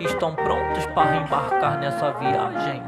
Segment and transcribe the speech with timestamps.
[0.00, 2.82] estão prontos para embarcar nessa viagem?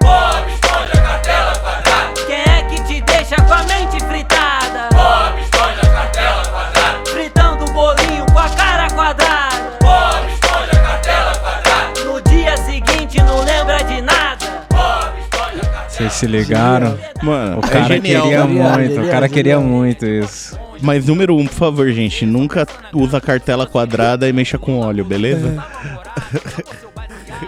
[0.00, 2.12] Bob Esponja, cartela quadrada.
[2.26, 4.88] Quem é que te deixa com a mente fritada?
[4.92, 7.10] Bob Esponja, cartela quadrada.
[7.10, 9.56] Fritando o bolinho com a cara quadrada.
[9.80, 12.04] Bob Esponja, cartela quadrada.
[12.04, 14.46] No dia seguinte não lembra de nada.
[14.70, 16.98] Bob Esponja, cartela Vocês se ligaram?
[17.22, 18.22] Mano, O cara é genial.
[18.22, 18.46] queria né?
[18.46, 20.58] muito, o cara queria muito isso.
[20.80, 25.64] Mas número um, por favor, gente, nunca usa cartela quadrada e mexa com óleo, beleza?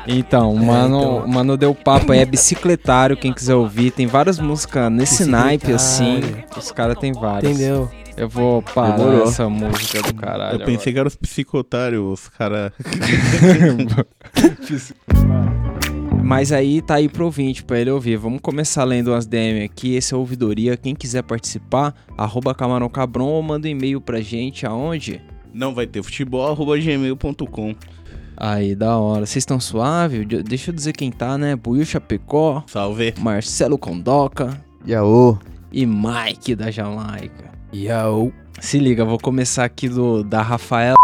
[0.06, 3.90] Então, o mano, o mano deu papo aí, é bicicletário, quem quiser ouvir.
[3.90, 6.20] Tem várias músicas nesse naipe assim.
[6.56, 7.52] Os caras tem várias.
[7.52, 7.90] Entendeu?
[8.16, 9.28] Eu vou parar Demorou.
[9.28, 10.60] essa música do caralho.
[10.60, 12.72] Eu pensei que eram os psicotários, os caras.
[16.28, 18.16] Mas aí tá aí pro ouvinte pra ele ouvir.
[18.18, 19.94] Vamos começar lendo umas DM aqui.
[19.94, 20.76] Esse é a ouvidoria.
[20.76, 25.22] Quem quiser participar, arroba Camarão Cabron ou manda um e-mail pra gente aonde?
[25.54, 27.74] Não vai ter futebol, arroba gmail.com.
[28.36, 29.24] Aí, da hora.
[29.24, 30.26] Vocês estão suave?
[30.26, 31.56] De- Deixa eu dizer quem tá, né?
[31.56, 33.14] Buiu Chapecó, Salve.
[33.18, 35.38] Marcelo Condoca Yaô.
[35.72, 37.50] e Mike da Jamaica.
[37.74, 38.30] Yaô.
[38.60, 40.94] Se liga, vou começar aqui do da Rafaela.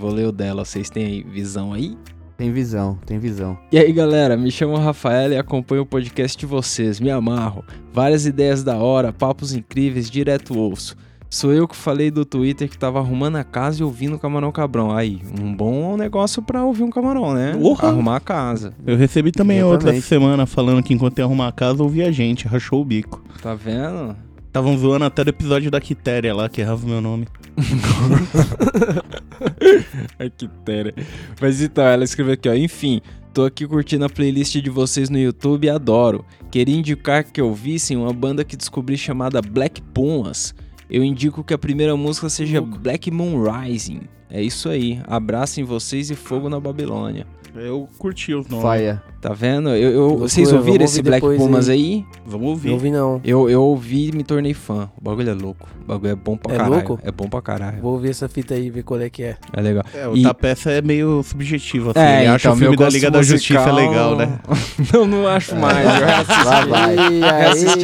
[0.00, 1.96] Vou ler o dela, vocês têm aí visão aí?
[2.36, 3.56] Tem visão, tem visão.
[3.70, 7.64] E aí galera, me chamo Rafaela e acompanho o podcast de vocês, me amarro.
[7.92, 10.96] Várias ideias da hora, papos incríveis, direto ouço.
[11.30, 14.52] Sou eu que falei do Twitter que tava arrumando a casa e ouvindo o Camarão
[14.52, 14.94] Cabrão.
[14.94, 17.56] Aí, um bom negócio pra ouvir um camarão, né?
[17.58, 17.88] Porra!
[17.88, 18.74] Arrumar a casa.
[18.86, 20.06] Eu recebi também outra Exatamente.
[20.06, 23.24] semana falando que enquanto ia arrumar a casa, ouvia a gente, rachou o bico.
[23.40, 24.14] Tá vendo?
[24.46, 27.26] Estavam zoando até do episódio da Quitéria lá, que errava o meu nome.
[30.18, 30.94] Ai, que tera.
[31.40, 32.54] Mas então, ela escreveu aqui, ó.
[32.54, 33.00] Enfim,
[33.32, 36.24] tô aqui curtindo a playlist de vocês no YouTube e adoro.
[36.50, 40.54] Queria indicar que ouvissem uma banda que descobri chamada Black Pumas.
[40.90, 44.02] Eu indico que a primeira música seja Black Moon Rising.
[44.28, 45.00] É isso aí.
[45.06, 47.26] Abracem vocês e fogo na Babilônia.
[47.54, 48.62] Eu curti os nomes.
[48.62, 49.02] Faia.
[49.20, 49.68] Tá vendo?
[49.70, 51.78] Eu, eu- Loucura, vocês ouviram esse ouvir Black Pumas aí.
[51.78, 52.06] aí?
[52.26, 52.70] Vamos ouvir.
[52.70, 53.20] Não vi não.
[53.22, 54.88] Eu, eu ouvi e me tornei fã.
[54.98, 55.68] O bagulho é louco.
[55.82, 56.74] O bagulho é bom pra É caralho.
[56.74, 56.98] louco?
[57.02, 57.80] É bom pra caralho.
[57.82, 59.36] Vou ouvir essa fita aí, ver qual é que é.
[59.52, 59.84] É legal.
[59.94, 62.00] É, o E- da peça é meio subjetivo, assim.
[62.00, 64.38] É, Ele acha então, o filme meu da Liga da Justiça musical- legal, né?
[64.92, 65.78] não, não acho mais.
[65.78, 66.96] Eu já assisti, Lá vai.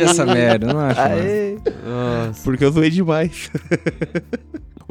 [0.03, 1.25] essa merda, não acho mais.
[1.25, 1.56] Aê.
[1.87, 2.42] Nossa.
[2.42, 3.50] Porque eu zoei demais.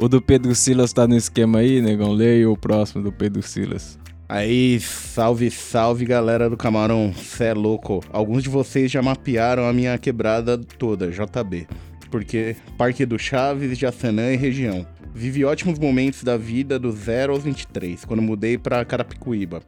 [0.00, 2.12] O do Pedro Silas tá no esquema aí, negão?
[2.12, 3.98] Leia o próximo do Pedro Silas.
[4.28, 7.14] Aí, salve, salve, galera do Camarão.
[7.14, 8.04] Cê é louco.
[8.12, 11.66] Alguns de vocês já mapearam a minha quebrada toda, JB.
[12.10, 14.86] Porque Parque do Chaves, Jacenã e região.
[15.14, 19.62] Vivi ótimos momentos da vida do 0 aos 23, quando mudei pra Carapicuíba.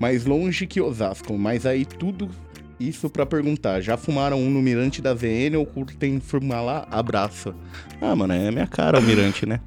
[0.00, 2.28] Mais longe que Osasco, mas aí tudo
[2.80, 3.80] isso pra perguntar.
[3.80, 6.88] Já fumaram um no Mirante da VN ou curtem fumar lá?
[6.90, 7.54] Abraço.
[8.00, 9.60] Ah, mano, é minha cara o Mirante, né?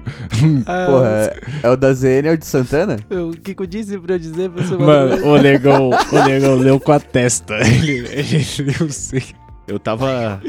[0.64, 2.96] Porra, é, é o da ZN, é o de Santana?
[3.10, 6.54] O que que eu disse pra eu dizer pra você Mano, o negão, o negão
[6.56, 7.54] leu com a testa.
[7.60, 8.46] Ele, ele
[8.78, 9.22] leu sim.
[9.68, 10.40] Eu tava.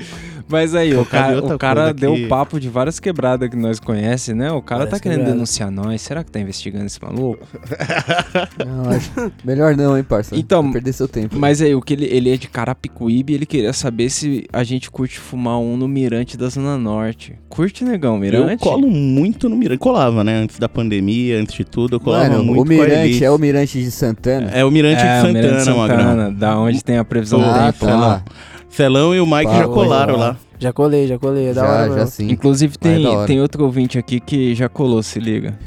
[0.50, 4.34] Mas aí, o cara, o cara deu que- papo de várias quebradas que nós conhece,
[4.34, 4.52] né?
[4.52, 5.36] O cara Várias tá querendo quebradas.
[5.36, 6.02] denunciar nós.
[6.02, 7.46] Será que tá investigando esse maluco?
[8.66, 9.32] Não.
[9.44, 10.36] Melhor não, hein, parça.
[10.36, 11.38] Então, Vai perder seu tempo.
[11.38, 14.64] Mas aí, o que ele, ele é de Carapicuíba e ele queria saber se a
[14.64, 17.36] gente curte fumar um no Mirante da Zona Norte.
[17.50, 18.52] Curte, negão, Mirante?
[18.66, 19.80] Eu colo muito no Mirante.
[19.80, 20.36] Colava, né?
[20.38, 23.32] Antes da pandemia, antes de tudo, eu colava Mano, muito o com a Mirante é
[23.32, 24.50] o Mirante de Santana?
[24.52, 25.98] É o Mirante é, de o Mirante Santana, Magrão.
[26.00, 28.24] Santana, da onde tem a previsão do Ah, tempo tá.
[28.72, 28.76] Lá.
[28.76, 30.30] Celão e o Mike já colaram legal.
[30.30, 30.38] lá.
[30.60, 31.48] Já colei, já colei.
[31.48, 32.32] É da já, hora, já sim.
[32.32, 33.28] Inclusive é tem, da hora.
[33.28, 35.58] tem outro ouvinte aqui que já colou, se liga.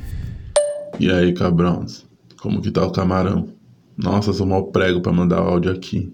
[0.98, 2.06] E aí, cabrões?
[2.40, 3.48] Como que tá o camarão?
[3.96, 6.12] Nossa, sou mal prego pra mandar áudio aqui.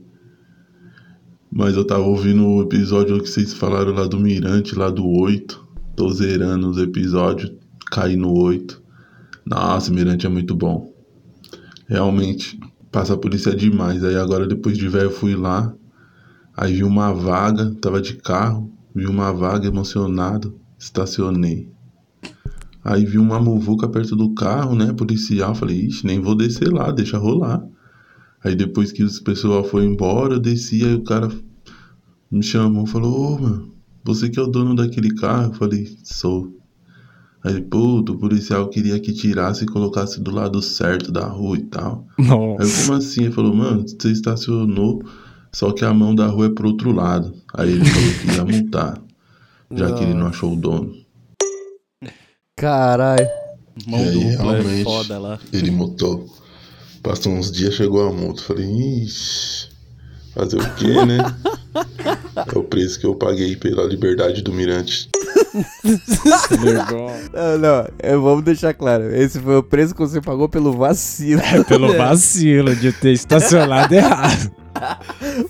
[1.53, 5.69] Mas eu tava ouvindo o episódio que vocês falaram lá do Mirante, lá do 8.
[5.97, 7.53] Tô zerando os episódios,
[7.91, 8.81] caí no 8.
[9.45, 10.93] Nossa, o Mirante é muito bom.
[11.89, 12.59] Realmente,
[12.93, 14.05] passa a polícia demais.
[14.05, 15.75] Aí agora, depois de velho, eu fui lá.
[16.61, 21.73] Aí vi uma vaga, tava de carro, vi uma vaga emocionado, estacionei.
[22.85, 24.93] Aí vi uma muvuca perto do carro, né?
[24.93, 25.55] Policial.
[25.55, 27.67] Falei, ixi, nem vou descer lá, deixa rolar.
[28.45, 31.31] Aí depois que o pessoal foi embora, eu desci, aí o cara
[32.31, 33.73] me chamou, falou, ô, mano,
[34.05, 35.53] você que é o dono daquele carro?
[35.53, 36.55] Eu falei, sou.
[37.43, 41.63] Aí, puto, o policial queria que tirasse e colocasse do lado certo da rua e
[41.63, 42.07] tal.
[42.19, 42.83] Aí Nossa.
[42.83, 43.23] como assim?
[43.23, 45.03] Ele falou, mano, você estacionou,
[45.53, 47.35] só que a mão da rua é pro outro lado.
[47.55, 49.03] Aí ele falou que ia multar,
[49.73, 50.95] já que ele não achou o dono.
[52.57, 53.29] Caralho.
[53.87, 54.85] Mão E aí, dupla, é realmente.
[54.85, 55.39] foda lá.
[55.53, 56.27] Ele mutou.
[57.03, 58.43] Passou uns dias, chegou a multa.
[58.43, 58.67] Falei,
[59.03, 59.69] ixi,
[60.35, 61.19] fazer o quê, né?
[62.55, 65.09] é o preço que eu paguei pela liberdade do Mirante.
[67.33, 69.15] Não, não, é, vamos deixar claro.
[69.15, 71.43] Esse foi o preço que você pagou pelo vacilo.
[71.67, 74.53] Pelo vacilo de ter estacionado errado.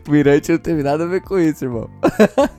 [0.07, 1.89] O Mirante não teve nada a ver com isso, irmão.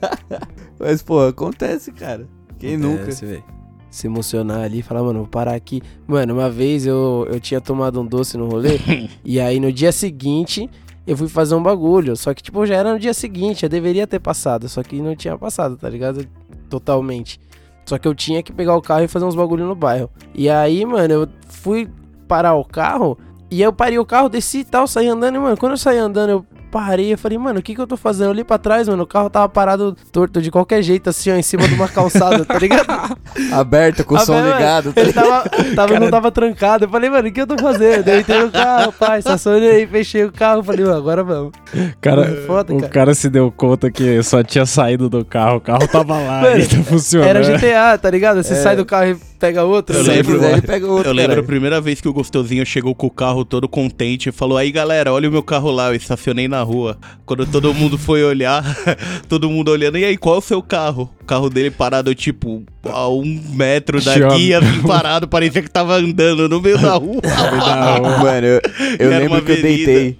[0.78, 2.26] Mas, pô, acontece, cara.
[2.58, 3.02] Quem nunca?
[3.02, 3.44] Acontece, velho.
[3.90, 5.82] Se emocionar ali e falar, mano, vou parar aqui.
[6.06, 8.80] Mano, uma vez eu, eu tinha tomado um doce no rolê.
[9.24, 10.68] e aí no dia seguinte
[11.06, 12.16] eu fui fazer um bagulho.
[12.16, 13.64] Só que, tipo, já era no dia seguinte.
[13.64, 14.68] Eu deveria ter passado.
[14.68, 16.26] Só que não tinha passado, tá ligado?
[16.70, 17.38] Totalmente.
[17.84, 20.08] Só que eu tinha que pegar o carro e fazer uns bagulho no bairro.
[20.34, 21.88] E aí, mano, eu fui
[22.28, 23.18] parar o carro.
[23.50, 25.36] E eu parei o carro, desci e tal, saí andando.
[25.36, 27.12] E, mano, quando eu saí andando, eu parei.
[27.12, 29.02] Eu falei, mano, o que que eu tô fazendo ali pra trás, mano?
[29.02, 32.44] O carro tava parado torto de qualquer jeito, assim, ó, em cima de uma calçada,
[32.44, 32.86] tá ligado?
[33.52, 34.92] Aberto, com o som velho, ligado.
[34.92, 35.44] tá Ele tava,
[35.76, 36.86] tava, não tava trancado.
[36.86, 38.08] Eu falei, mano, o que eu tô fazendo?
[38.08, 40.62] Eu entrei no carro, pai, estacionei, fechei o carro.
[40.62, 41.52] Falei, mano, agora vamos.
[42.00, 42.92] Cara, É foda, o cara.
[42.92, 45.56] cara se deu conta que só tinha saído do carro.
[45.56, 47.28] O carro tava lá, Mano, tá funcionando.
[47.28, 48.42] Era GTA, tá ligado?
[48.42, 49.96] Você sai do carro e pega outro.
[49.96, 52.64] Eu Se lembro- quiser, ele pega outro, Eu lembro a primeira vez que o Gostosinho
[52.64, 55.88] chegou com o carro todo contente e falou: Aí galera, olha o meu carro lá,
[55.88, 56.96] eu estacionei na rua.
[57.26, 58.62] Quando todo mundo foi olhar,
[59.28, 61.10] todo mundo olhando, e aí, qual é o seu carro?
[61.20, 66.48] O carro dele parado, tipo, a um metro daqui, assim, parado, parecia que tava andando
[66.48, 67.20] no meio da rua.
[68.22, 68.60] Mano, eu,
[68.98, 70.18] eu lembro que eu deitei.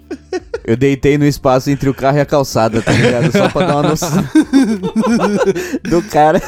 [0.65, 3.31] Eu deitei no espaço entre o carro e a calçada, tá ligado?
[3.31, 4.23] Só pra dar uma noção
[5.87, 6.41] do cara.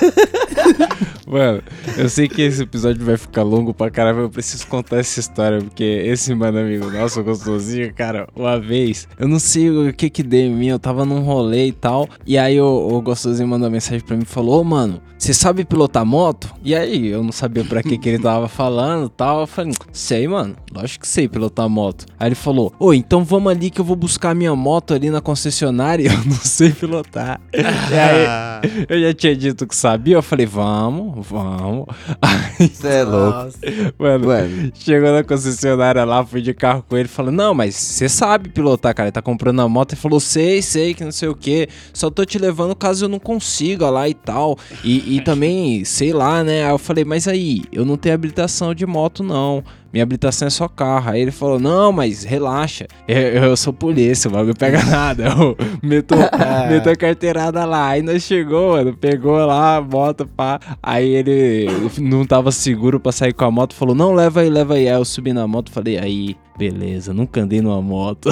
[1.25, 1.61] Mano,
[1.97, 5.59] eu sei que esse episódio vai ficar longo pra caramba, eu preciso contar essa história,
[5.59, 10.21] porque esse mano amigo nosso, gostosinho, cara, uma vez, eu não sei o que que
[10.21, 13.69] deu em mim, eu tava num rolê e tal, e aí o, o gostosinho mandou
[13.71, 16.53] mensagem pra mim e falou, ô mano, você sabe pilotar moto?
[16.63, 19.73] E aí, eu não sabia pra que que ele tava falando e tal, eu falei,
[19.91, 22.05] sei mano, lógico que sei pilotar moto.
[22.19, 25.21] Aí ele falou, ô, então vamos ali que eu vou buscar minha moto ali na
[25.21, 27.41] concessionária, e eu não sei pilotar.
[27.55, 31.85] E aí, eu já tinha dito que sabia, eu falei, vamos, vamos.
[32.21, 33.37] Aí, Você é louco.
[33.37, 33.57] Nossa.
[33.97, 38.09] mano, Mano, chegou na concessionária lá, fui de carro com ele, falou, não, mas você
[38.09, 41.29] sabe pilotar, cara, ele tá comprando a moto, ele falou, sei, sei, que não sei
[41.29, 45.21] o que, só tô te levando caso eu não consiga lá e tal, e, e
[45.21, 49.23] também, sei lá, né, aí eu falei, mas aí, eu não tenho habilitação de moto
[49.23, 49.63] não,
[49.95, 51.11] minha habilitação é só carro.
[51.11, 55.23] Aí ele falou: Não, mas relaxa, eu, eu sou polícia, o bagulho pega nada.
[55.23, 56.15] Eu meto,
[56.69, 57.87] meto a carteirada lá.
[57.91, 60.59] Aí nós chegou, mano, pegou lá a moto, pá.
[60.83, 64.73] Aí ele não tava seguro pra sair com a moto, falou: Não, leva aí, leva
[64.73, 64.89] aí.
[64.89, 68.29] Aí eu subi na moto falei: Aí, beleza, nunca andei numa moto.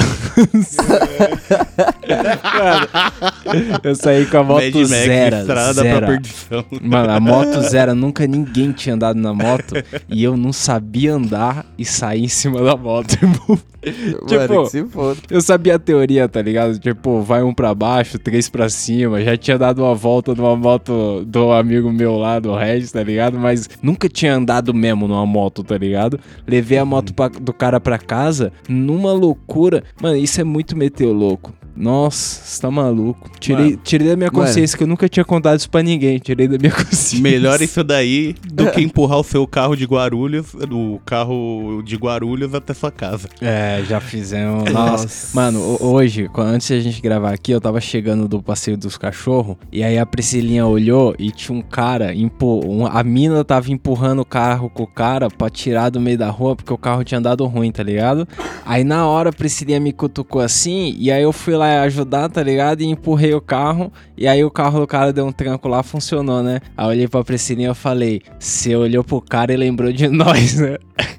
[3.46, 5.36] Mano, eu saí com a moto Mad zero.
[5.38, 5.98] estrada zero.
[5.98, 6.66] pra perdição.
[6.82, 9.76] Mano, a moto zero, nunca ninguém tinha andado na moto
[10.10, 13.60] e eu não sabia andar e sair em cima da moto, irmão.
[14.22, 15.20] mano, Tipo, que se foda.
[15.30, 16.80] eu sabia a teoria, tá ligado?
[16.80, 19.22] Tipo, vai um pra baixo, três pra cima.
[19.22, 23.38] Já tinha dado uma volta numa moto do amigo meu lá, do Regis, tá ligado?
[23.38, 26.20] Mas nunca tinha andado mesmo numa moto, tá ligado?
[26.48, 29.84] Levei a moto pra- do cara pra casa numa loucura.
[30.02, 31.54] Mano, isso é muito meter o louco.
[31.76, 33.30] Nossa, você tá maluco.
[33.40, 33.80] Tirei, Mano.
[33.84, 34.46] tirei da minha Mano.
[34.46, 36.20] consciência que eu nunca tinha contado isso pra ninguém.
[36.20, 37.20] Tirei da minha consciência.
[37.22, 42.54] Melhor isso daí do que empurrar o seu carro de Guarulhos, do carro de Guarulhos
[42.54, 43.28] até sua casa.
[43.42, 44.70] É, já fizemos.
[44.72, 45.36] Nossa.
[45.36, 48.98] Mano, ho- hoje, antes de a gente gravar aqui, eu tava chegando do passeio dos
[48.98, 49.56] cachorros.
[49.72, 52.14] E aí a Priscilinha olhou e tinha um cara.
[52.16, 56.30] Um- a mina tava empurrando o carro com o cara pra tirar do meio da
[56.30, 58.28] rua porque o carro tinha dado ruim, tá ligado?
[58.66, 60.96] Aí na hora a Priscilinha me cutucou assim.
[60.98, 62.82] E aí eu fui lá ajudar, tá ligado?
[62.82, 63.92] E empurrei o carro.
[64.18, 66.60] E aí o carro do cara deu um tranco lá, funcionou, né?
[66.78, 70.56] Aí eu olhei pra Priscilinha e falei: Você olhou pro cara e lembrou de nós,
[70.60, 70.78] né?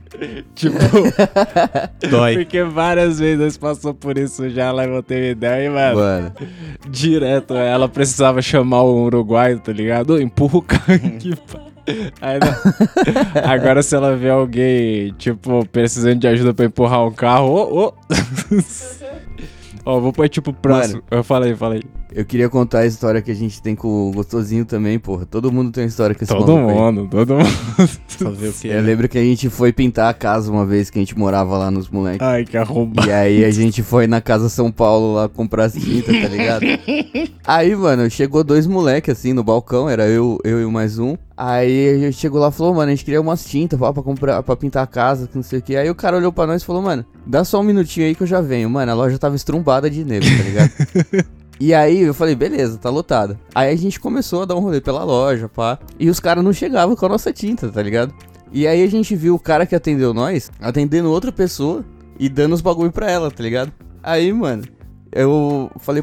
[0.54, 0.76] tipo.
[2.10, 2.34] Dói.
[2.36, 6.32] Porque várias vezes nós passou por isso já lá em Montevideo e, mano, Mano,
[6.88, 10.20] direto ela precisava chamar o uruguaio, tá ligado?
[10.20, 11.74] Empurra o carro aqui, não-
[13.50, 17.92] Agora se ela vê alguém, tipo, precisando de ajuda pra empurrar um carro, ô, ô.
[19.84, 21.02] Ó, vou pôr tipo próximo.
[21.10, 21.82] Eu falei, falei.
[22.14, 25.26] Eu queria contar a história que a gente tem com o Gostosinho também, porra.
[25.26, 26.76] Todo mundo tem uma história com esse Todo maluco aí.
[26.76, 27.46] mundo, todo mundo.
[28.08, 28.68] Fazer o quê?
[28.68, 31.58] Eu lembro que a gente foi pintar a casa uma vez que a gente morava
[31.58, 32.24] lá nos moleques.
[32.26, 33.08] Ai, que arrombado.
[33.08, 36.64] E aí a gente foi na Casa São Paulo lá comprar as tintas, tá ligado?
[37.46, 41.16] Aí, mano, chegou dois moleques assim no balcão, era eu, eu e mais um.
[41.36, 44.02] Aí a gente chegou lá e falou, mano, a gente queria umas tintas pá, pra
[44.02, 45.76] comprar, pra pintar a casa, que não sei o que.
[45.76, 48.22] Aí o cara olhou pra nós e falou, mano, dá só um minutinho aí que
[48.22, 48.70] eu já venho.
[48.70, 50.70] Mano, a loja tava estrumbada de neve, tá ligado?
[51.60, 53.38] E aí eu falei, beleza, tá lotada.
[53.54, 55.78] Aí a gente começou a dar um rolê pela loja, pá.
[55.98, 58.12] E os caras não chegavam com a nossa tinta, tá ligado?
[58.52, 61.84] E aí a gente viu o cara que atendeu nós atendendo outra pessoa
[62.18, 63.72] e dando os bagulho pra ela, tá ligado?
[64.02, 64.64] Aí, mano,
[65.12, 66.02] eu falei,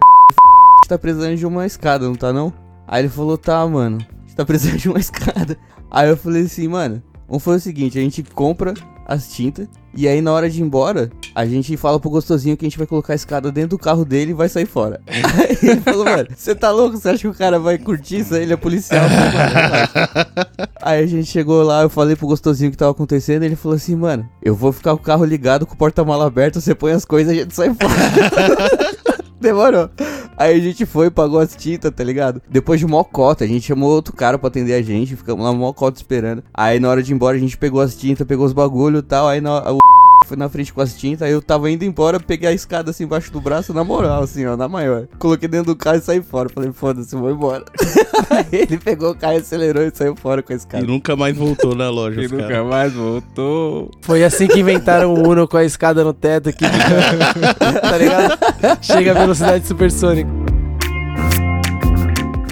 [0.88, 2.52] tá precisando de uma escada, não tá não?
[2.88, 4.00] Aí ele falou, tá, mano.
[4.22, 5.58] gente tá precisando de uma escada.
[5.90, 8.74] Aí eu falei assim, mano, vamos fazer o seguinte, a gente compra
[9.12, 12.66] as tintas e aí na hora de ir embora, a gente fala pro gostosinho que
[12.66, 15.02] a gente vai colocar a escada dentro do carro dele e vai sair fora.
[15.08, 16.98] Aí ele falou, mano, você tá louco?
[16.98, 18.44] Você acha que o cara vai curtir isso aí?
[18.44, 19.04] Ele é policial.
[19.10, 20.30] Falei, "Mano, relaxa."
[20.82, 23.76] Aí a gente chegou lá, eu falei pro gostosinho o que tava acontecendo, ele falou
[23.76, 26.94] assim, mano, eu vou ficar com o carro ligado, com o porta-mala aberto, você põe
[26.94, 28.92] as coisas e a gente sai fora.
[29.42, 29.90] Demorou.
[30.38, 32.42] Aí a gente foi, pagou as tintas, tá ligado?
[32.48, 35.52] Depois de mó cota, a gente chamou outro cara pra atender a gente, ficamos lá
[35.52, 36.44] mó cota esperando.
[36.54, 39.04] Aí na hora de ir embora, a gente pegou as tintas, pegou os bagulho e
[39.04, 39.80] tal, aí na, o
[40.26, 43.04] foi na frente com as tintas, aí eu tava indo embora, peguei a escada assim
[43.04, 45.08] embaixo do braço, na moral, assim, ó, na maior.
[45.20, 46.50] Coloquei dentro do carro e saí fora.
[46.50, 47.66] Falei, foda-se, vou embora.
[48.30, 50.86] aí ele pegou o carro, acelerou e saiu fora com a E escada.
[50.86, 53.92] nunca mais voltou na loja, E nunca mais voltou.
[54.02, 58.40] Foi assim que inventaram o Uno com a escada no teto que fica, tá ligado?
[58.82, 60.30] Chega a velocidade supersônica.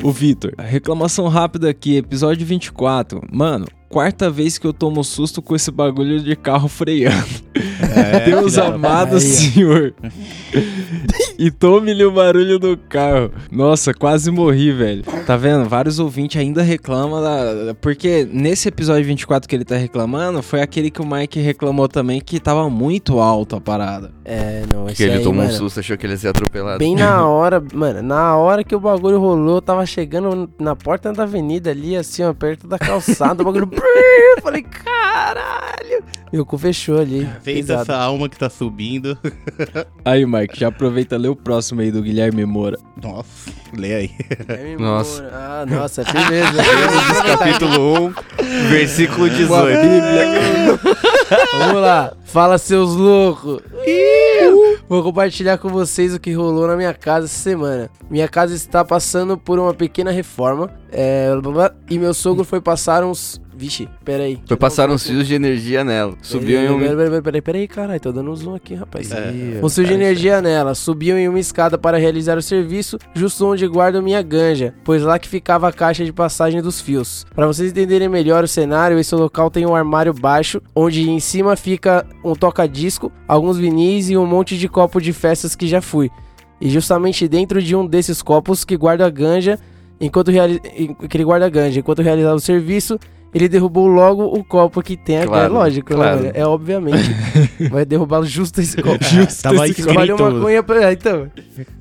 [0.01, 3.21] O Vitor, reclamação rápida aqui, episódio 24.
[3.31, 7.27] Mano, quarta vez que eu tomo susto com esse bagulho de carro freando.
[7.95, 9.93] É, Deus filha amado senhor.
[11.37, 13.31] e tome-lhe o barulho do carro.
[13.51, 15.03] Nossa, quase morri, velho.
[15.29, 15.69] Tá vendo?
[15.69, 17.75] Vários ouvintes ainda reclamam da...
[17.79, 22.19] Porque nesse episódio 24 que ele tá reclamando, foi aquele que o Mike reclamou também
[22.19, 24.11] que tava muito alto a parada.
[24.25, 26.29] É, não, esse Que ele aí, tomou um mano, susto, achou que ele ia ser
[26.29, 26.79] atropelado.
[26.79, 31.13] Bem na hora, mano, na hora que o bagulho rolou, eu tava chegando na porta
[31.13, 33.69] da avenida ali, assim, ó, perto da calçada, o bagulho.
[34.35, 36.03] eu falei, caralho!
[36.31, 37.27] Meu cu fechou ali.
[37.41, 37.81] Feita pesado.
[37.81, 39.17] essa alma que tá subindo.
[40.05, 42.77] Aí, Mike, já aproveita e lê o próximo aí do Guilherme Moura.
[43.01, 44.11] Nossa, lê aí.
[44.47, 45.18] Guilherme Nossa.
[45.31, 46.63] Ah, nossa, firmeza.
[46.63, 48.13] Gênesis capítulo 1,
[48.69, 49.49] versículo 18.
[51.59, 53.61] Vamos lá, fala seus loucos.
[54.87, 57.89] Vou compartilhar com vocês o que rolou na minha casa essa semana.
[58.09, 60.71] Minha casa está passando por uma pequena reforma.
[60.91, 61.29] É,
[61.89, 63.39] e meu sogro foi passar uns.
[63.59, 64.39] Vixe, peraí.
[64.45, 66.13] Foi passar uns fios de energia nela.
[66.21, 66.79] Subiu em um.
[66.79, 69.11] Peraí, peraí, peraí, peraí, caralho, tô dando um zoom aqui, rapaz.
[69.11, 69.59] É.
[69.61, 73.67] Um fio de energia nela, subiu em uma escada para realizar o serviço, justo onde
[73.67, 77.25] guardo minha ganja, pois lá que ficava a caixa de passagem dos fios.
[77.35, 81.57] Para vocês entenderem melhor o cenário, esse local tem um armário baixo, onde em cima
[81.57, 86.09] fica um toca-disco, alguns vinis e um monte de copo de festas que já fui.
[86.61, 89.59] E justamente dentro de um desses copos que guarda a ganja,
[89.99, 90.61] enquanto reali...
[91.09, 92.97] que ele guarda a ganja, enquanto realizava o serviço,
[93.33, 95.53] ele derrubou logo o copo que tem a Claro, ganja.
[95.63, 96.17] Lógico, né, claro.
[96.17, 96.31] mano?
[96.33, 97.15] É obviamente.
[97.69, 98.97] vai derrubar justo esse copo.
[99.41, 100.89] Tava Esse espalhou maconha pra...
[100.89, 101.29] é, Então,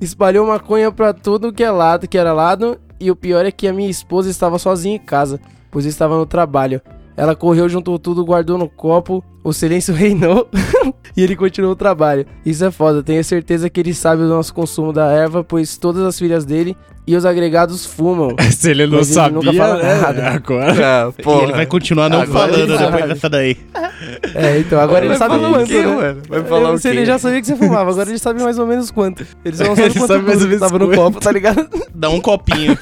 [0.01, 2.79] espalhou maconha pra tudo que é lado, que era lado.
[3.01, 5.41] E o pior é que a minha esposa estava sozinha em casa,
[5.71, 6.83] pois eu estava no trabalho.
[7.19, 9.25] Ela correu, juntou tudo, guardou no copo.
[9.43, 10.49] O silêncio reinou
[11.17, 12.25] e ele continuou o trabalho.
[12.47, 16.03] Isso é foda, tenho certeza que ele sabe do nosso consumo da erva, pois todas
[16.05, 18.37] as filhas dele e os agregados fumam.
[18.53, 20.01] Se ele não Mas ele sabia, nunca fala né?
[20.01, 20.29] nada.
[20.31, 21.07] Agora.
[21.09, 21.43] Ah, E porra.
[21.45, 23.57] ele vai continuar não Agora falando ele depois dessa daí.
[24.35, 25.87] É, então, agora ele Vai sabe falar o quanto, quê, né?
[25.97, 26.23] mano?
[26.29, 27.07] Vai falar o Se ele quê?
[27.07, 29.27] já sabia que você fumava, agora ele sabe mais ou menos quanto.
[29.45, 30.97] Ele só não sabe Ele quanto sabe mais ou que menos tava no quanto.
[31.01, 31.69] copo, tá ligado?
[31.95, 32.79] Dá um copinho.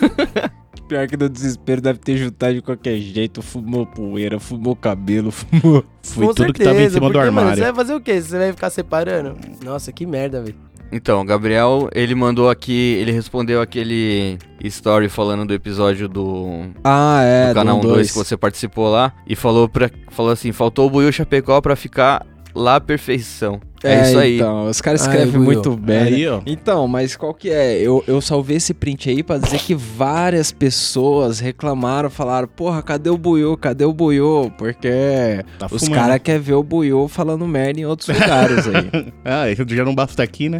[0.88, 3.43] Pior que no desespero deve ter juntado de qualquer jeito.
[3.43, 5.85] Fumou poeira, fumou cabelo, fumou.
[6.02, 7.57] Foi Com tudo que tava em certeza, cima do porque, mano, armário.
[7.59, 8.21] você vai fazer o quê?
[8.21, 9.37] Você vai ficar separando?
[9.64, 10.55] Nossa, que merda, velho.
[10.93, 17.21] Então, o Gabriel, ele mandou aqui, ele respondeu aquele story falando do episódio do, Ah,
[17.25, 17.49] é.
[17.49, 20.90] do canal do 2 que você participou lá e falou pra, falou assim, faltou o
[20.90, 22.25] Buiu Chapecó pra ficar
[22.55, 23.61] lá à perfeição.
[23.88, 24.37] É, isso aí.
[24.37, 25.97] Então, os caras escrevem muito bem.
[25.97, 26.02] né?
[26.05, 26.40] Aí, ó.
[26.47, 27.78] Então, mas qual que é?
[27.81, 33.11] Eu, eu salvei esse print aí pra dizer que várias pessoas reclamaram, falaram, porra, cadê
[33.11, 33.57] o Buiô?
[33.57, 34.50] Cadê o Buiô?
[34.57, 39.12] Porque Tá os caras querem ver o Buiô falando merda em outros lugares aí.
[39.25, 40.59] Ah, isso já não basta aqui, né?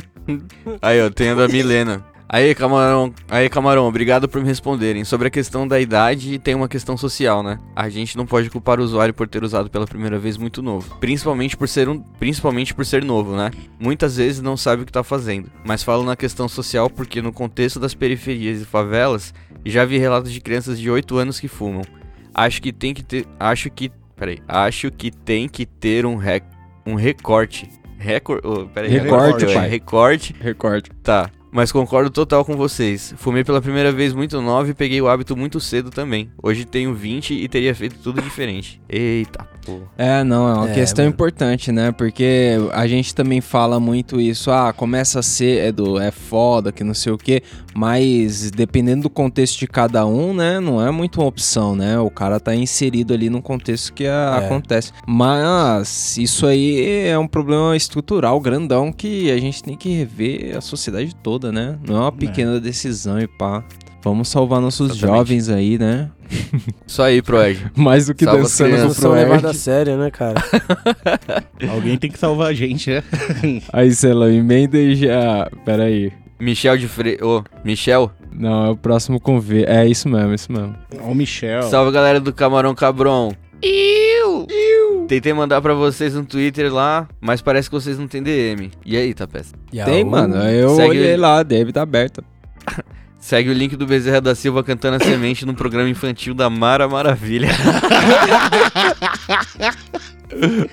[0.83, 2.05] Aí, ó, tem a da Milena.
[2.29, 5.05] Aí, camarão, aí, camarão, obrigado por me responderem.
[5.05, 7.59] Sobre a questão da idade, tem uma questão social, né?
[7.75, 10.97] A gente não pode culpar o usuário por ter usado pela primeira vez muito novo.
[10.99, 13.53] Principalmente por ser um, principalmente por ser novo, né?
[13.79, 15.51] Muitas vezes não sabe o que tá fazendo.
[15.65, 19.33] Mas falo na questão social porque no contexto das periferias e favelas,
[19.65, 21.83] já vi relatos de crianças de 8 anos que fumam.
[22.35, 26.45] Acho que tem que ter, acho que, peraí, acho que tem que ter um rec,
[26.85, 27.69] um recorte.
[27.99, 29.69] Recor, oh, peraí, Recorte, é, pai.
[29.69, 30.91] recorte Recorte.
[31.03, 33.15] Tá, mas concordo total com vocês.
[33.17, 36.31] Fumei pela primeira vez muito nova e peguei o hábito muito cedo também.
[36.43, 38.81] Hoje tenho 20 e teria feito tudo diferente.
[38.89, 39.83] Eita, porra.
[39.97, 41.15] É, não, é uma É, questão mano.
[41.15, 41.93] importante, né?
[41.93, 46.71] Porque a gente também fala muito isso, ah, começa a ser, é, do, é foda,
[46.73, 47.43] que não sei o quê,
[47.75, 51.99] mas dependendo do contexto de cada um, né, não é muito uma opção, né?
[51.99, 54.47] O cara tá inserido ali no contexto que a- É.
[54.47, 54.93] acontece.
[55.07, 60.61] Mas isso aí é um problema estrutural grandão que a gente tem que rever a
[60.61, 61.79] sociedade toda, né?
[61.87, 63.65] Não é uma pequena decisão e pá.
[64.03, 65.17] Vamos salvar nossos Exatamente.
[65.17, 66.11] jovens aí, né?
[66.87, 67.73] Isso aí, Proerd.
[67.75, 69.03] Mais do que Salva dançando crianças.
[69.03, 70.43] no Não são a sério, né, cara?
[71.69, 73.03] Alguém tem que salvar a gente, né?
[73.73, 75.51] Aí, Celão, emenda e já...
[75.65, 76.13] Pera aí.
[76.39, 77.19] Michel de Fre...
[77.21, 78.13] Ô, Michel.
[78.33, 79.65] Não, é o próximo V.
[79.67, 80.77] É isso mesmo, isso mesmo.
[81.01, 81.63] Ó, o Michel.
[81.65, 83.33] Salve, galera do Camarão Cabron.
[84.51, 85.07] Iu!
[85.07, 88.71] Tentei mandar pra vocês no Twitter lá, mas parece que vocês não têm DM.
[88.85, 89.53] E aí, Tapés?
[89.85, 90.37] Tem, mano.
[90.37, 91.17] Eu Segue olhei ele.
[91.17, 92.23] lá, a Deb tá aberta.
[93.19, 96.87] Segue o link do Bezerra da Silva cantando a semente no programa infantil da Mara
[96.87, 97.49] Maravilha.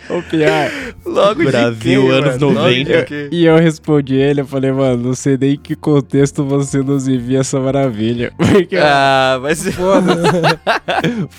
[0.10, 0.70] Ô, Piar.
[1.05, 3.05] Logo Brasil, anos 90.
[3.32, 7.08] E eu respondi ele, eu falei, mano, não sei nem em que contexto você nos
[7.08, 8.32] envia essa maravilha.
[8.38, 9.72] Porque, Ah, vai ser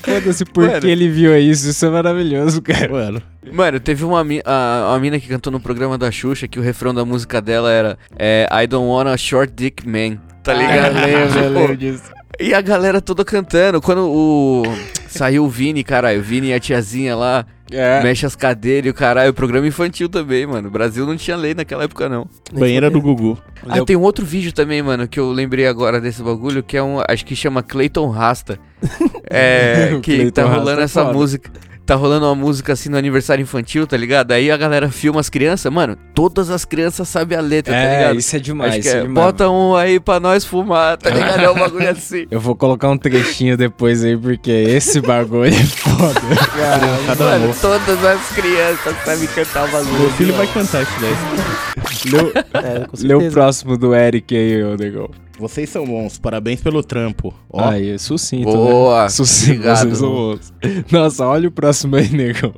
[0.02, 0.86] foda-se porque Mano.
[0.88, 2.88] ele viu isso, isso é maravilhoso, cara.
[2.90, 6.62] Mano, Mano, teve uma, a, uma mina que cantou no programa da Xuxa que o
[6.62, 10.18] refrão da música dela era é, I don't want a short dick man.
[10.42, 10.94] Tá ligado?
[11.04, 12.02] Ah, eu lembro, eu Tipo, lembro disso.
[12.40, 13.80] E a galera toda cantando.
[13.80, 14.62] Quando o.
[15.08, 16.18] Saiu o Vini, caralho.
[16.20, 17.46] O Vini e a tiazinha lá.
[17.70, 18.02] É.
[18.02, 19.32] Mexe as cadeiras e o caralho.
[19.32, 20.68] Programa infantil também, mano.
[20.68, 22.28] O Brasil não tinha lei naquela época, não.
[22.52, 23.38] banheira do Gugu.
[23.66, 26.82] Ah, tem um outro vídeo também, mano, que eu lembrei agora desse bagulho, que é
[26.82, 26.98] um.
[27.08, 28.58] Acho que chama Clayton Rasta.
[29.30, 29.98] É.
[30.02, 31.14] Que Clayton tá Rasta rolando é essa foda.
[31.14, 31.50] música.
[31.86, 34.32] Tá rolando uma música assim no aniversário infantil, tá ligado?
[34.32, 37.98] Aí a galera filma as crianças, mano, todas as crianças sabem a letra, tá É,
[37.98, 38.18] ligado?
[38.18, 38.70] isso é demais.
[38.72, 39.26] Acho que isso é é, demais.
[39.26, 41.40] bota um aí pra nós fumar, tá ligado?
[41.42, 42.26] É um bagulho assim.
[42.30, 46.20] Eu vou colocar um trechinho depois aí, porque esse bagulho é foda.
[47.06, 49.98] Cada Mano, todas as crianças sabem cantar o bagulho.
[50.00, 52.12] Meu filho vai cantar isso daí.
[52.12, 52.32] Lê, o-
[53.24, 55.10] É, o próximo do Eric aí, ô negão.
[55.38, 57.34] Vocês são bons, parabéns pelo trampo.
[57.50, 59.08] Ó, Aí, sucinto, Boa, né?
[59.10, 59.78] Sucinto, obrigado.
[59.80, 60.54] vocês são bons.
[60.90, 62.54] Nossa, olha o próximo aí, negão.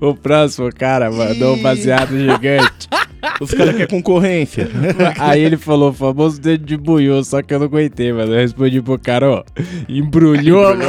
[0.00, 2.88] O próximo, cara, mandou um baseado gigante.
[3.40, 4.68] os caras querem concorrência.
[5.18, 8.32] Aí ele falou, famoso dedo de buiô, só que eu não aguentei, mano.
[8.32, 9.44] Eu respondi pro cara, ó,
[9.88, 10.82] embrulhou, mano.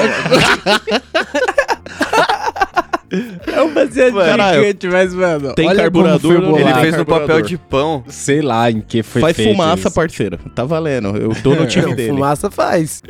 [3.67, 8.03] É baseado Caralho, gigante, mas, mano, tem olha carburador, ele fez no papel de pão.
[8.07, 9.91] Sei lá em que foi Faz feito fumaça, isso.
[9.95, 10.37] parceiro.
[10.55, 11.15] Tá valendo.
[11.17, 12.09] Eu tô no time dele.
[12.13, 13.01] fumaça faz.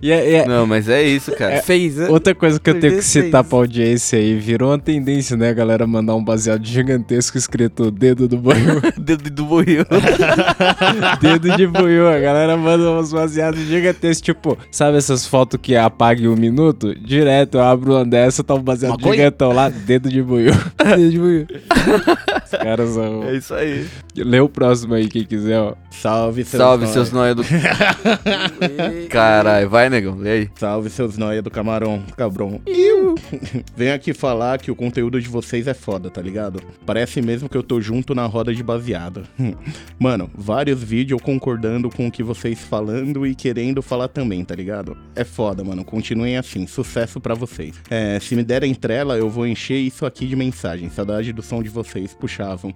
[0.00, 1.62] E é- é- Não, mas é isso, cara.
[1.62, 2.08] Fez, né?
[2.08, 5.86] Outra coisa que eu tenho que citar pra audiência aí, virou uma tendência, né, galera,
[5.86, 8.80] mandar um baseado gigantesco escrito dedo do boiô.
[8.98, 9.84] Dedo do buiu.
[11.20, 12.08] dedo de boiô.
[12.08, 16.94] A galera manda uns baseados gigantescos, tipo, sabe essas fotos que apaga em um minuto?
[16.94, 19.14] Direto, eu abro uma dessa, tá um baseado Maconha?
[19.14, 20.52] gigantão lá, dedo de boiô.
[20.96, 21.46] Dedo de buiú.
[21.48, 23.22] Os caras são...
[23.32, 23.86] É isso aí.
[24.16, 25.74] Lê o próximo aí, quem quiser, ó.
[25.90, 26.92] Salve seus Salve, nóia.
[26.92, 27.42] seus nóia do.
[29.08, 30.50] Caralho, vai, negão, lê aí.
[30.56, 32.60] Salve seus nóia do camarão, cabrão.
[33.76, 36.60] Venho aqui falar que o conteúdo de vocês é foda, tá ligado?
[36.84, 39.22] Parece mesmo que eu tô junto na roda de baseado.
[39.98, 44.96] Mano, vários vídeos concordando com o que vocês falando e querendo falar também, tá ligado?
[45.14, 45.84] É foda, mano.
[45.84, 46.66] Continuem assim.
[46.66, 47.74] Sucesso pra vocês.
[47.90, 50.88] É, se me derem trela, eu vou encher isso aqui de mensagem.
[50.90, 52.14] Saudade do som de vocês.
[52.42, 52.74] Puxavam.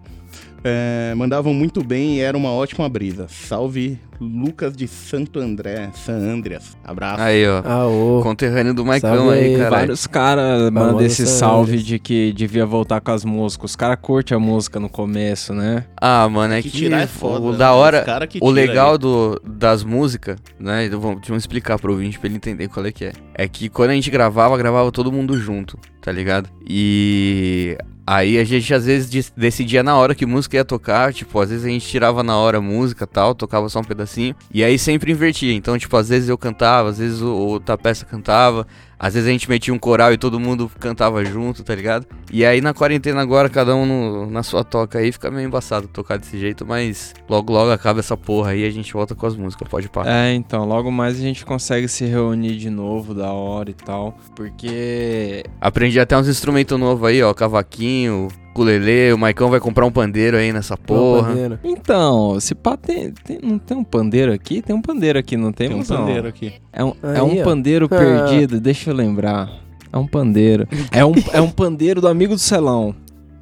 [0.64, 3.26] É, mandavam muito bem e era uma ótima brisa.
[3.28, 6.76] Salve Lucas de Santo André, San Andreas.
[6.84, 7.20] Abraço.
[7.22, 7.62] Aí, ó.
[7.64, 8.20] Ah, ô.
[8.22, 9.70] Conterrâneo do Maicão aí, aí, caralho.
[9.70, 13.70] Vários caras mandam esse salve de que devia voltar com as músicas.
[13.70, 15.84] Os caras curtem a música no começo, né?
[16.00, 17.58] Ah, mano, é que, Que tirar é foda, o né?
[17.58, 18.98] da hora, cara o legal aí.
[18.98, 20.88] do, das músicas, né?
[20.90, 23.12] eu vou- Vamos explicar pro ouvinte pra ele entender qual é que é.
[23.34, 26.48] É que quando a gente gravava, gravava todo mundo junto, tá ligado?
[26.68, 27.76] E
[28.06, 31.64] aí a gente às vezes decidia na hora que música ia tocar, tipo, às vezes
[31.64, 34.05] a gente tirava na hora a música e tal, tocava só um pedacinho,
[34.52, 35.52] e aí sempre invertia.
[35.52, 37.60] Então, tipo, às vezes eu cantava, às vezes o, o
[38.06, 38.66] cantava,
[38.98, 42.06] às vezes a gente metia um coral e todo mundo cantava junto, tá ligado?
[42.32, 45.86] E aí na quarentena agora, cada um no- na sua toca aí, fica meio embaçado
[45.88, 49.26] tocar desse jeito, mas logo logo acaba essa porra aí e a gente volta com
[49.26, 50.10] as músicas, pode parar.
[50.10, 54.16] É, então, logo mais a gente consegue se reunir de novo, da hora e tal.
[54.34, 55.44] Porque.
[55.60, 60.36] Aprendi até uns instrumentos novos aí, ó, cavaquinho, ukulele, o Maicão vai comprar um pandeiro
[60.36, 61.28] aí nessa porra.
[61.28, 61.58] Pandeiro.
[61.62, 64.62] Então, se pá, tem, tem- não tem um pandeiro aqui?
[64.62, 65.68] Tem um pandeiro aqui, não tem?
[65.68, 66.54] Tem um pandeiro aqui.
[66.72, 67.44] É um, é Aí, um ó.
[67.44, 67.98] pandeiro Ah.
[67.98, 69.48] perdido, deixa eu lembrar.
[69.92, 70.66] É um pandeiro.
[70.90, 72.94] É um, é um pandeiro do amigo do Celão.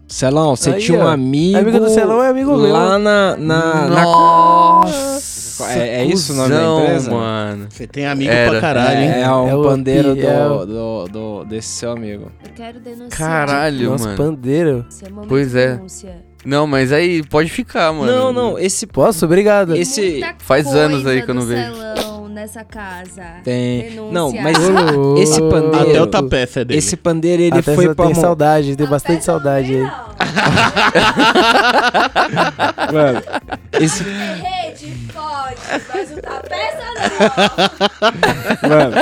[0.07, 1.09] Celão, você Aí, tinha um ó.
[1.09, 1.59] amigo.
[1.59, 2.73] Amigo do Celão é amigo meu.
[2.73, 3.37] Lá na.
[3.37, 5.73] na, na- Nossa!
[5.73, 7.11] É- é isso o nome da cuzão, empresa?
[7.11, 7.67] mano.
[7.71, 8.51] Você tem amigo Era.
[8.51, 9.09] pra caralho, hein?
[9.09, 12.31] é, é um É o pandeiro do, é o- do, do- desse seu amigo.
[12.45, 13.11] Eu quero denunciar.
[13.11, 14.17] Caralho, Nossa, mano.
[14.17, 14.87] pandeiro.
[14.91, 15.75] Esse é momento Pois é.
[15.77, 16.17] denúncia.
[16.45, 18.13] Não, mas aí pode ficar, mano.
[18.13, 18.87] Não, não, esse.
[18.87, 19.25] Posso?
[19.25, 19.75] Obrigado.
[19.75, 21.75] Esse- Muita Faz anos coisa aí que eu não do vejo.
[21.75, 23.23] Salão nessa casa.
[23.44, 23.83] Tem.
[23.90, 24.12] Denúncia.
[24.12, 24.57] Não, mas
[25.23, 26.79] esse pandeiro- Até o tapeça é dele.
[26.79, 29.90] esse pandeiro ele Até foi eu pra tenho mon- saudade, tenho bastante saudade aí.
[32.92, 33.23] Mano,
[33.81, 35.57] esse Rede, pode.
[35.92, 36.85] Mas não peça,
[38.62, 38.68] não.
[38.68, 38.94] Mano,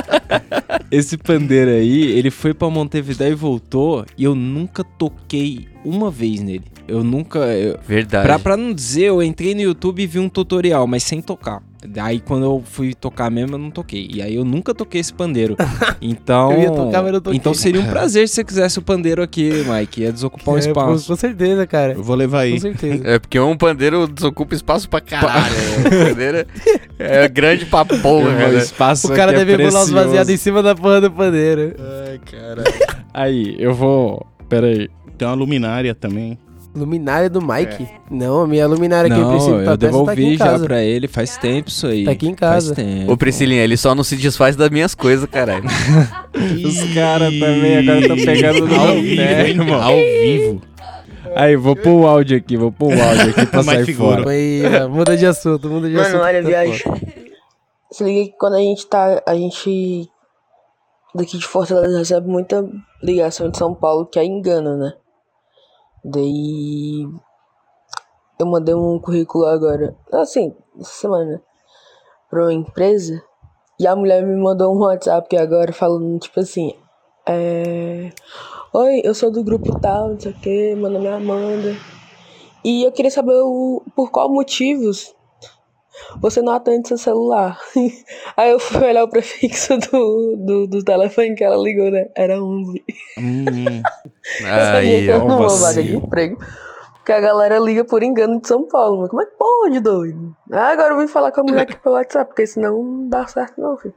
[0.90, 6.40] esse pandeiro aí, ele foi pra Montevidéu e voltou, e eu nunca toquei uma vez
[6.40, 6.64] nele.
[6.88, 7.38] Eu nunca.
[7.40, 8.26] eu- Verdade.
[8.26, 11.62] pra, pra não dizer, eu entrei no YouTube e vi um tutorial, mas sem tocar.
[11.86, 14.08] Daí quando eu fui tocar mesmo, eu não toquei.
[14.12, 15.56] E aí eu nunca toquei esse pandeiro.
[16.00, 16.52] Então.
[16.52, 17.36] Eu ia tocar, mas não toquei.
[17.38, 20.00] Então seria um prazer se você quisesse o pandeiro aqui, Mike.
[20.02, 21.06] Ia desocupar um É, com, espaço.
[21.08, 21.92] com certeza, cara.
[21.92, 22.52] Eu vou levar aí.
[22.52, 23.02] Com certeza.
[23.06, 25.54] É porque um pandeiro desocupa espaço pra caralho.
[25.86, 26.46] O pandeiro
[26.98, 28.54] é grande pra porra, O né?
[28.56, 31.74] espaço O cara é deve pular os baseados em cima da porra do pandeiro.
[32.08, 32.64] Ai, cara.
[33.14, 34.26] Aí, eu vou.
[34.48, 34.88] Pera aí.
[35.16, 36.36] Tem uma luminária também.
[36.74, 37.86] Luminária do Mike?
[38.10, 40.64] Não, a minha luminária aqui, o Não, princípio eu tá aqui devolvi em já casa.
[40.64, 42.04] pra ele faz tempo isso aí.
[42.04, 42.74] Tá aqui em casa.
[42.74, 43.12] Faz tempo.
[43.12, 45.64] Ô, Priscilinha, ele só não se desfaz das minhas coisas, caralho.
[46.66, 49.82] Os caras também agora estão pegando no Ao vivo, irmão.
[49.82, 50.62] Ao vivo.
[51.36, 54.30] Aí, vou pôr o áudio aqui, vou pôr o áudio aqui pra sair fora.
[54.30, 56.12] Aí, muda de assunto, muda de assunto.
[56.12, 56.82] Mano, olha, tá viagem.
[57.92, 59.22] Se liga que quando a gente tá.
[59.26, 60.08] A gente.
[61.14, 62.66] Daqui de Fortaleza recebe muita
[63.02, 64.94] ligação de São Paulo que é engano, né?
[66.04, 67.06] Daí.
[68.38, 69.96] Eu mandei um currículo agora.
[70.12, 71.40] Assim, essa semana, né?
[72.28, 73.22] Pra uma empresa.
[73.78, 76.74] E a mulher me mandou um WhatsApp agora falando, tipo assim.
[77.26, 78.10] É.
[78.72, 81.76] Oi, eu sou do grupo tal, não sei o que, meu nome é Amanda.
[82.64, 85.14] E eu queria saber o, por qual motivos
[86.20, 87.58] você não atende seu celular.
[88.36, 92.08] Aí eu fui olhar o prefixo do, do, do telefone que ela ligou, né?
[92.16, 92.84] Era 11.
[93.18, 93.82] Hum,
[94.44, 95.28] Aí, eu ó.
[95.28, 95.66] não vou vacilo.
[95.66, 96.38] vaga de emprego.
[96.94, 99.00] Porque a galera liga por engano de São Paulo.
[99.00, 100.36] Mas como é que pode, doido?
[100.52, 103.26] Ah, agora eu vim falar com a mulher aqui pelo WhatsApp, porque senão não dá
[103.26, 103.94] certo não, filho.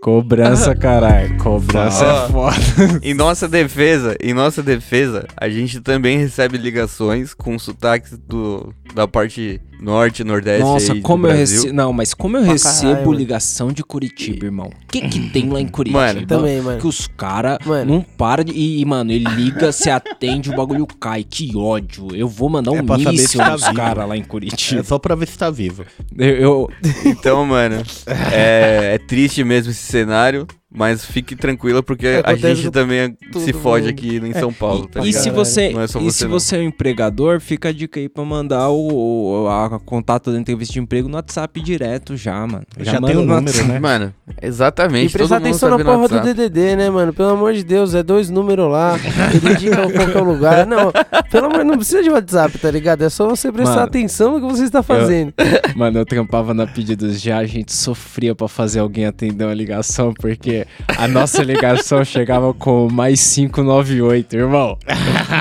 [0.00, 1.36] Cobrança, caralho.
[1.38, 3.00] Cobrança é foda.
[3.02, 9.08] Em nossa defesa, em nossa defesa, a gente também recebe ligações com sotaques do, da
[9.08, 11.72] parte norte, nordeste Nossa, aí como do eu recebo.
[11.72, 14.66] Não, mas como eu Pra recebo caralho, ligação de Curitiba, irmão.
[14.66, 15.98] O que que tem lá em Curitiba?
[16.06, 16.80] Mano, Também, mano.
[16.80, 18.52] Que os caras não param de.
[18.52, 21.22] E, mano, ele liga, se atende, o bagulho cai.
[21.24, 22.08] Que ódio.
[22.14, 23.74] Eu vou mandar um É pra saber se míssil tá nos vivo.
[23.74, 24.82] caras lá em É Curitiba.
[24.82, 25.84] só pra ver se tá vivo.
[26.16, 26.70] Eu, eu-
[27.04, 27.82] Então, mano,
[28.32, 33.52] é, é triste mesmo esse cenário, mas fique tranquila porque a gente também todo se
[33.52, 33.90] fode mundo.
[33.94, 36.30] aqui em São Paulo, tá e se você, é e você, se não.
[36.30, 40.38] você é um empregador, fica a dica aí pra mandar o, o- a contato da
[40.38, 42.64] entrevista de emprego no WhatsApp direto já, mano.
[42.80, 43.68] Já tem manda o número, WhatsApp.
[43.68, 43.78] né?
[43.78, 45.10] Mano, exatamente.
[45.10, 46.20] E prestar atenção na porra do.
[46.20, 47.12] DDD, né, mano?
[47.12, 48.96] Pelo amor de Deus, é dois números lá.
[49.34, 50.66] Ele indica qual que é o lugar.
[50.66, 50.92] Não,
[51.30, 53.02] pelo amor não precisa de WhatsApp, tá ligado?
[53.02, 55.32] É só você prestar Mano, atenção no que você está fazendo.
[55.76, 60.12] Mano, eu trampava na Pedidos Já, a gente sofria pra fazer alguém atender uma ligação,
[60.12, 60.57] porque
[60.96, 64.78] a nossa ligação chegava com mais 598, irmão.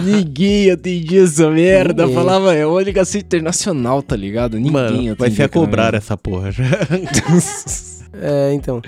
[0.04, 2.04] Ninguém atendia essa merda.
[2.04, 2.16] Ninguém.
[2.16, 4.58] Falava, é uma ligação internacional, tá ligado?
[4.58, 6.64] Ninguém Mano, vai ser a cobrar essa porra já.
[8.20, 8.82] É, então.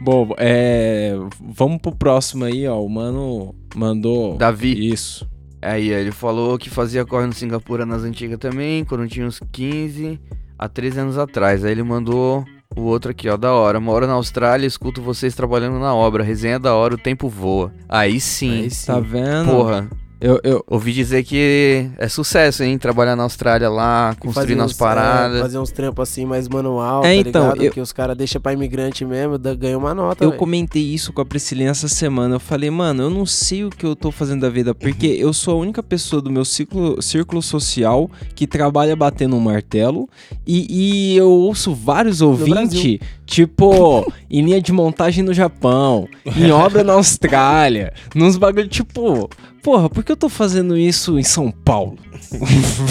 [0.00, 1.12] Bom, é.
[1.40, 2.80] Vamos pro próximo aí, ó.
[2.80, 4.38] O mano mandou.
[4.38, 4.90] Davi.
[4.90, 5.28] Isso.
[5.60, 10.18] Aí, ele falou que fazia corre no Singapura nas antigas também, quando tinha uns 15
[10.58, 11.64] a 13 anos atrás.
[11.64, 12.44] Aí ele mandou
[12.76, 13.80] o outro aqui, ó, da hora.
[13.80, 16.22] Moro na Austrália, escuto vocês trabalhando na obra.
[16.22, 17.72] Resenha da hora, o tempo voa.
[17.88, 18.62] Aí sim.
[18.62, 18.86] Aí sim.
[18.86, 19.50] Tá vendo?
[19.50, 19.88] Porra,
[20.20, 22.76] Eu, eu, ouvi dizer que é sucesso, hein?
[22.76, 25.38] Trabalhar na Austrália lá, E construindo fazer as uns- paradas.
[25.38, 27.62] é, fazer uns trampos assim mais manual, É, tá então, ligado?
[27.64, 30.38] eu- Que os caras deixam pra imigrante mesmo, ganha uma nota, Eu velho.
[30.38, 32.34] comentei isso com a Priscilinha essa semana.
[32.34, 35.32] Eu falei, mano, eu não sei o que eu tô fazendo da vida, porque eu
[35.32, 40.06] sou a única pessoa do meu ciclo, círculo social que trabalha batendo um martelo.
[40.46, 40.66] E,
[41.14, 46.06] e eu ouço vários ouvintes, tipo, em linha de montagem no Japão,
[46.36, 49.30] em obra na Austrália, nos bagulho, tipo,
[49.62, 51.96] porra, por que eu tô fazendo isso em São Paulo?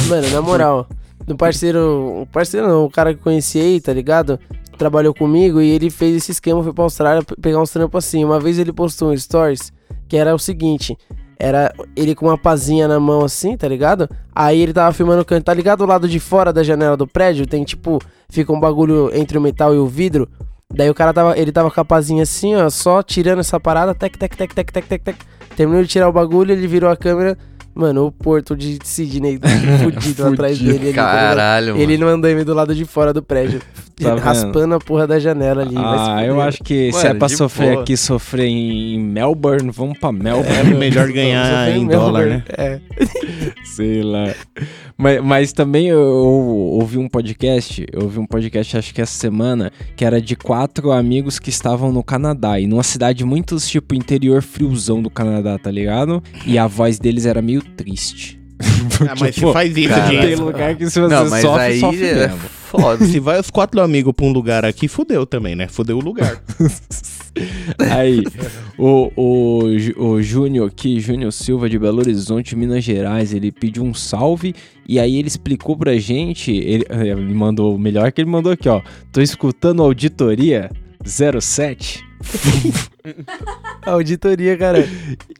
[0.08, 0.88] Mano, na moral,
[1.28, 4.40] um parceiro, um parceiro não, um cara que conheci aí, tá ligado?
[4.78, 8.24] Trabalhou comigo e ele fez esse esquema, foi pra Austrália pe- pegar uns trampos assim.
[8.24, 9.74] Uma vez ele postou um stories
[10.08, 10.98] que era o seguinte,
[11.38, 14.10] era ele com uma pazinha na mão assim, tá ligado?
[14.34, 15.80] Aí ele tava filmando o canto, tá ligado?
[15.80, 19.42] Do lado de fora da janela do prédio tem tipo, fica um bagulho entre o
[19.42, 20.28] metal e o vidro.
[20.74, 23.94] Daí o cara tava, ele tava com a pazinha assim, ó, só tirando essa parada,
[23.96, 25.18] tec, tec, tec, tec, tec, tec, tec.
[25.60, 27.38] Terminou de tirar o bagulho, ele virou a câmera.
[27.76, 29.38] Mano, o porto de Sydney
[29.84, 30.78] fudido atrás dele.
[30.78, 31.04] ali, tá?
[31.04, 31.84] Caralho, mano.
[31.84, 33.62] Ele no andaime do lado de fora do prédio.
[34.00, 34.24] Tá vendo?
[34.24, 35.76] raspando a porra da janela ali.
[35.78, 37.82] Ah, eu acho que se é pra sofrer boa.
[37.82, 40.58] aqui, sofrer em Melbourne, vamos pra Melbourne.
[40.58, 42.44] É melhor ganhar em mesmo, dólar, né?
[42.58, 42.80] É.
[43.76, 44.34] Sei lá.
[44.98, 49.14] Mas, mas também eu, eu ouvi um podcast, eu ouvi um podcast acho que essa
[49.18, 53.96] semana, que era de quatro amigos que estavam no Canadá, e numa cidade muito tipo
[53.96, 56.22] interior friozão do Canadá, tá ligado?
[56.46, 58.38] E a voz deles era meio triste.
[59.02, 60.44] Ah, mas Tipo, se faz isso, cara, Tem dinheiro.
[60.44, 62.38] lugar que se você Não, mas sofre, aí sofre é mesmo.
[62.40, 63.06] foda.
[63.06, 65.68] Se vai os quatro amigos pra um lugar aqui, fudeu também, né?
[65.70, 66.42] Fudeu o lugar.
[67.92, 68.24] Aí,
[68.78, 69.64] o, o,
[69.98, 74.54] o Júnior aqui, Júnior Silva de Belo Horizonte, Minas Gerais, ele pediu um salve
[74.88, 78.82] e aí ele explicou pra gente, ele, ele mandou, melhor que ele mandou aqui, ó.
[79.12, 80.72] Tô escutando auditoria
[81.06, 82.06] 07.
[83.86, 84.86] Auditoria, cara.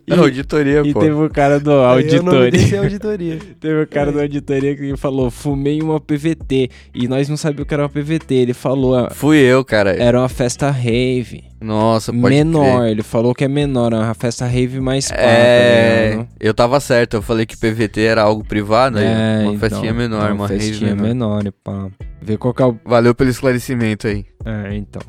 [0.08, 1.00] É auditoria, E pô.
[1.02, 2.80] teve o cara do Aí desse é auditoria.
[2.80, 3.40] auditoria.
[3.60, 6.70] Teve o cara da auditoria que falou, fumei uma PVT.
[6.96, 8.34] E nós não sabíamos o que era uma PVT.
[8.34, 9.92] Ele falou, ah, Fui eu, cara.
[9.92, 11.44] era uma festa rave.
[11.62, 12.92] Nossa, pode menor, crer.
[12.92, 16.28] ele falou que é menor, é uma festa rave mais pá, tá É, ligado?
[16.40, 19.94] eu tava certo, eu falei que PVT era algo privado, aí É, uma então, festinha
[19.94, 21.08] menor, uma uma rave festinha menor.
[21.10, 21.88] menor, e pá.
[22.22, 22.78] Vê qual que é o...
[22.86, 24.26] Valeu pelo esclarecimento aí.
[24.46, 25.02] É, então.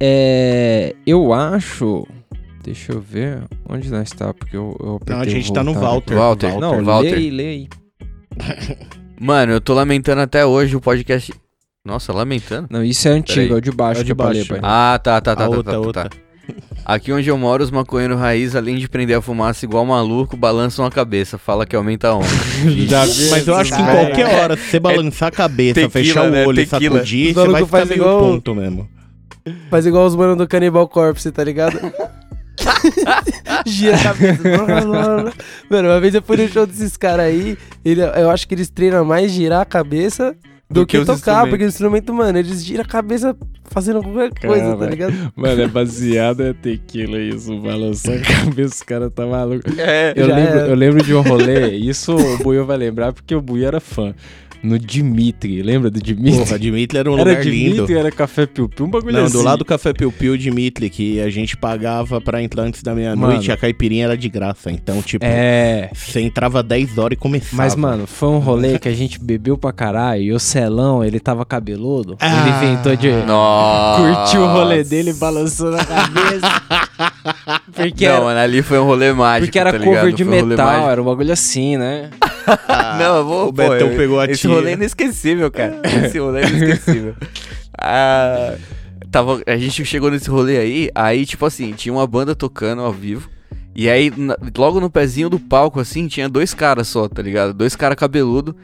[0.00, 2.06] É, eu acho...
[2.62, 5.72] Deixa eu ver onde nós tá, porque eu, eu Não, a apertei gente tá no
[5.72, 5.88] voltar.
[5.88, 6.14] Walter.
[6.14, 6.58] Walter.
[6.60, 7.10] Não, Walter.
[7.10, 7.68] lê aí, lê aí.
[9.18, 11.32] Mano, eu tô lamentando até hoje o podcast.
[11.84, 12.68] Nossa, lamentando?
[12.70, 14.48] Não, isso é antigo, é o de baixo É o de falei, baixo.
[14.48, 14.60] pai.
[14.62, 16.08] Ah, tá, tá, tá, A tá, outra, tá, tá, outra.
[16.10, 16.16] tá.
[16.84, 20.84] Aqui onde eu moro, os maconheiros raiz, além de prender a fumaça igual maluco, balançam
[20.84, 22.26] a cabeça, fala que aumenta a onda.
[23.30, 26.30] Mas eu acho que em qualquer hora, se você balançar a cabeça, tequila, fechar o
[26.30, 26.46] né?
[26.46, 26.94] olho e Tequila.
[26.96, 28.88] sacudir, você vai ficar meio igual- ponto mesmo.
[29.70, 31.78] Faz igual os manos do Cannibal Corpse, tá ligado?
[33.66, 34.42] Gira a cabeça.
[35.68, 38.68] Mano, uma vez eu fui no show desses caras aí, ele, eu acho que eles
[38.70, 40.34] treinam mais girar a cabeça
[40.70, 44.02] do, Do que que, os tocar, porque o instrumento, mano, eles giram a cabeça fazendo
[44.02, 45.32] qualquer coisa, tá ligado?
[45.34, 49.68] Mano, é baseado é tequila isso, balançou a cabeça, o cara tá maluco.
[49.78, 53.40] É, Eu lembro, eu lembro de um rolê, isso o Buiu vai lembrar, porque o
[53.40, 54.14] Buiu era fã.
[54.62, 56.38] No Dimitri, lembra do Dimitri?
[56.44, 57.98] Porra, Dimitri era um era lugar Dimitri, lindo.
[57.98, 59.32] era Café Piu Piu, um bagulho Não, assim.
[59.38, 62.94] do lado do Café Piu Piu Dimitri, que a gente pagava pra entrar antes da
[62.94, 64.70] meia-noite e a caipirinha era de graça.
[64.70, 67.56] Então, tipo, É, você entrava 10 horas e começava.
[67.56, 71.18] mas mano, foi um rolê que a gente bebeu pra caralho e o Celão, ele
[71.20, 72.26] tava cabeludo, Ah.
[72.28, 73.10] ele inventou de...
[73.26, 74.02] Nossa.
[74.02, 76.62] Curtiu o rolê dele balançando a cabeça.
[77.74, 79.46] porque Não, era, mano, ali foi um rolê mágico.
[79.46, 80.16] porque era tá cover ligado?
[80.16, 80.88] de um metal, mágico.
[80.90, 82.10] era um bagulho assim, né?
[82.98, 84.50] Não, eu vou, o Betão pô, eu- pegou a Esse tia.
[84.50, 85.80] rolê é inesquecível, cara.
[86.06, 87.14] Esse rolê é inesquecível.
[87.78, 88.54] ah,
[89.10, 92.92] tava, a gente chegou nesse rolê aí, aí, tipo assim, tinha uma banda tocando ao
[92.92, 93.28] vivo.
[93.74, 97.54] E aí, na- logo no pezinho do palco, assim, tinha dois caras só, tá ligado?
[97.54, 98.56] Dois caras cabeludo,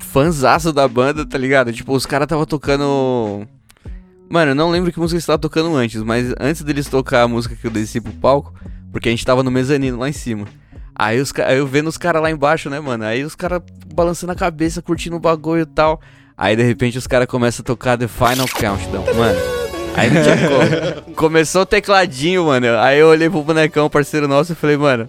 [0.00, 1.72] fanzaço da banda, tá ligado?
[1.72, 3.46] Tipo, os caras tava tocando.
[4.28, 7.28] Mano, eu não lembro que música eles estavam tocando antes, mas antes deles tocar a
[7.28, 8.54] música que eu desci pro palco,
[8.90, 10.46] porque a gente tava no mezanino lá em cima.
[11.04, 13.04] Aí, os, aí eu vendo os caras lá embaixo, né, mano?
[13.04, 13.60] Aí os caras
[13.94, 16.00] balançando a cabeça, curtindo o bagulho e tal.
[16.36, 19.38] Aí de repente os caras começam a tocar The Final Countdown, mano.
[19.94, 21.14] Aí não tinha como.
[21.14, 22.78] Começou o tecladinho, mano.
[22.78, 25.06] Aí eu olhei pro bonecão, parceiro nosso, e falei, mano,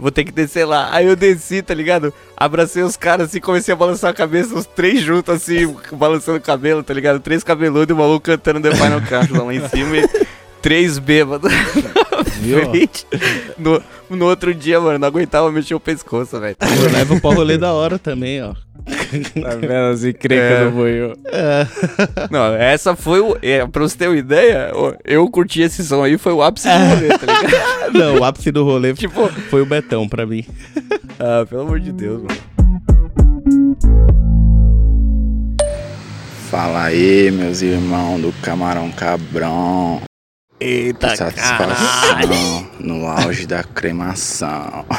[0.00, 0.88] vou ter que descer lá.
[0.92, 2.12] Aí eu desci, tá ligado?
[2.36, 6.42] Abracei os caras assim, comecei a balançar a cabeça, os três juntos assim, balançando o
[6.42, 7.20] cabelo, tá ligado?
[7.20, 10.26] Três cabeludos e o maluco cantando The Final Countdown lá em cima e
[10.60, 11.52] três bêbados.
[12.40, 12.60] Viu?
[13.56, 16.56] No, no outro dia, mano, não aguentava mexer o pescoço, velho.
[16.60, 18.54] Eu levo pra rolê da hora também, ó.
[18.86, 20.64] Tá vendo as encrencas É.
[20.64, 21.12] do Buiu?
[22.30, 23.36] Não, essa foi o.
[23.42, 24.70] É, pra você ter uma ideia,
[25.04, 27.92] eu curti esse som aí, foi o ápice do rolê, tá ligado?
[27.98, 30.44] Não, o ápice do rolê tipo, foi o Betão pra mim.
[31.18, 32.40] ah, pelo amor de Deus, mano.
[36.50, 40.00] Fala aí, meus irmãos do Camarão Cabrão.
[40.58, 44.86] Eita, Que satisfação no auge da cremação.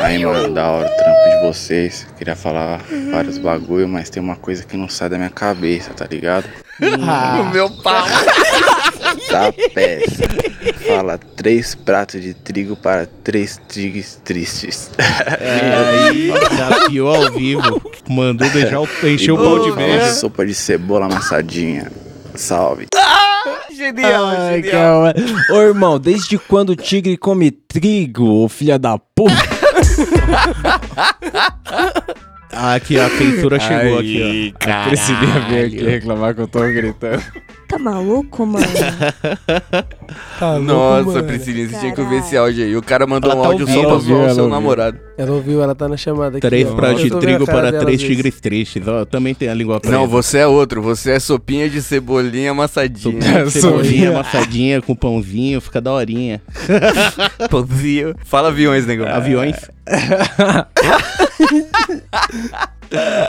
[0.00, 2.06] Aí, mano, da hora o trampo de vocês.
[2.16, 6.06] Queria falar vários bagulho, mas tem uma coisa que não sai da minha cabeça, tá
[6.06, 6.46] ligado?
[6.80, 8.06] O meu pau.
[9.30, 10.24] Tá peça.
[10.86, 14.90] Fala três pratos de trigo para três trigos tristes.
[14.98, 17.80] Aí, desafiou ao vivo.
[18.08, 20.14] Mandou deixar o, encher o pau de beijo.
[20.14, 21.90] sopa de cebola amassadinha.
[22.34, 22.86] Salve.
[23.76, 24.72] Genial, Ai, genial.
[24.72, 25.14] calma.
[25.50, 29.34] Ô, irmão, desde quando o tigre come trigo, ô filha da puta?
[32.52, 34.70] Ah, aqui, a censura chegou aqui, ó.
[34.70, 37.22] A Priscilinha veio aqui reclamar que eu tô gritando.
[37.68, 38.64] Tá maluco, mano?
[40.38, 41.24] Tá louco, Nossa, mano.
[41.24, 42.76] Priscilinha, você tinha que ouvir esse áudio aí.
[42.76, 44.54] O cara mandou Ela um tá áudio só ouvindo, pra ouviu, zoar o seu ouviu.
[44.54, 44.98] namorado.
[45.18, 46.46] Ela ouviu, ela tá na chamada aqui.
[46.46, 48.86] Três pratos de trigo para três tigres tristes.
[48.86, 49.96] Ó, também tem a língua presa.
[49.96, 50.82] Não, você é outro.
[50.82, 53.18] Você é sopinha de cebolinha amassadinha.
[53.40, 56.40] É, Cebolinha amassadinha com pãozinho, fica daorinha.
[57.50, 58.14] Pãozinho.
[58.24, 59.06] Fala aviões, negão.
[59.08, 59.56] Aviões.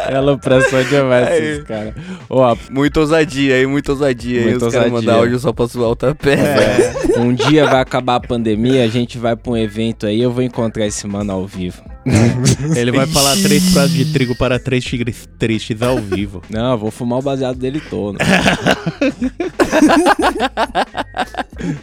[0.10, 1.44] Ela pressou demais Aí.
[1.52, 1.94] esses caras.
[2.30, 4.50] Ó, a- Muito ousadia aí, muito ousadia aí.
[4.52, 7.20] Muita Os caras mandam áudio só pra zoar outra peça.
[7.20, 10.44] um dia vai acabar a pandemia, a gente vai pra um evento aí, eu vou
[10.44, 11.82] encontrar esse mano ao vivo.
[12.76, 16.42] Ele vai falar três pratos de trigo para três tigres tristes ao vivo.
[16.50, 18.18] Não, eu vou fumar o baseado dele todo.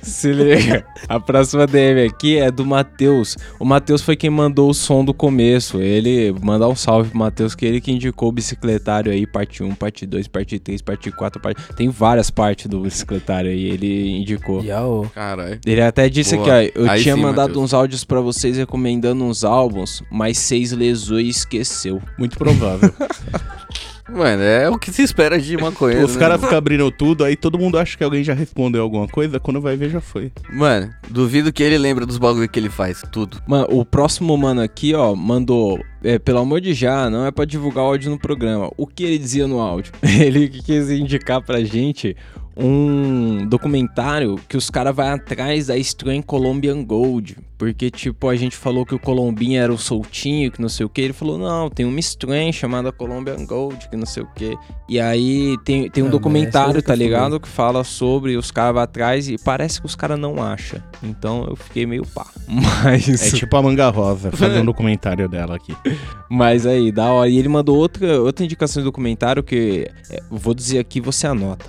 [0.03, 0.85] Se liga.
[1.09, 3.37] A próxima DM aqui é do Matheus.
[3.59, 5.81] O Matheus foi quem mandou o som do começo.
[5.81, 9.75] Ele mandar um salve pro Matheus, que ele que indicou o bicicletário aí, parte 1,
[9.75, 11.63] parte 2, parte 3, parte 4, parte.
[11.75, 14.63] Tem várias partes do bicicletário aí, ele indicou.
[15.15, 15.59] Caralho.
[15.65, 16.61] Ele até disse Boa.
[16.61, 17.65] aqui, ó, eu Aí tinha sim, mandado Matheus.
[17.65, 22.00] uns áudios pra vocês recomendando uns álbuns, mas seis lesou e esqueceu.
[22.16, 22.88] Muito provável.
[24.09, 26.05] Mano, é o que se espera de maconheiro.
[26.05, 29.09] Os né, caras ficam abrindo tudo, aí todo mundo acha que alguém já respondeu alguma
[29.09, 30.31] coisa, quando vai ver já foi.
[30.53, 33.42] Mano, duvido que ele lembra dos bagulho que ele faz, tudo.
[33.46, 35.81] Mano, o próximo mano aqui, ó, mandou.
[36.03, 38.70] É, pelo amor de já, não é pra divulgar áudio no programa.
[38.77, 39.90] O que ele dizia no áudio?
[40.05, 42.14] Ele quis indicar pra gente
[42.57, 47.37] um documentário que os caras vão atrás da Strain Colombian Gold.
[47.57, 50.88] Porque, tipo, a gente falou que o Colombinha era o soltinho, que não sei o
[50.88, 51.01] que.
[51.01, 54.57] Ele falou, não, tem uma Strain chamada Colombian Gold, que não sei o que.
[54.88, 57.40] E aí tem, tem um Ah, documentário, tá ligado?
[57.40, 60.83] Que fala sobre os caras vão atrás e parece que os caras não acham.
[61.03, 62.27] Então eu fiquei meio pá.
[62.47, 63.09] Mas.
[63.09, 65.75] É tipo a Manga Rosa, fazer um documentário dela aqui.
[66.29, 67.29] Mas aí, da hora.
[67.29, 71.64] E ele mandou outra, outra indicação de documentário que é, vou dizer aqui você anota.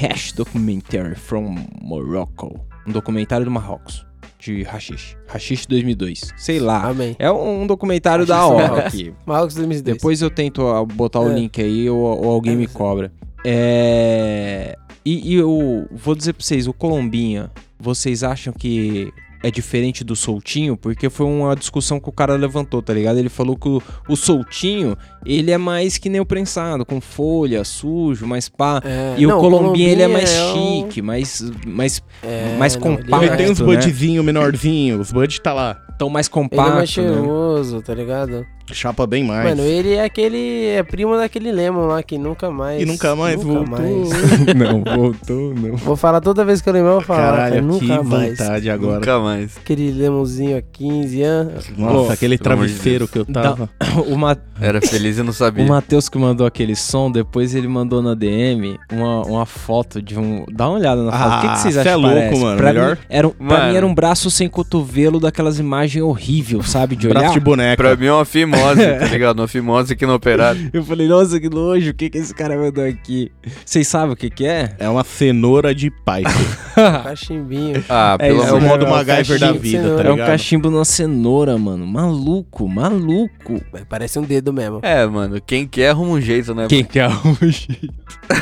[0.00, 2.60] Hash Documentary from Morocco.
[2.86, 4.06] Um documentário do Marrocos.
[4.38, 5.16] De Hashish.
[5.28, 6.32] Hashish 2002.
[6.36, 6.84] Sei lá.
[6.88, 7.14] Amém.
[7.18, 8.86] É um, um documentário da Hashish hora Marrocos.
[8.94, 9.14] aqui.
[9.26, 9.96] Marcos 2010.
[9.96, 11.34] Depois eu tento ah, botar o É.
[11.34, 13.12] link aí ou, ou alguém me cobra.
[13.44, 14.76] É.
[15.04, 19.12] E, e eu vou dizer pra vocês, o Colombinha, vocês acham que
[19.42, 20.76] é diferente do soltinho?
[20.76, 23.18] Porque foi uma discussão que o cara levantou, tá ligado?
[23.18, 27.64] Ele falou que o, o soltinho, ele é mais que nem o prensado, com folha,
[27.64, 28.80] sujo, mais pá.
[28.84, 32.76] É, E não, o Colombinha, ele é mais é um- chique, mais, mais, É, mais
[32.76, 33.66] não, ele é- compacto, Ele tem uns né?
[33.66, 35.74] budzinho menorzinho, os bud tá lá.
[35.98, 37.02] Tão mais Ele é compacto, mais né?
[37.02, 38.46] cheiroso, tá ligado?
[38.72, 39.48] Chapa bem mais.
[39.48, 40.66] Mano, ele é aquele.
[40.68, 42.80] É primo daquele Lemon lá que nunca mais.
[42.82, 43.66] E nunca mais voltou.
[43.66, 44.08] mais.
[44.56, 45.76] não, voltou, não.
[45.76, 47.30] Vou falar toda vez que eu lembrar, eu vou falar.
[47.32, 48.38] Caralho, cara, que nunca mais.
[48.38, 48.94] vontade agora.
[48.96, 49.56] Nunca mais.
[49.56, 51.70] Aquele Lemonzinho há 15 anos.
[51.76, 53.68] Nossa, Ô, aquele amor de travesseiro que eu tava.
[54.08, 55.64] O, Ma Era feliz e não sabia.
[55.66, 60.18] O Matheus que mandou aquele som, depois ele mandou na DM uma, uma foto de
[60.18, 60.44] um.
[60.52, 61.28] Dá uma olhada na foto.
[61.28, 62.40] o que, que Ah, vocês cê acham é que louco, parece?
[62.42, 62.56] mano.
[62.56, 63.70] Pra, Melhor- mim, era, um- pra Mano.
[63.70, 66.94] mim era um braço sem cotovelo daquelas imagens horríveis, sabe?
[66.96, 67.20] De olhar.
[67.20, 67.76] Braço de boneca.
[67.76, 68.59] Pra mim é uma fimose,
[68.98, 69.38] tá ligado?
[69.40, 70.70] Uma fimose aqui no operário.
[70.72, 73.30] Eu falei, nossa, que nojo, o que, que esse cara mandou aqui?
[73.64, 74.74] Vocês sabem o que, que é?
[74.78, 76.22] É uma cenoura de pai.
[76.74, 77.82] Cachimbinho.
[77.88, 79.84] Ah, É pelo isso, é o amor de modo é o MacGyver da vida, tá
[79.84, 80.08] cenoura.
[80.08, 80.26] é um ligado?
[80.28, 81.86] cachimbo na cenoura, mano.
[81.86, 83.60] Maluco, maluco.
[83.88, 84.80] Parece um dedo mesmo.
[84.82, 86.66] É, mano, quem quer arruma um jeito, né?
[86.68, 87.08] Quem quer
[87.42, 87.68] hoje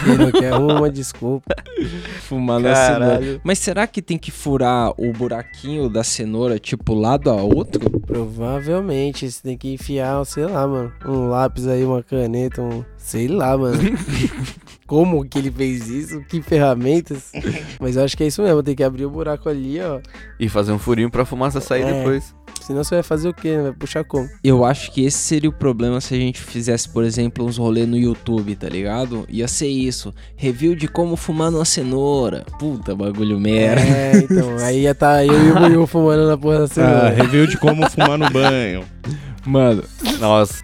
[0.07, 1.55] Ele não quer uma desculpa.
[2.23, 3.21] fumar na Caralho.
[3.23, 3.41] cenoura?
[3.45, 7.89] Mas será que tem que furar o buraquinho da cenoura, tipo, lado a outro?
[8.01, 10.93] Provavelmente você tem que enfiar, sei lá, mano.
[11.07, 12.85] Um lápis aí, uma caneta, um.
[12.97, 13.79] Sei lá, mano.
[14.87, 16.23] Como que ele fez isso?
[16.29, 17.31] Que ferramentas?
[17.79, 18.63] Mas eu acho que é isso mesmo.
[18.63, 20.01] Tem que abrir o buraco ali, ó.
[20.41, 21.93] E fazer um furinho pra fumaça sair É.
[21.93, 22.35] depois.
[22.63, 23.57] Senão você vai fazer o quê?
[23.63, 24.29] Vai puxar como?
[24.45, 27.89] Eu acho que esse seria o problema se a gente fizesse, por exemplo, uns rolês
[27.89, 29.25] no YouTube, tá ligado?
[29.29, 30.15] Ia ser isso.
[30.37, 32.45] Review de como fumar numa cenoura.
[32.59, 33.81] Puta, bagulho merda.
[33.81, 34.57] É, então.
[34.59, 37.09] Aí ia tá eu e o Buiu fumando na porra da Ah, cenoura.
[37.11, 38.85] review de como fumar no banho.
[39.47, 39.83] Mano,
[40.21, 40.63] Nossa.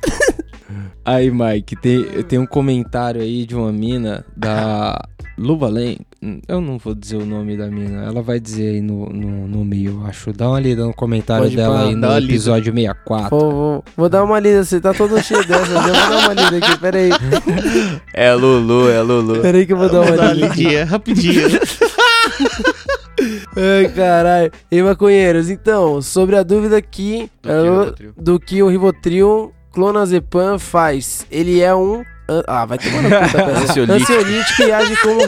[1.05, 5.01] aí, Mike, tem, tem um comentário aí de uma mina da
[5.39, 5.99] Luvalen.
[6.49, 8.05] Eu não vou dizer o nome da mina.
[8.05, 10.33] Ela vai dizer aí no, no, no meio, eu acho.
[10.33, 12.33] Dá uma lida no comentário Pode dela aí no uma lida.
[12.33, 13.29] episódio 64.
[13.31, 15.69] Vou, vou, vou dar uma lida, você tá todo cheio dessas.
[15.69, 17.11] Eu vou dar uma lida aqui, pera aí.
[18.15, 19.41] É Lulu, é Lulu.
[19.41, 20.49] Pera aí que eu vou dar Vou dar uma lida.
[20.49, 21.49] lidinha rapidinho.
[23.57, 24.51] Ai, caralho.
[24.71, 28.13] E maconheiros, então, sobre a dúvida aqui Do que o ela- Rivotril?
[28.17, 31.27] do que o Rivotril clonazepam faz.
[31.31, 32.05] Ele é um...
[32.47, 33.93] Ah, vai tomar no cu, tá.
[33.95, 35.19] Ansiolítico e age como...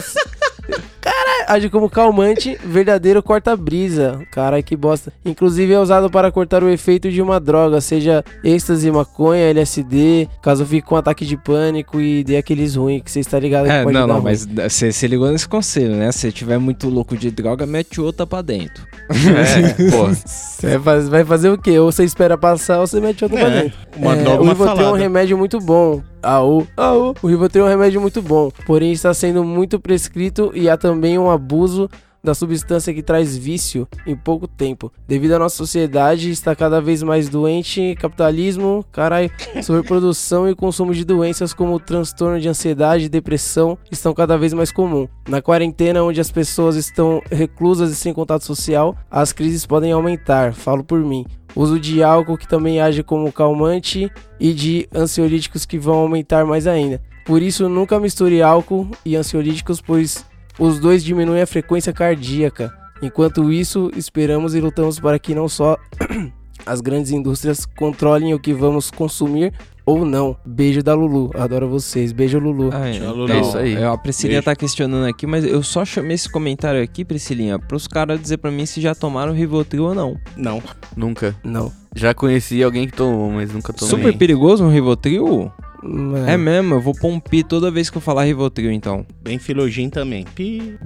[1.01, 4.19] Caralho, age como calmante, verdadeiro corta-brisa.
[4.31, 5.11] Caralho, que bosta.
[5.25, 10.65] Inclusive é usado para cortar o efeito de uma droga, seja êxtase, maconha, LSD, caso
[10.65, 13.83] fique com ataque de pânico e dê aqueles ruins que você está ligado que É,
[13.83, 14.23] pode não, dar não, ruim.
[14.25, 16.11] mas você se ligou nesse conselho, né?
[16.11, 18.85] Se tiver muito louco de droga, mete outra pra dentro.
[19.09, 20.07] É, pô.
[20.57, 21.77] Você vai faz- vai fazer o quê?
[21.77, 23.77] Ou você espera passar ou você mete outra pra É, dentro.
[23.95, 26.01] uma É, droga, o uma Rivotril é um remédio muito bom.
[26.23, 27.13] Aô, aô.
[27.21, 31.17] O Rivotril é um remédio muito bom, porém está sendo muito prescrito e há também
[31.19, 31.89] um abuso
[32.27, 34.91] da substância que traz vício em pouco tempo.
[35.07, 39.31] Devido à nossa sociedade está cada vez mais doente, capitalismo, carai,
[39.63, 44.73] sobreprodução e consumo de doenças como transtorno de ansiedade e depressão estão cada vez mais
[44.73, 45.07] comum.
[45.29, 50.53] Na quarentena, onde as pessoas estão reclusas e sem contato social, as crises podem aumentar,
[50.53, 51.25] falo por mim.
[51.55, 56.67] Uso de álcool que também age como calmante e de ansiolíticos que vão aumentar mais
[56.67, 57.01] ainda.
[57.25, 60.25] Por isso, nunca misture álcool e ansiolíticos, pois
[60.59, 62.73] os dois diminuem a frequência cardíaca.
[63.01, 65.77] Enquanto isso, esperamos e lutamos para que não só
[66.65, 69.53] as grandes indústrias controlem o que vamos consumir
[69.85, 70.35] ou não.
[70.45, 71.31] Beijo da Lulu.
[71.35, 72.11] Adoro vocês.
[72.11, 72.69] Beijo, Lulu.
[72.73, 73.31] Ah, Tchau, então, Lulu.
[73.31, 73.73] É isso aí.
[73.75, 74.45] eu- A Priscilinha Beijo.
[74.45, 78.51] tá questionando aqui, mas eu só chamei esse comentário aqui, Priscilinha, pros caras dizer pra
[78.51, 80.17] mim se já tomaram Rivotril ou não.
[80.35, 80.61] Não.
[80.95, 81.35] Nunca.
[81.43, 81.71] Não.
[81.95, 83.89] Já conheci alguém que tomou, mas nunca tomei.
[83.95, 85.51] Super perigoso um Rivotril?
[85.83, 89.05] Mano, É mesmo, eu vou pôr um pi toda vez que eu falar Rivotril, então.
[89.21, 90.25] Bem filogin também.
[90.35, 90.77] Pi.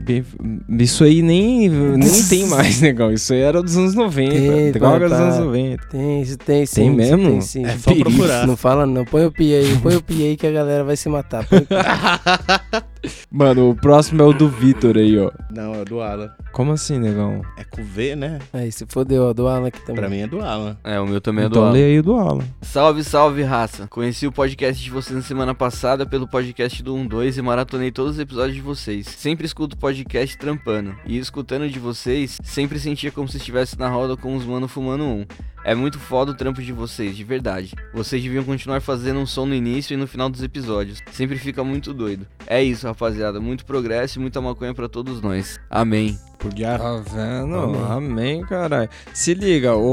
[0.79, 3.11] Isso aí nem, nem tem mais, negão.
[3.11, 4.31] Isso aí era dos anos 90.
[4.31, 5.23] Tem, droga dos tá.
[5.23, 5.87] anos 90.
[5.87, 6.75] Tem, isso tem sim.
[6.75, 7.31] Tem isso mesmo?
[7.31, 7.65] Tem sim.
[7.65, 8.47] É só procurar.
[8.47, 9.05] Não fala não.
[9.05, 9.77] Põe o pi aí.
[9.77, 11.45] Põe o pi aí que a galera vai se matar.
[11.45, 11.47] O.
[13.31, 15.31] Mano, o próximo é o do Vitor aí, ó.
[15.51, 16.29] Não, é do Alan.
[16.51, 17.41] Como assim, negão?
[17.57, 18.39] É com V, né?
[18.51, 19.33] Aí, se fodeu, ó.
[19.33, 19.95] Do Alan aqui também.
[19.95, 20.77] Pra mim é do Alan.
[20.83, 21.71] É, o meu também é do então Alan.
[21.71, 22.43] lê aí o do Alan.
[22.61, 23.87] Salve, salve, raça.
[23.87, 28.13] Conheci o podcast de vocês na semana passada pelo podcast do 12 e maratonei todos
[28.15, 29.07] os episódios de vocês.
[29.07, 30.93] Sempre escuto o podcast trampando.
[31.05, 35.03] E escutando de vocês, sempre sentia como se estivesse na roda com os mano fumando
[35.05, 35.25] um.
[35.63, 37.73] É muito foda o trampo de vocês, de verdade.
[37.93, 40.99] Vocês deviam continuar fazendo um som no início e no final dos episódios.
[41.11, 42.25] Sempre fica muito doido.
[42.47, 43.39] É isso, rapaziada.
[43.39, 45.59] Muito progresso e muita maconha pra todos nós.
[45.69, 46.17] Amém.
[46.39, 46.79] Podia.
[46.79, 47.55] Tá vendo?
[47.55, 47.81] Amém.
[47.91, 48.89] Amém, caralho.
[49.13, 49.91] Se liga, o,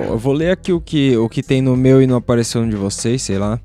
[0.00, 2.62] o- eu vou ler aqui o que, o que tem no meu e não apareceu
[2.62, 3.60] no de vocês, sei lá.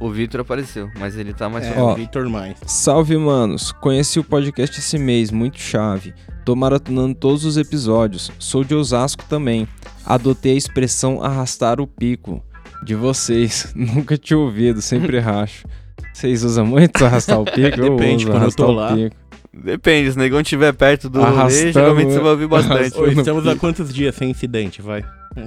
[0.00, 2.56] O Vitor apareceu, mas ele tá mais É, o Victor mais.
[2.66, 3.72] Salve, manos.
[3.72, 6.14] Conheci o podcast esse mês, muito chave.
[6.44, 8.30] Tô maratonando todos os episódios.
[8.38, 9.68] Sou de Osasco também.
[10.04, 12.42] Adotei a expressão arrastar o pico
[12.82, 13.70] de vocês.
[13.76, 15.66] Nunca tinha ouvido, sempre racho.
[16.12, 17.80] Vocês usam muito arrastar o pico?
[17.80, 18.94] Eu Depende, uso quando eu arrastar tô o lá.
[18.94, 19.16] pico.
[19.52, 22.96] Depende, se o negão estiver perto do rolê, Arrastando, geralmente você vai ouvir bastante.
[22.98, 25.04] Ô, estamos há quantos dias sem incidente, vai?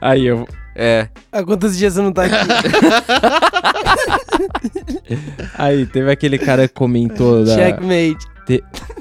[0.00, 2.34] Aí eu, É, Há quantos dias você não tá aqui?
[5.58, 7.54] Aí, teve aquele cara que comentou da...
[7.54, 8.26] Checkmate.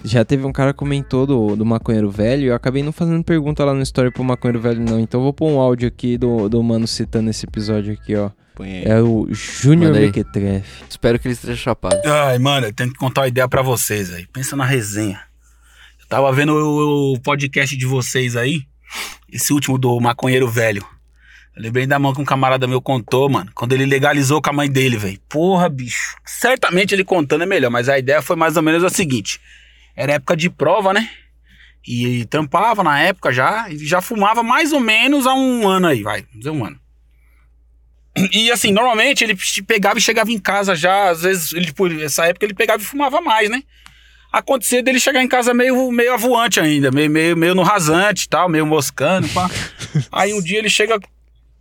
[0.03, 3.23] Já teve um cara que comentou do, do maconheiro velho e eu acabei não fazendo
[3.23, 4.99] pergunta lá no story pro maconheiro velho não.
[4.99, 8.29] Então eu vou pôr um áudio aqui do, do mano citando esse episódio aqui, ó.
[8.86, 9.93] É o Júnior.
[9.93, 10.86] Mequetrefe.
[10.89, 11.99] espero que ele esteja chapado.
[12.06, 14.28] Ai, mano, eu tenho que contar uma ideia pra vocês aí.
[14.28, 15.22] Pensa na resenha.
[15.99, 18.62] Eu tava vendo o, o podcast de vocês aí,
[19.32, 20.86] esse último do maconheiro velho.
[21.56, 24.54] Eu lembrei da mão que um camarada meu contou, mano, quando ele legalizou com a
[24.54, 25.20] mãe dele, velho.
[25.30, 26.16] Porra, bicho.
[26.26, 29.39] Certamente ele contando é melhor, mas a ideia foi mais ou menos a seguinte:
[29.95, 31.10] era época de prova, né?
[31.86, 36.01] E trampava na época já, e já fumava mais ou menos há um ano aí,
[36.01, 36.80] vai, vamos dizer um ano.
[38.32, 39.36] E assim, normalmente ele
[39.66, 42.86] pegava e chegava em casa já, às vezes, ele, por essa época ele pegava e
[42.86, 43.64] fumava mais, né?
[44.32, 48.30] Acontecia dele chegar em casa meio, meio avoante ainda, meio, meio, meio no rasante e
[48.30, 49.49] tal, meio moscando, pá.
[50.11, 50.99] Aí um dia ele chega,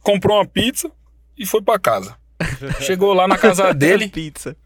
[0.00, 0.90] comprou uma pizza
[1.38, 2.16] e foi pra casa.
[2.80, 4.56] Chegou lá na casa dele, Pizza.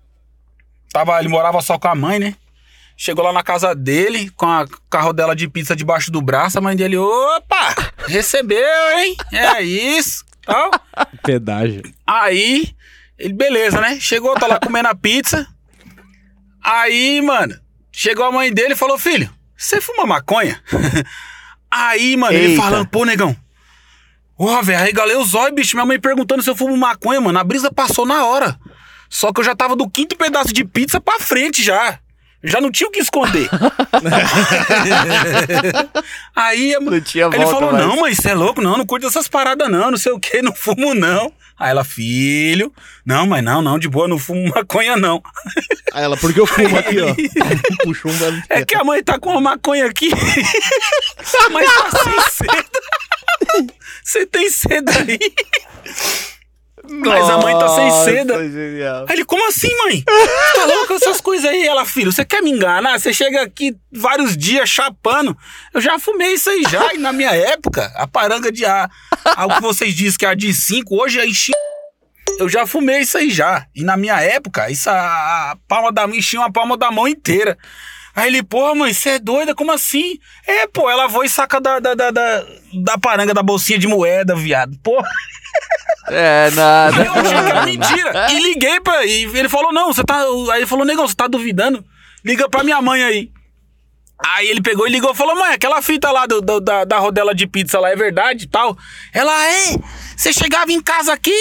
[0.92, 2.34] tava, ele morava só com a mãe, né?
[2.96, 6.62] Chegou lá na casa dele, com a carro dela de pizza debaixo do braço, a
[6.62, 7.74] mãe dele, opa,
[8.06, 8.58] recebeu,
[8.98, 9.14] hein?
[9.32, 10.70] É isso, tal.
[11.22, 11.82] Pedágio.
[12.06, 12.74] Aí,
[13.18, 13.98] ele, beleza, né?
[14.00, 15.46] Chegou, tá lá comendo a pizza.
[16.62, 17.54] Aí, mano,
[17.92, 20.60] chegou a mãe dele e falou: Filho, você fuma maconha?
[21.70, 22.62] Aí, mano, ele Eita.
[22.62, 23.36] falando: Pô, negão.
[24.38, 25.76] Ó, velho, arregalei os olhos, bicho.
[25.76, 27.38] Minha mãe perguntando se eu fumo maconha, mano.
[27.38, 28.58] A brisa passou na hora.
[29.08, 31.98] Só que eu já tava do quinto pedaço de pizza pra frente já.
[32.44, 33.48] Já não tinha o que esconder.
[36.34, 37.86] Aí, a- Não tinha Aí ele falou: mais.
[37.86, 38.60] Não, mãe, você é louco?
[38.60, 41.32] Não, não curto essas paradas, não, não sei o que, não fumo, não.
[41.58, 42.70] Aí ela, filho,
[43.04, 45.22] não, mas não, não, de boa, não fumo maconha, não.
[45.92, 47.14] Aí ela, porque eu fumo aqui, ó.
[47.82, 48.42] Puxou um velho.
[48.50, 50.10] É que a mãe tá com uma maconha aqui,
[51.50, 52.64] mas tá sem seda.
[54.04, 55.18] Você tem seda aí?
[56.88, 58.38] Mas a mãe tá sem seda.
[58.38, 60.04] Aí ele, como assim, mãe?
[60.06, 61.66] Você tá louco com essas coisas aí?
[61.66, 62.98] Ela, filho, você quer me enganar?
[62.98, 65.36] Você chega aqui vários dias chapando.
[65.74, 68.88] Eu já fumei isso aí já, e na minha época, a paranga de A,
[69.36, 71.52] algo que vocês dizem que é a de 5, hoje é enchi...
[72.38, 73.66] Eu já fumei isso aí já.
[73.74, 77.08] E na minha época, isso a, a palma da mão enchia uma palma da mão
[77.08, 77.56] inteira.
[78.16, 79.54] Aí ele, porra, mãe, você é doida?
[79.54, 80.18] Como assim?
[80.46, 82.46] É, pô, ela vai e saca da, da, da, da,
[82.82, 84.74] da paranga da bolsinha de moeda, viado.
[84.82, 85.06] Porra.
[86.08, 87.02] É, nada.
[87.02, 88.26] Aí eu achei que era mentira.
[88.32, 89.04] E liguei pra.
[89.04, 90.18] E ele falou: não, você tá.
[90.52, 91.84] Aí ele falou, negão, você tá duvidando?
[92.24, 93.30] Liga pra minha mãe aí.
[94.34, 96.98] Aí ele pegou e ligou e falou: mãe, aquela fita lá do, do- da, da
[96.98, 98.76] rodela de pizza lá é verdade e tal.
[99.12, 99.76] Ela, é,
[100.16, 101.36] você chegava em casa aqui,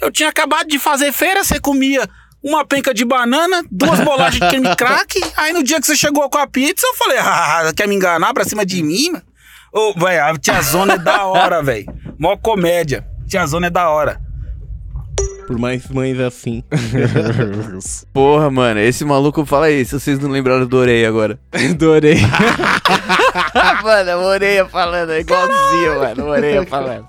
[0.00, 2.08] eu tinha acabado de fazer feira, você comia
[2.42, 5.20] uma penca de banana, duas bolachas de creme crack.
[5.36, 8.34] Aí no dia que você chegou com a pizza, eu falei: ah, quer me enganar
[8.34, 9.24] pra cima de mim, mano?
[9.72, 11.86] Ô, velho, a tiazona é da hora, velho.
[12.18, 13.06] Mó comédia.
[13.26, 14.20] Tiazona é da hora.
[15.46, 16.62] Por mais mães assim.
[18.12, 21.38] Porra, mano, esse maluco fala aí, se vocês não lembraram do Orei agora.
[21.52, 22.20] Adorei.
[23.82, 27.06] mano, o Oreia falando, é igualzinho, mano, o Oreia falando.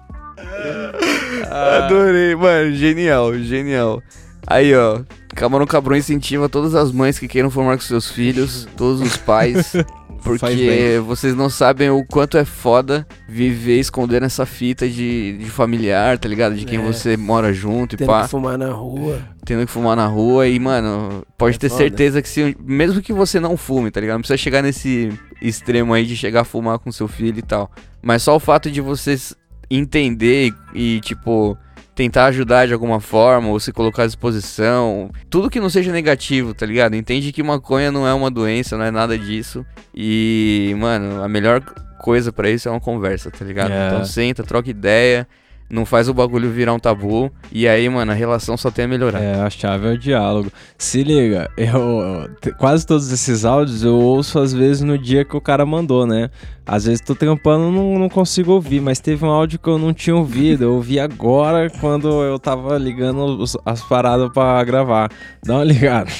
[1.51, 4.01] Adorei, mano, genial, genial.
[4.47, 5.01] Aí, ó,
[5.35, 9.73] Camarão Cabrão incentiva todas as mães que queiram formar com seus filhos, todos os pais,
[10.23, 16.17] porque vocês não sabem o quanto é foda viver escondendo essa fita de, de familiar,
[16.17, 16.55] tá ligado?
[16.55, 16.81] De quem É.
[16.81, 19.19] você mora junto e Tendo pá que fumar na rua.
[19.45, 21.81] tendo que fumar na rua e, mano, pode É ter foda.
[21.81, 24.15] certeza que se, mesmo que você não fume, tá ligado?
[24.15, 27.71] Não precisa chegar nesse extremo aí de chegar a fumar com seu filho e tal.
[28.01, 29.33] Mas só o fato de vocês
[29.69, 31.57] entender e, e, tipo,
[31.95, 36.53] tentar ajudar de alguma forma, ou se colocar à disposição, tudo que não seja negativo,
[36.53, 36.95] tá ligado?
[36.95, 39.65] Entende que maconha não é uma doença, não é nada disso.
[39.93, 41.61] E, mano, a melhor
[41.99, 43.71] coisa pra isso é uma conversa, tá ligado?
[43.71, 43.87] É.
[43.87, 45.27] Então senta, troca ideia.
[45.70, 47.32] Não faz o bagulho virar um tabu.
[47.51, 49.20] E aí, mano, a relação só tem a melhorar.
[49.22, 50.51] É, a chave é o diálogo.
[50.78, 55.41] Se liga, eu quase todos esses áudios eu ouço às vezes no dia que o
[55.41, 56.30] cara mandou, né?
[56.66, 59.93] Às vezes tô trampando não, não consigo ouvir, mas teve um áudio que eu não
[59.93, 60.64] tinha ouvido.
[60.64, 65.09] Eu ouvi agora quando eu tava ligando os- as paradas pra gravar.
[65.43, 66.11] Dá uma ligada.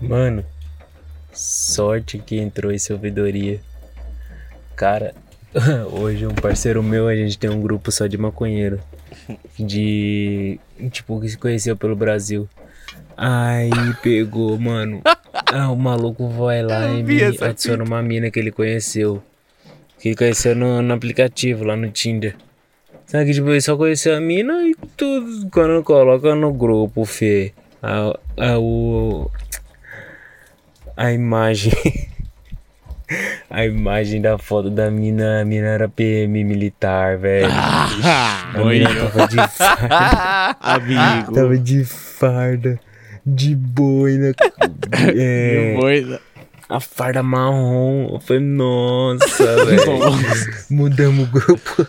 [0.00, 0.44] Mano,
[1.32, 3.60] sorte que entrou esse ouvidoria.
[4.76, 5.14] Cara,
[5.92, 8.80] hoje um parceiro meu, a gente tem um grupo só de maconheiro.
[9.58, 10.58] De.
[10.90, 12.48] Tipo, que se conheceu pelo Brasil.
[13.16, 13.70] Aí
[14.02, 15.00] pegou, mano.
[15.52, 19.22] Ah, o maluco vai lá Eu e me adiciona uma mina que ele conheceu.
[19.98, 22.36] Que ele conheceu no, no aplicativo, lá no Tinder.
[23.06, 25.48] Sabe que tipo, ele só conheceu a mina e tudo.
[25.50, 27.52] Quando coloca no grupo, Fê.
[27.80, 29.30] A, a, o,
[30.96, 31.72] a imagem.
[33.54, 37.48] A imagem da foto da mina, a mina era PM militar, velho.
[37.52, 40.56] Ah, a mina tava de farda.
[40.60, 41.32] Amigo.
[41.32, 42.80] Tava de farda,
[43.24, 44.32] de boina.
[45.16, 46.20] É, De boina.
[46.68, 48.08] A farda marrom.
[48.14, 49.82] Eu falei, nossa, velho.
[50.70, 51.86] Mudamos o grupo.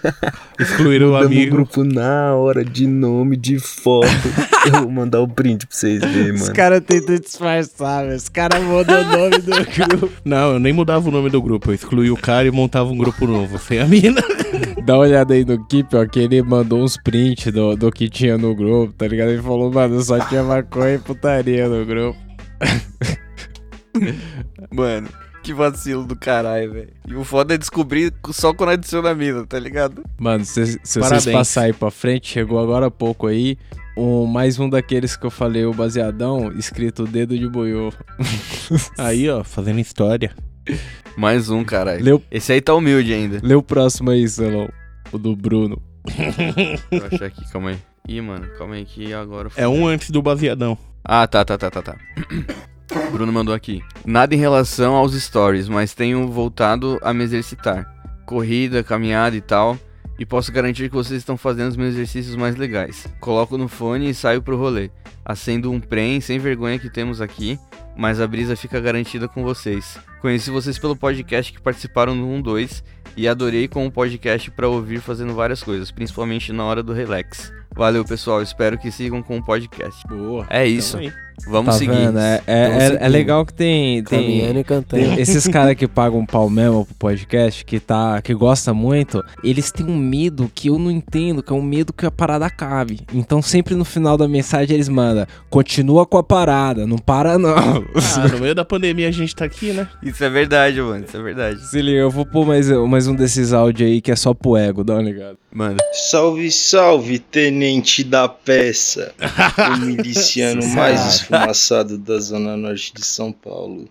[0.59, 1.51] Excluíram o Mudamos amigo.
[1.53, 4.07] o grupo na hora, de nome, de foto.
[4.65, 6.53] Eu vou mandar o print pra vocês verem, Os mano.
[6.53, 8.17] caras tentam disfarçar, velho.
[8.17, 9.51] Os caras mudam o nome do
[9.97, 10.11] grupo.
[10.25, 11.69] Não, eu nem mudava o nome do grupo.
[11.69, 13.59] Eu excluía o cara e montava um grupo novo.
[13.59, 14.21] Sem a mina.
[14.83, 18.09] Dá uma olhada aí no Keep, ó, que ele mandou uns prints do, do que
[18.09, 19.29] tinha no grupo, tá ligado?
[19.29, 22.17] Ele falou, mano, só tinha maconha e putaria no grupo.
[24.75, 25.07] Mano,
[25.41, 26.89] que vacilo do caralho, velho.
[27.07, 30.03] E o foda é descobrir só quando adiciona a mina, tá ligado?
[30.19, 33.57] Mano, se, se vocês passarem pra frente, chegou agora há pouco aí,
[33.95, 37.93] um, mais um daqueles que eu falei, o baseadão, escrito dedo de boiô.
[38.99, 40.35] Aí, ó, fazendo história.
[41.15, 42.03] Mais um, caralho.
[42.03, 43.39] Leu, Esse aí tá humilde ainda.
[43.41, 44.67] lê o próximo aí, Celão.
[45.13, 45.81] O do Bruno.
[46.91, 47.77] Vou achar aqui, calma aí.
[48.07, 49.49] Ih, mano, calma aí que agora...
[49.55, 50.77] É um antes do baseadão.
[51.03, 51.95] Ah, tá, tá, tá, tá, tá.
[53.11, 53.83] Bruno mandou aqui.
[54.05, 57.85] Nada em relação aos stories, mas tenho voltado a me exercitar.
[58.25, 59.77] Corrida, caminhada e tal.
[60.17, 63.05] E posso garantir que vocês estão fazendo os meus exercícios mais legais.
[63.19, 64.89] Coloco no fone e saio pro rolê.
[65.25, 67.59] Acendo um prem sem vergonha que temos aqui,
[67.97, 69.97] mas a brisa fica garantida com vocês.
[70.21, 72.83] Conheci vocês pelo podcast que participaram do 1-2
[73.17, 77.51] e adorei com o podcast pra ouvir fazendo várias coisas, principalmente na hora do relax.
[77.75, 78.41] Valeu, pessoal.
[78.41, 80.07] Espero que sigam com o podcast.
[80.07, 80.45] Boa.
[80.49, 80.97] É isso.
[80.97, 81.24] Então.
[81.47, 81.91] Vamos tá seguir.
[81.91, 82.19] vendo?
[82.19, 83.03] É, é, Vamos é- seguir.
[83.03, 84.03] é legal que tem.
[84.03, 88.73] tem e tem esses caras que pagam pau mesmo pro podcast, que, tá, que gosta
[88.73, 92.11] muito, eles têm um medo que eu não entendo, que é um medo que a
[92.11, 93.01] parada acabe.
[93.13, 97.55] Então sempre no final da mensagem eles mandam, continua com a parada, não para não.
[97.55, 99.87] Ah, no meio da pandemia a gente tá aqui, né?
[100.01, 101.05] Isso é verdade, mano.
[101.05, 101.65] Isso é verdade.
[101.69, 104.57] Se liga, eu vou pôr mais, mais um desses áudios aí que é só pro
[104.57, 105.37] ego, dá uma ligada.
[105.55, 105.77] Mano.
[105.93, 109.15] Salve, salve, tenente da peça.
[109.73, 113.87] O miliciano mais esfumaçado da zona norte de São Paulo.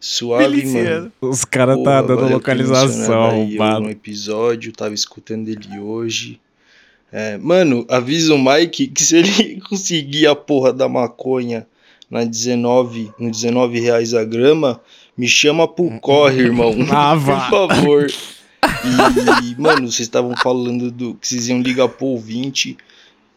[0.00, 1.12] Suave, mano.
[1.20, 6.40] Os caras tá dando localização, aí, no episódio, tava escutando ele hoje.
[7.12, 11.66] É, mano, avisa o Mike que se ele conseguir a porra da maconha
[12.10, 14.80] na 19, no 19 reais a grama,
[15.16, 16.74] me chama pro corre, irmão.
[16.90, 17.14] Ah,
[17.50, 18.06] Por favor.
[19.44, 22.76] E, mano, vocês estavam falando do que vocês iam ligar pro ouvinte.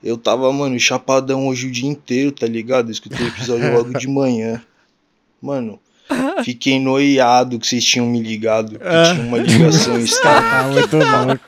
[0.03, 2.87] Eu tava, mano, chapadão hoje o dia inteiro, tá ligado?
[2.87, 4.61] Eu escutei o episódio logo de manhã.
[5.41, 5.79] Mano,
[6.43, 8.79] Fiquei noiado que vocês tinham me ligado.
[8.79, 9.13] Que Ah.
[9.13, 10.39] tinha uma ligação estranha.
[10.39, 11.39] Ah, muito louco.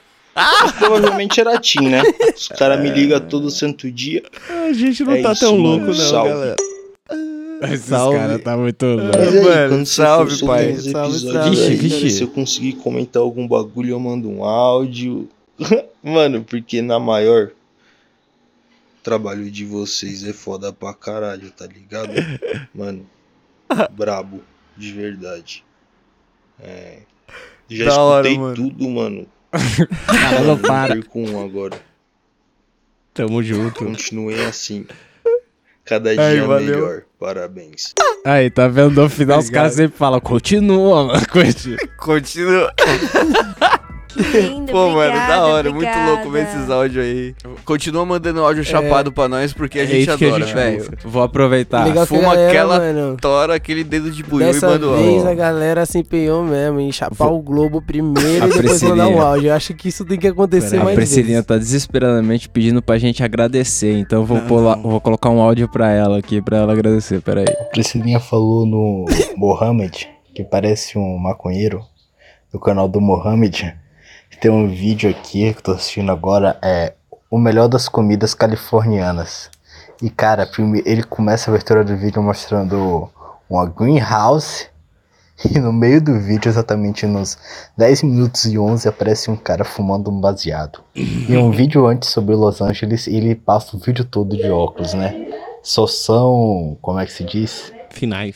[0.77, 2.03] Provavelmente era Tim, né?
[2.35, 4.21] Os caras me ligam todo santo dia.
[4.67, 5.85] A gente não É tá isso, tão mano.
[5.85, 6.29] louco, não, Salve.
[6.29, 6.55] galera.
[7.61, 8.17] Esses Salve.
[8.17, 9.17] caras tá muito louco.
[9.17, 10.75] Aí, Mano, salve, pai.
[10.77, 11.37] Salve, salve.
[11.37, 12.09] aí, Vixe, cara, vixe.
[12.09, 15.29] Se eu conseguir comentar algum bagulho, eu mando um áudio.
[16.03, 17.51] Mano, porque na maior.
[18.99, 22.11] o Trabalho de vocês é foda pra caralho, tá ligado?
[22.73, 23.05] Mano,
[23.91, 24.41] brabo,
[24.75, 25.63] de verdade.
[26.59, 26.99] É.
[27.69, 28.55] Já Da hora, escutei mano.
[28.55, 29.27] tudo, mano.
[30.07, 30.93] Cara, não para.
[30.95, 31.79] Perco um agora.
[33.13, 33.85] Tamo junto.
[33.85, 34.85] Continuem assim.
[35.91, 36.65] Cada Aí, dia valeu.
[36.77, 37.01] melhor.
[37.19, 37.93] Parabéns.
[38.23, 39.01] Aí, tá vendo?
[39.01, 39.63] No final os Obrigado.
[39.63, 41.21] caras sempre falam, continua, mano.
[41.27, 41.77] Continua.
[41.97, 42.73] Continua.
[44.15, 45.69] Lindo, Pô, mano, da obrigada, hora.
[45.71, 46.11] Muito obrigada.
[46.11, 47.35] louco ver esses áudios aí.
[47.65, 50.85] Continua mandando áudio chapado pra nós, porque a É gente a adora, gente velho.
[51.03, 51.85] Vou aproveitar.
[51.85, 55.15] Legal a Fuma galera, aquela mano, tora, aquele dedo de buiu e manda o vez
[55.17, 55.29] áudio.
[55.29, 59.21] a galera se empenhou mesmo em chapar o Globo primeiro A e depois mandar um
[59.21, 59.49] áudio.
[59.49, 61.45] Eu acho que isso tem que acontecer A mais Priscilinha vezes.
[61.45, 64.47] tá desesperadamente pedindo pra gente agradecer, então eu vou, Não.
[64.47, 67.45] pular- vou colocar um áudio pra ela aqui, pra ela agradecer, peraí.
[67.71, 69.05] Priscilinha falou no
[69.37, 71.81] Mohamed, que parece um maconheiro,
[72.51, 73.73] do canal do Mohamed.
[74.41, 76.93] Tem um vídeo aqui que eu tô assistindo agora, é
[77.29, 79.51] o melhor das comidas californianas.
[80.01, 80.49] E cara,
[80.83, 83.07] ele começa a abertura do vídeo mostrando
[83.47, 84.65] uma greenhouse.
[85.43, 87.35] E no meio do vídeo, exatamente nos
[87.75, 90.83] 10 minutos e 11, aparece um cara fumando um baseado.
[90.93, 95.33] E um vídeo antes sobre Los Angeles, ele passa o vídeo todo de óculos, né?
[95.63, 96.77] Só são.
[96.79, 97.73] Como é que se diz?
[97.89, 98.35] Finais.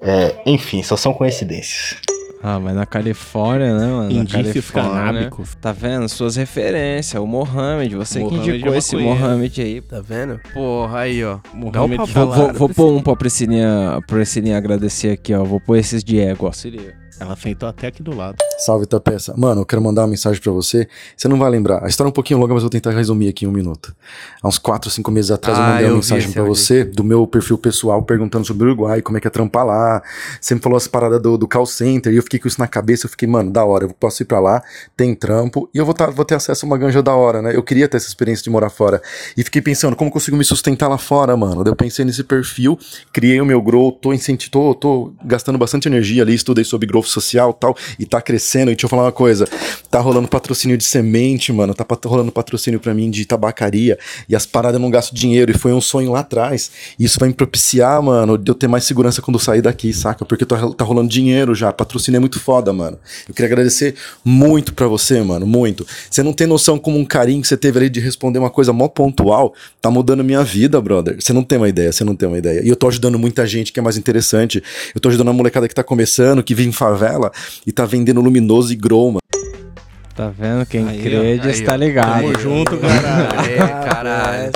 [0.00, 2.00] É, enfim, só são coincidências.
[2.42, 4.10] Ah, mas na Califórnia, né, mano?
[4.10, 5.54] Na Indícios Califórnia, canábicos.
[5.60, 6.08] Tá vendo?
[6.08, 9.20] Suas referências, o Mohamed, você Mohamed que indicou é esse maconheiro.
[9.20, 9.80] Mohamed aí.
[9.82, 10.40] Tá vendo?
[10.54, 11.38] Porra, aí, ó.
[11.52, 15.44] Mohamed um Vou, vou, vou pôr um pra Priscilinha, Priscilinha agradecer aqui, ó.
[15.44, 16.52] Vou pôr esses Diego, ó.
[16.52, 16.94] Se liga.
[17.18, 18.36] Ela sentou até aqui do lado.
[18.58, 19.34] Salve, Tapeça.
[19.36, 20.88] Mano, eu quero mandar uma mensagem pra você.
[21.16, 21.84] Você não vai lembrar.
[21.84, 23.94] A história é um pouquinho longa, mas eu vou tentar resumir aqui em um minuto.
[24.42, 26.54] Há uns 4, 5 meses atrás eu Ah, mandei eu uma vi mensagem áudio.
[26.54, 30.02] você do meu perfil pessoal perguntando sobre o Uruguai, como é que é trampar lá.
[30.40, 32.66] Você me falou as paradas do, do call center e eu fiquei com isso na
[32.68, 33.06] cabeça.
[33.06, 33.84] Eu fiquei, mano, da hora.
[33.84, 34.62] Eu posso ir pra lá,
[34.96, 37.54] tem trampo e eu vou, tá- vou ter acesso a uma ganja da hora, né?
[37.56, 39.00] Eu queria ter essa experiência de morar fora.
[39.36, 41.64] E fiquei pensando, como eu consigo me sustentar lá fora, mano?
[41.64, 42.78] Daí eu pensei nesse perfil,
[43.12, 44.10] criei o meu grow, tô,
[44.50, 48.70] tô, tô gastando bastante energia ali, estudei sobre growth social tal, e tá crescendo.
[48.70, 49.48] E deixa eu falar uma coisa:
[49.90, 53.98] tá rolando patrocínio de semente, mano, tá rolando patrocínio pra mim de tabacaria,
[54.28, 56.70] e as paradas eu não gasto dinheiro, e foi um sonho lá atrás.
[56.98, 59.92] E isso vai me propiciar, mano, de eu ter mais segurança quando eu sair daqui,
[59.92, 60.24] saca?
[60.24, 62.98] Porque tá, tá rolando dinheiro já, patrocínio é muito foda, mano.
[63.28, 63.94] Eu queria agradecer
[64.24, 65.86] muito pra você, mano, muito.
[66.10, 68.72] Você não tem noção como um carinho que você teve ali de responder uma coisa
[68.72, 71.16] mó pontual, tá mudando minha vida, brother.
[71.20, 72.62] Você não tem uma ideia, você não tem uma ideia.
[72.64, 74.62] E eu tô ajudando muita gente que é mais interessante.
[74.94, 76.72] Eu tô ajudando a molecada que tá começando, que vive em
[77.66, 79.20] e tá vendendo luminoso e grow, mano.
[80.14, 80.66] Tá vendo?
[80.66, 82.20] Quem Aí, Aí, está ligado.
[82.22, 83.50] Tamo junto, caralho.
[83.50, 84.52] É, caralho.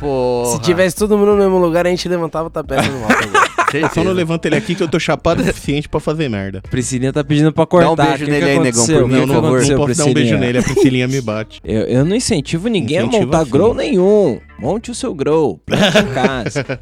[0.00, 0.50] Porra.
[0.50, 3.48] Se tivesse todo mundo no mesmo lugar, a gente levantava o tapete no alto.
[3.94, 6.62] Só não levanta ele aqui que eu tô chapado o suficiente pra fazer merda.
[6.70, 7.94] Priscilinha tá pedindo pra cortar.
[7.94, 9.68] Dá um beijo que nele que aí, negão, por mim, que Não, não, não posso
[9.68, 10.36] dar um beijo Priscilinha?
[10.38, 11.60] nele, a Priscilinha me bate.
[11.62, 14.40] Eu, eu não incentivo ninguém a Incentiva montar grow nenhum.
[14.58, 15.60] Monte o seu grow.
[15.64, 16.66] Plante em casa.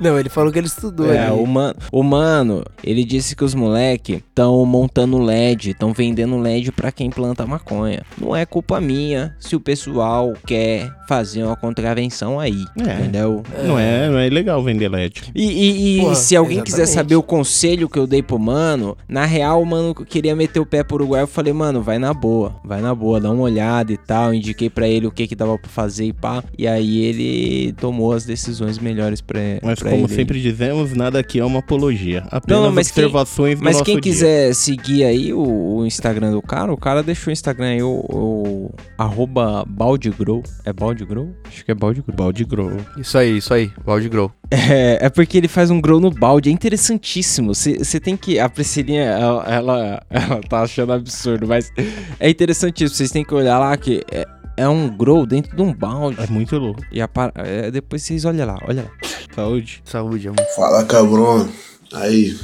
[0.00, 1.12] Não, ele falou que ele estudou.
[1.12, 1.38] É, ali.
[1.38, 6.72] o mano, o mano, ele disse que os moleque estão montando LED, estão vendendo LED
[6.72, 8.02] pra quem planta maconha.
[8.20, 12.92] Não é culpa minha se o pessoal quer fazer uma contravenção aí, É.
[13.00, 13.42] entendeu?
[13.66, 15.22] Não é, não é legal vender LED.
[15.34, 16.94] E, e- e Porra, se alguém quiser exatamente.
[16.94, 20.66] saber o conselho que eu dei pro mano, na real o mano queria meter o
[20.66, 23.90] pé pro Uruguai, eu falei, mano, vai na boa, vai na boa, dá uma olhada
[23.90, 26.98] e tal, indiquei pra ele o que que dava pra fazer e pá, e aí
[26.98, 30.14] ele tomou as decisões melhores pra, Mas pra como ele.
[30.14, 32.24] sempre dizemos, nada aqui é uma apologia.
[32.30, 34.02] Apenas Não, não, mas quem- observações do Mas nosso quem dia.
[34.02, 38.04] quiser seguir aí o, o Instagram do cara, o cara deixou o Instagram aí, o,
[38.10, 40.42] o arroba baldegrow.
[40.64, 41.34] É baldegrow?
[41.46, 41.74] Acho que é.
[41.74, 42.70] Balde grow.
[42.96, 43.72] Isso aí, isso aí.
[43.84, 44.32] Balde grow.
[44.50, 47.54] É, é porque ele faz um grow no balde, é interessantíssimo.
[47.54, 48.38] Você tem que.
[48.38, 51.70] A Priscilinha, ela, ela, ela tá achando absurdo, mas
[52.18, 52.96] é interessantíssimo.
[52.96, 54.26] Vocês têm que olhar lá que é,
[54.56, 56.20] é um grow dentro de um balde.
[56.20, 56.82] É muito louco.
[56.90, 58.90] E a é, depois vocês olham lá, olha lá.
[59.34, 59.82] Saúde.
[59.84, 60.46] Saúde, amor.
[60.56, 61.48] Fala, cabrão.
[61.92, 62.38] Aí,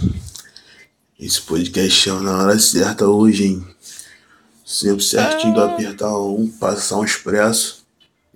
[1.19, 3.67] esse podcast é na hora certa hoje, hein?
[4.65, 7.84] Sempre certinho de eu apertar um, passar um expresso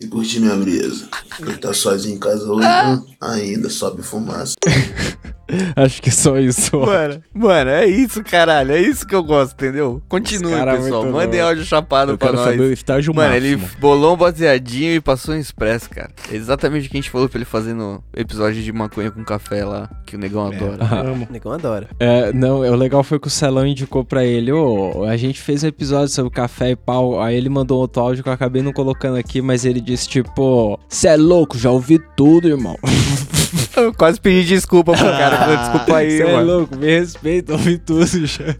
[0.00, 1.08] e curtir minha brisa.
[1.36, 4.54] Quem tá sozinho em casa hoje, hum, ainda sobe fumaça.
[5.76, 6.78] Acho que é só isso.
[6.78, 8.72] Mano, mano, é isso, caralho.
[8.72, 10.02] É isso que eu gosto, entendeu?
[10.08, 11.02] Continue, é pessoal.
[11.02, 12.50] muito Mandem áudio chapado Eu pra quero nós.
[12.50, 13.80] saber o estágio Mano, ele máximo.
[13.80, 16.10] bolou um baseadinho e passou em expresso, cara.
[16.30, 19.24] É exatamente o que a gente falou pra ele fazer no episódio de maconha com
[19.24, 20.78] café lá, que o negão adora.
[21.28, 21.88] O negão adora.
[21.98, 25.64] É, não, o legal foi que o Celão indicou pra ele, ô, a gente fez
[25.64, 28.72] um episódio sobre café e pau, aí ele mandou outro áudio que eu acabei não
[28.72, 32.76] colocando aqui, mas ele disse tipo, cê é louco, já ouvi tudo, irmão.
[33.76, 35.36] Eu quase pedi desculpa pro cara.
[35.38, 36.46] falei, Desculpa aí, Cê é mano.
[36.58, 38.54] louco, me respeita, ouvi tudo já.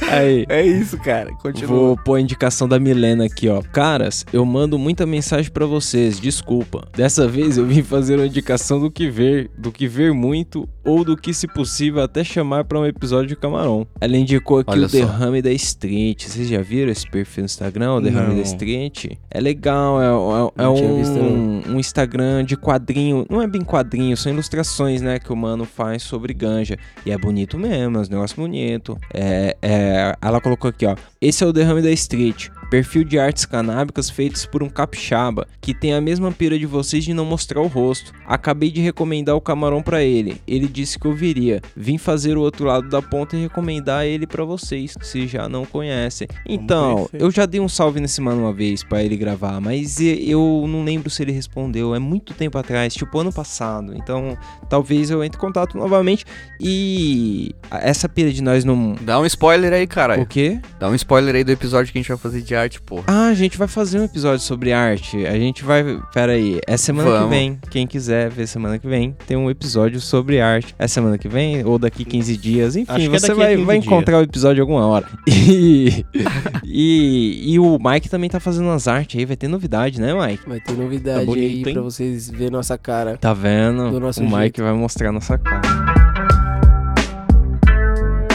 [0.09, 0.47] Aí.
[0.49, 1.31] É isso, cara.
[1.43, 1.69] Continua.
[1.69, 3.61] Vou pôr a indicação da Milena aqui, ó.
[3.61, 6.87] Caras, eu mando muita mensagem pra vocês, desculpa.
[6.97, 11.05] Dessa vez eu vim fazer uma indicação do que ver, do que ver muito ou
[11.05, 13.87] do que, se possível, até chamar pra um episódio de Camarão.
[14.01, 14.97] Ela indicou aqui Olha o só.
[14.99, 16.25] Derrame da Street.
[16.27, 18.37] Vocês já viram esse perfil no Instagram, o Derrame Não.
[18.37, 19.07] da Street?
[19.31, 23.27] É legal, é, é- é um, um Instagram de quadrinho.
[23.29, 26.79] Não é bem quadrinho, são ilustrações, né, que o mano faz sobre ganja.
[27.05, 28.99] E é bonito mesmo, é um negócio bonito.
[29.13, 30.97] É, é, ela colocou aqui, ó.
[31.23, 32.49] Esse é o Derrame da Street.
[32.71, 37.05] Perfil de artes canábicas feitos por um capixaba, que tem a mesma pira de vocês
[37.05, 38.13] de não mostrar o rosto.
[38.25, 40.41] Acabei de recomendar o camarão pra ele.
[40.47, 41.61] Ele disse que eu viria.
[41.77, 45.67] Vim fazer o outro lado da ponta e recomendar ele pra vocês, se já não
[45.67, 46.27] conhecem.
[46.47, 50.65] Então, eu já dei um salve nesse mano uma vez pra ele gravar, mas eu
[50.67, 51.95] não lembro se ele respondeu.
[51.95, 53.95] É muito tempo atrás, tipo ano passado.
[53.95, 54.39] Então,
[54.71, 56.25] talvez eu entre em contato novamente.
[56.59, 58.95] E essa pira de nós não.
[59.03, 60.23] Dá um spoiler aí, caralho.
[60.23, 60.61] O quê?
[60.79, 63.05] Dá um spoiler aí do episódio que a gente vai fazer de arte, porra.
[63.07, 65.27] Ah, a gente vai fazer um episódio sobre arte.
[65.27, 66.01] A gente vai.
[66.13, 66.61] Pera aí.
[66.67, 67.31] É semana que Vamos.
[67.31, 67.59] vem.
[67.71, 70.75] Quem quiser ver semana que vem, tem um episódio sobre arte.
[70.79, 72.77] É semana que vem ou daqui 15 dias.
[72.77, 75.07] Enfim, Acho que é você vai, 15 vai encontrar o episódio alguma hora.
[75.53, 76.05] E,
[76.65, 79.25] e, e o Mike também tá fazendo umas artes aí.
[79.25, 80.49] Vai ter novidade, né, Mike?
[80.49, 81.73] Vai ter novidade Tá bonito, aí hein?
[81.75, 83.17] pra vocês verem nossa cara.
[83.17, 83.91] Tá vendo?
[83.91, 84.63] Do nosso o Mike jeito.
[84.63, 86.00] vai mostrar a nossa cara.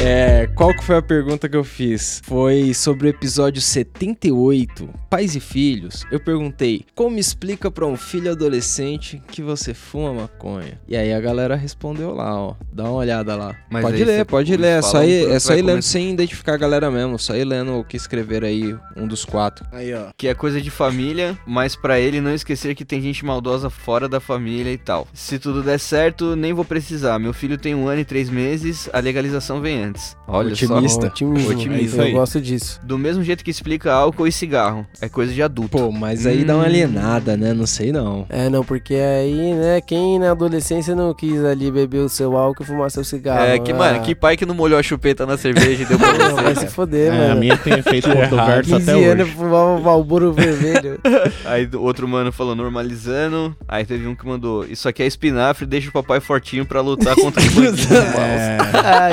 [0.08, 2.22] É, qual que foi a pergunta que eu fiz?
[2.24, 6.06] Foi sobre o episódio 78, Pais e Filhos.
[6.12, 10.80] Eu perguntei, como explica pra um filho adolescente que você fuma maconha?
[10.88, 12.54] E aí a galera respondeu lá, ó.
[12.72, 13.56] Dá uma olhada lá.
[13.68, 14.78] Mas pode ler, pode ler.
[14.78, 17.18] É só ir, é só ir lendo sem identificar a galera mesmo.
[17.18, 19.66] Só ir lendo o que escrever aí, um dos quatro.
[19.72, 20.12] Aí, ó.
[20.16, 24.08] Que é coisa de família, mas pra ele não esquecer que tem gente maldosa fora
[24.08, 25.08] da família e tal.
[25.16, 27.18] Se tudo der certo, nem vou precisar.
[27.18, 29.95] Meu filho tem um ano e três meses, a legalização vem antes.
[30.28, 31.02] Olha Otimista.
[31.02, 31.08] só.
[31.08, 31.52] Otimismo.
[31.52, 32.02] Otimismo.
[32.02, 32.10] É.
[32.10, 32.80] Eu gosto disso.
[32.84, 34.86] Do mesmo jeito que explica álcool e cigarro.
[35.02, 35.78] É coisa de adulto.
[35.78, 37.54] Pô, mas aí dá uma alienada, né?
[37.54, 38.26] Não sei não.
[38.30, 42.64] É, não, porque aí, né, quem na adolescência não quis ali beber o seu álcool
[42.64, 43.46] e fumar seu cigarro.
[43.46, 45.98] É, que, ah, mano, que pai que não molhou a chupeta na cerveja e deu
[46.00, 46.68] pra Não, vai você.
[46.68, 47.32] se foder, É, mano.
[47.34, 49.36] a minha tem feito Que controverso 15 até anos hoje.
[49.36, 51.00] fumava Malboro vermelho.
[51.46, 53.56] Aí outro mano falou normalizando.
[53.68, 57.16] Aí teve um que mandou: Isso aqui é espinafre, deixa o papai fortinho pra lutar
[57.16, 58.06] contra os bandidos maus.
[58.16, 58.58] É.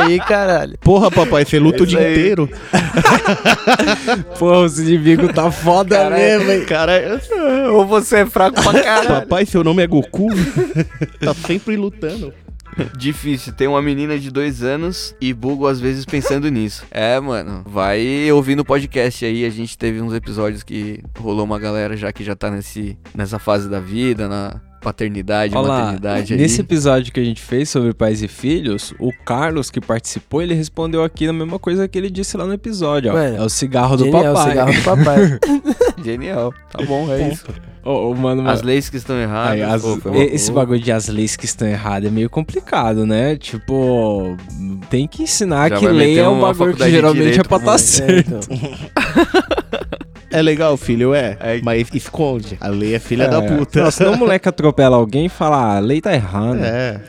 [0.01, 0.72] aí, caralho.
[0.81, 2.13] Porra, papai, você luta o dia aí.
[2.13, 2.49] inteiro.
[4.39, 6.65] Pô, o inimigo tá foda mesmo, hein?
[6.65, 7.21] Cara,
[7.73, 9.09] Ou você é fraco pra caralho.
[9.09, 10.29] papai, seu nome é Goku?
[11.21, 12.33] tá sempre lutando.
[12.97, 16.85] Difícil, tem uma menina de dois anos e bugo às vezes pensando nisso.
[16.91, 19.45] É, mano, vai ouvindo o podcast aí.
[19.45, 23.39] A gente teve uns episódios que rolou uma galera já que já tá nesse, nessa
[23.39, 26.41] fase da vida, na paternidade, Olha lá, maternidade aí.
[26.41, 30.55] nesse episódio que a gente fez sobre pais e filhos, o Carlos que participou, ele
[30.55, 33.15] respondeu aqui a mesma coisa que ele disse lá no episódio, ó.
[33.15, 34.51] Mano, é o cigarro do Genial, papai.
[34.51, 35.39] cigarro do papai.
[36.05, 37.45] Genial, tá bom, é isso.
[37.85, 39.53] Ô, ô, mano, As leis que estão erradas.
[39.55, 43.35] Aí, as- uma- esse bagulho de as leis que estão erradas é meio complicado, né?
[43.37, 44.37] Tipo,
[44.89, 47.83] tem que ensinar Já que lei é um bagulho que geralmente é pra estar moleque.
[47.89, 48.49] certo.
[49.72, 49.72] É
[50.41, 51.37] legal, filho, é.
[51.41, 51.61] É.
[51.63, 52.57] Mas esconde.
[52.61, 53.29] A lei é filha É.
[53.29, 53.83] da puta.
[53.83, 56.65] Não, senão o moleque atropela alguém e fala, ah, a lei tá errada.
[56.67, 57.01] É.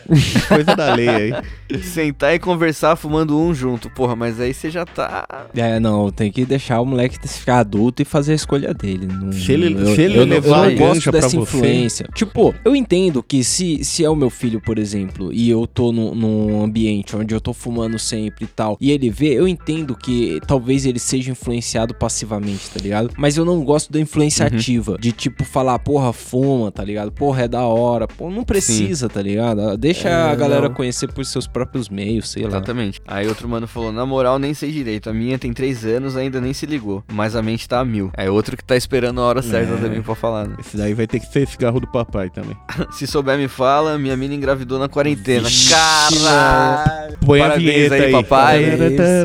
[0.47, 1.33] Coisa da lei aí.
[1.81, 3.89] Sentar e conversar fumando um junto.
[3.89, 5.25] Porra, mas aí você já tá.
[5.55, 9.07] É, não, tem que deixar o moleque ficar adulto e fazer a escolha dele.
[9.07, 12.07] Não, Se ele- eu, se ele eu, não- eu levar não gosto dessa você- influência.
[12.13, 15.91] Tipo, eu entendo que se, se é o meu filho, por exemplo, e eu tô
[15.91, 19.95] no- num ambiente onde eu tô fumando sempre e tal, e ele vê, eu entendo
[19.95, 23.12] que talvez ele seja influenciado passivamente, tá ligado?
[23.17, 24.57] Mas eu não gosto da influência Uhum.
[24.57, 27.11] ativa, de tipo falar, porra, fuma, tá ligado?
[27.11, 28.07] Porra, é da hora.
[28.07, 29.77] Pô, não precisa, tá ligado?
[29.77, 30.75] Deixa É, a galera não.
[30.75, 32.49] conhecer por seus próprios meios, sei lá.
[32.49, 33.01] Exatamente.
[33.07, 35.09] Aí outro mano falou: Na moral, nem sei direito.
[35.09, 37.03] A minha tem três anos, ainda nem se ligou.
[37.11, 38.11] Mas a mente tá a mil.
[38.17, 39.77] É outro que tá esperando a hora certa É.
[39.77, 40.55] também pra falar, né?
[40.59, 42.55] Esse daí vai ter que ser cigarro do papai também.
[42.91, 43.97] Se souber, me fala.
[43.97, 45.47] Minha mina engravidou na quarentena.
[45.69, 47.17] Caralho!
[47.25, 48.11] Põe a Parabéns vinheta aí, aí.
[48.11, 48.63] papai.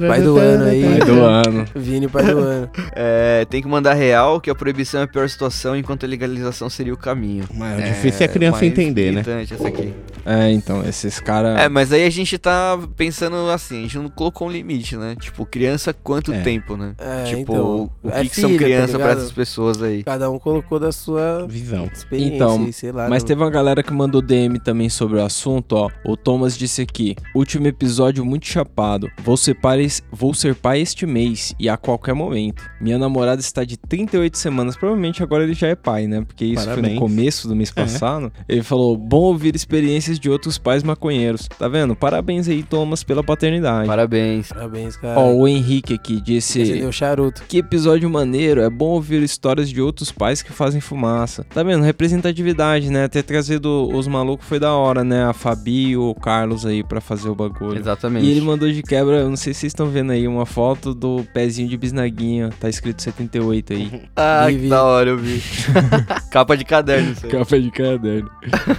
[0.08, 0.82] Pai do ano aí.
[0.82, 1.64] Pai do ano.
[1.74, 2.70] Vini, pai do ano.
[2.94, 6.68] É, tem que mandar real que a proibição é a pior situação, enquanto a legalização
[6.68, 7.44] seria o caminho.
[7.54, 9.22] Mas é difícil a criança mais entender, né?
[9.50, 9.92] Essa aqui.
[10.26, 11.58] É, então, esses caras.
[11.58, 15.16] É, mas aí a gente tá pensando assim, a gente não colocou um limite, né?
[15.18, 16.40] Tipo, criança quanto É.
[16.40, 16.94] tempo, né?
[16.98, 20.02] É, tipo, então, o que, é que são filha, tá pra essas pessoas aí?
[20.02, 21.86] Cada um colocou da sua visão.
[21.92, 23.08] Experiência, Então, sei lá.
[23.08, 25.90] mas não- teve uma galera que mandou DM também sobre o assunto, ó.
[26.04, 29.10] O Thomas disse aqui: último episódio muito chapado.
[29.22, 32.62] Vou ser pai, vou ser pai este mês e a qualquer momento.
[32.80, 34.76] Minha namorada está de 38 semanas.
[34.76, 36.22] Provavelmente agora ele já é pai, né?
[36.26, 36.94] Porque isso foi Parabéns.
[36.94, 37.82] no começo do mês É.
[37.82, 38.32] passado.
[38.48, 41.46] Ele falou: bom ouvir experiências de outros pais maconheiros.
[41.58, 41.94] Tá vendo?
[41.94, 43.86] Parabéns aí, Thomas, pela paternidade.
[43.86, 44.48] Parabéns.
[44.48, 45.20] Parabéns, cara.
[45.20, 46.82] Ó, o Henrique aqui disse.
[46.84, 47.42] O charuto.
[47.46, 51.44] Que episódio maneiro, é bom ouvir histórias de outros pais que fazem fumaça.
[51.52, 51.82] Tá vendo?
[51.84, 53.06] Representatividade, né?
[53.08, 55.24] Ter trazido os malucos foi da hora, né?
[55.24, 57.78] A Fabi e o Carlos aí pra fazer o bagulho.
[57.78, 58.24] Exatamente.
[58.26, 60.94] E ele mandou de quebra, eu não sei se vocês estão vendo aí, uma foto
[60.94, 62.50] do pezinho de bisnaguinha.
[62.58, 64.02] Tá escrito 78 aí.
[64.16, 65.40] Ah, que da hora, eu vi.
[66.30, 67.32] Capa de caderno isso aí.
[67.32, 68.30] Capa de caderno.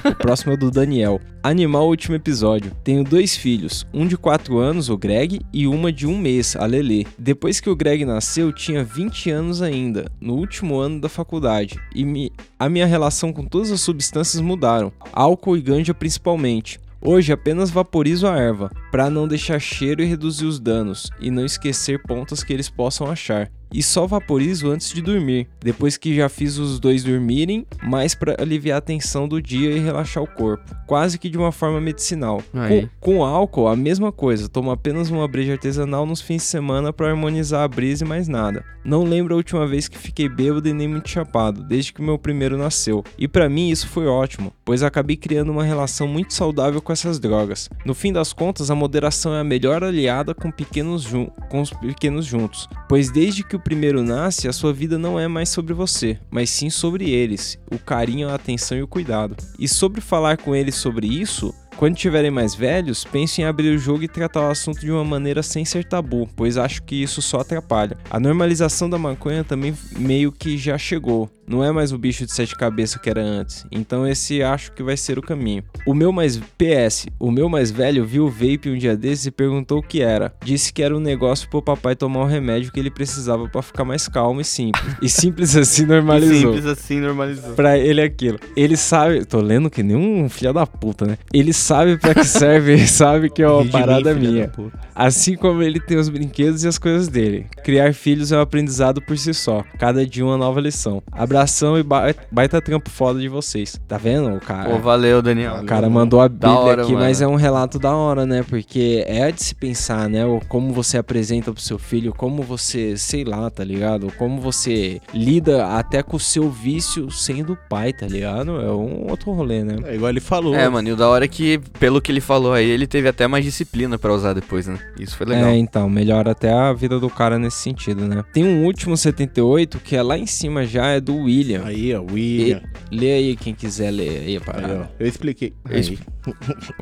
[0.05, 1.19] o próximo é do Daniel.
[1.41, 2.71] Animal último episódio.
[2.83, 6.65] Tenho dois filhos, um de 4 anos, o Greg, e uma de um mês, a
[6.65, 7.07] Lele.
[7.17, 12.03] Depois que o Greg nasceu, tinha 20 anos ainda, no último ano da faculdade, e
[12.03, 16.79] me- a minha relação com todas as substâncias mudaram, álcool e ganja principalmente.
[17.01, 21.45] Hoje apenas vaporizo a erva, para não deixar cheiro e reduzir os danos, e não
[21.45, 23.49] esquecer pontas que eles possam achar.
[23.71, 28.35] E só vaporizo antes de dormir, depois que já fiz os dois dormirem, mais para
[28.41, 32.41] aliviar a tensão do dia e relaxar o corpo, quase que de uma forma medicinal.
[32.53, 32.89] Aí.
[32.99, 36.91] Com, com álcool, a mesma coisa, tomo apenas uma breja artesanal nos fins de semana
[36.91, 38.63] para harmonizar a brisa e mais nada.
[38.83, 42.17] Não lembro a última vez que fiquei bêbado e nem muito chapado, desde que meu
[42.17, 43.03] primeiro nasceu.
[43.17, 47.19] E para mim isso foi ótimo, pois acabei criando uma relação muito saudável com essas
[47.19, 47.69] drogas.
[47.85, 51.07] No fim das contas, a moderação é a melhor aliada com, pequenos
[51.49, 55.27] com os pequenos juntos, pois desde que o primeiro nasce, a sua vida não é
[55.27, 59.35] mais sobre você, mas sim sobre eles, o carinho, a atenção e o cuidado.
[59.59, 63.77] E sobre falar com eles sobre isso, quando tiverem mais velhos, pense em abrir o
[63.77, 67.21] jogo e tratar o assunto de uma maneira sem ser tabu, pois acho que isso
[67.21, 67.97] só atrapalha.
[68.09, 71.29] A normalização da maconha também meio que já chegou.
[71.49, 73.65] Não é mais o bicho de sete cabeças que era antes.
[73.71, 75.63] Então esse acho que vai ser o caminho.
[75.83, 79.31] O meu mais PS, o meu mais velho viu o vape um dia desses e
[79.31, 80.31] perguntou o que era.
[80.45, 83.83] Disse que era um negócio pro papai tomar o remédio que ele precisava pra ficar
[83.83, 84.95] mais calmo e simples.
[85.01, 86.53] E simples assim normalizou.
[86.53, 87.53] Simples assim, normalizou.
[87.55, 88.37] Pra ele é aquilo.
[88.55, 89.25] Ele sabe.
[89.25, 91.17] Tô lendo que nem um filho da puta, né?
[91.33, 94.51] Ele sabe pra que serve sabe que é uma parada mim, minha.
[94.93, 97.47] Assim como ele tem os brinquedos e as coisas dele.
[97.63, 99.63] Criar filhos é um aprendizado por si só.
[99.79, 101.01] Cada dia uma nova lição.
[101.39, 103.79] Abração e ba- baita trampo foda de vocês.
[103.87, 104.69] Tá vendo, o cara?
[104.69, 105.61] Pô, valeu, Daniel.
[105.61, 107.05] O cara mandou a Bíblia hora, aqui, mano.
[107.05, 108.43] mas é um relato da hora, né?
[108.47, 110.25] Porque é de se pensar, né?
[110.25, 114.11] O como você apresenta pro seu filho, como você, sei lá, tá ligado?
[114.17, 118.59] Como você lida até com o seu vício sendo pai, tá ligado?
[118.59, 119.77] É um outro rolê, né?
[119.85, 120.53] É igual ele falou.
[120.53, 123.07] É, mano, e o da hora é que, pelo que ele falou aí, ele teve
[123.07, 124.77] até mais disciplina pra usar depois, né?
[124.99, 125.49] Isso foi legal.
[125.49, 128.25] É, então, melhora até a vida do cara nesse sentido, né?
[128.33, 131.63] Tem um último 78 que é lá em cima já, é do William.
[131.65, 132.61] Aí, ó, William.
[132.91, 134.89] E- lê aí quem quiser ler aí a Aí, parada.
[134.91, 135.53] ó, eu expliquei.
[135.69, 136.03] Eu expl-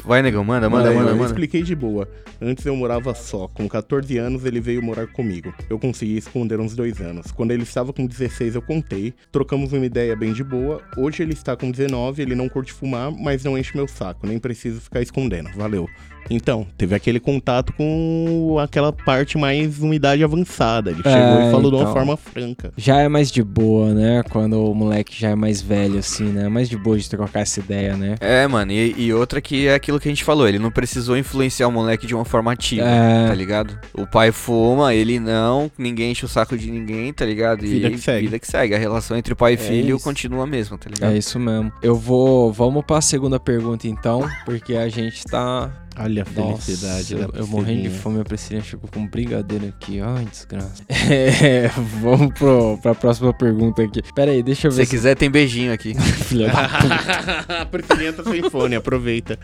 [0.04, 1.26] Vai, negão, manda, manda, manda, Eu manda.
[1.30, 2.08] expliquei de boa.
[2.42, 3.48] Antes eu morava só.
[3.48, 5.54] Com 14 anos ele veio morar comigo.
[5.70, 7.32] Eu consegui esconder uns dois anos.
[7.32, 9.14] Quando ele estava com 16 eu contei.
[9.32, 10.82] Trocamos uma ideia bem de boa.
[10.98, 14.26] Hoje ele está com 19, ele não curte fumar, mas não enche meu saco.
[14.28, 15.50] Nem preciso ficar escondendo.
[15.56, 15.88] Valeu.
[16.30, 20.92] Então, teve aquele contato com aquela parte mais umidade avançada.
[20.92, 21.94] Ele chegou É, e falou de uma então.
[21.94, 22.74] forma franca.
[22.76, 24.22] Já é mais de boa, né?
[24.30, 26.50] Quando o moleque já é mais velho, assim, né?
[26.50, 28.16] Mais de boa de trocar essa ideia, né?
[28.20, 31.18] É, mano, e, e outra que é aquilo que a gente falou, ele não precisou
[31.18, 33.28] influenciar o moleque de uma forma ativa, É.
[33.28, 33.78] tá ligado?
[33.94, 37.66] O pai fuma, ele não, ninguém enche o saco de ninguém, tá ligado?
[37.66, 38.26] E Vida que segue.
[38.26, 38.76] vida que segue.
[38.76, 40.04] A relação entre pai e É filho isso.
[40.04, 41.14] continua a mesma, tá ligado?
[41.14, 41.72] É isso mesmo.
[41.82, 42.52] Eu vou.
[42.52, 45.70] Vamos pra segunda pergunta então, porque a gente tá.
[46.00, 49.08] Olha a Nossa, felicidade eu, da eu morrendo de fome, a Priscilinha chegou com um
[49.08, 50.00] brigadeiro aqui.
[50.00, 50.84] Ai, desgraça.
[51.10, 51.70] É,
[52.02, 54.02] vamos pro, pra próxima pergunta aqui.
[54.14, 54.86] Pera aí, deixa eu ver.
[54.86, 55.94] Se quiser, tem beijinho aqui.
[56.28, 57.62] Filha da puta.
[57.62, 59.40] a Priscilinha tá sem fone, aproveita.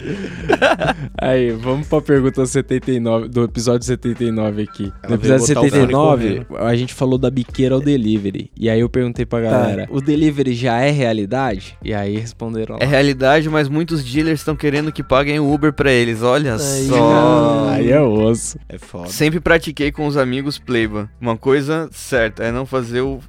[1.17, 4.91] Aí, vamos pra pergunta 79, do episódio 79 aqui.
[5.01, 8.51] Ela no episódio botar o fone 79, a gente falou da biqueira ao delivery.
[8.57, 11.77] E aí eu perguntei pra galera: o delivery já é realidade?
[11.81, 12.83] E aí responderam lá.
[12.83, 16.21] É realidade, mas muitos dealers estão querendo que paguem o Uber pra eles.
[16.21, 17.69] Olha Aí, só.
[17.69, 18.57] Aí é osso.
[18.69, 19.09] É foda.
[19.09, 21.09] Sempre pratiquei com os amigos Playba.
[21.19, 23.19] Uma coisa certa é não fazer o.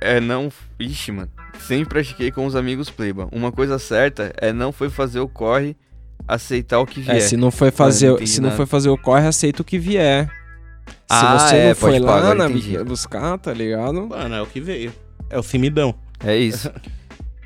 [0.00, 0.50] É não.
[0.78, 1.30] Ixi, mano.
[1.60, 3.28] Sempre pratiquei com os amigos Playba.
[3.32, 5.76] Uma coisa certa é não foi fazer o corre,
[6.26, 7.16] aceitar o que vier.
[7.16, 9.64] É, se não foi Ah, fazer, entendi se não foi fazer o corre, aceita o
[9.64, 10.30] que vier.
[11.10, 14.08] Se você é, não foi lá agora na, buscar, tá ligado?
[14.08, 14.92] Mano, é o que veio.
[15.30, 15.94] É o cimidão.
[16.24, 16.70] É isso.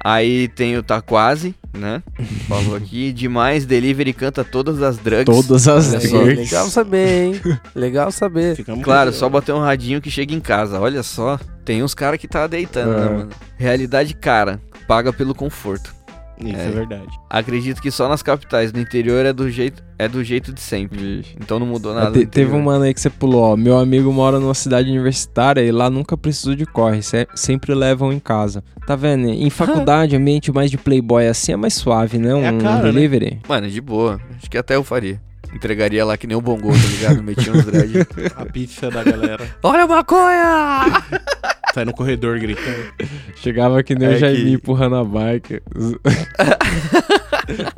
[0.04, 2.02] Aí tem o Tá Quase, né?
[2.48, 3.12] Falou aqui.
[3.12, 5.24] Demais, Delivery canta todas as drugs.
[5.24, 6.18] Todas as só.
[6.18, 6.36] drugs.
[6.38, 7.40] Legal saber, hein?
[7.74, 8.64] Legal saber.
[8.82, 10.80] Claro, só bater um radinho que chega em casa.
[10.80, 13.10] Olha só, tem uns caras que tá deitando, né, É.
[13.10, 13.28] mano?
[13.56, 15.94] Realidade cara, paga pelo conforto.
[16.50, 17.08] Isso é verdade.
[17.30, 21.24] Acredito que só nas capitais, no interior é do jeito, é do jeito de sempre.
[21.40, 22.12] Então não mudou nada.
[22.18, 23.56] Te- teve um mano aí que você pulou, ó.
[23.56, 28.12] Meu amigo mora numa cidade universitária e lá nunca precisou de corre, se- sempre levam
[28.12, 28.62] em casa.
[28.86, 29.28] Tá vendo?
[29.28, 32.34] Em faculdade, ambiente mais de playboy assim é mais suave, né?
[32.34, 32.92] Um, É cara, um né?
[32.92, 33.40] delivery.
[33.48, 34.20] Mano, de boa.
[34.38, 35.20] Acho que até eu faria.
[35.54, 37.22] Entregaria lá que nem o Bongo, tá ligado?
[37.22, 38.06] Metia uns dread.
[38.36, 39.46] A pizza da galera.
[39.62, 41.02] Olha a maconha!
[41.74, 42.92] Sai no corredor gritando.
[43.36, 45.60] Chegava que nem É o Jaime que- empurrando a bike.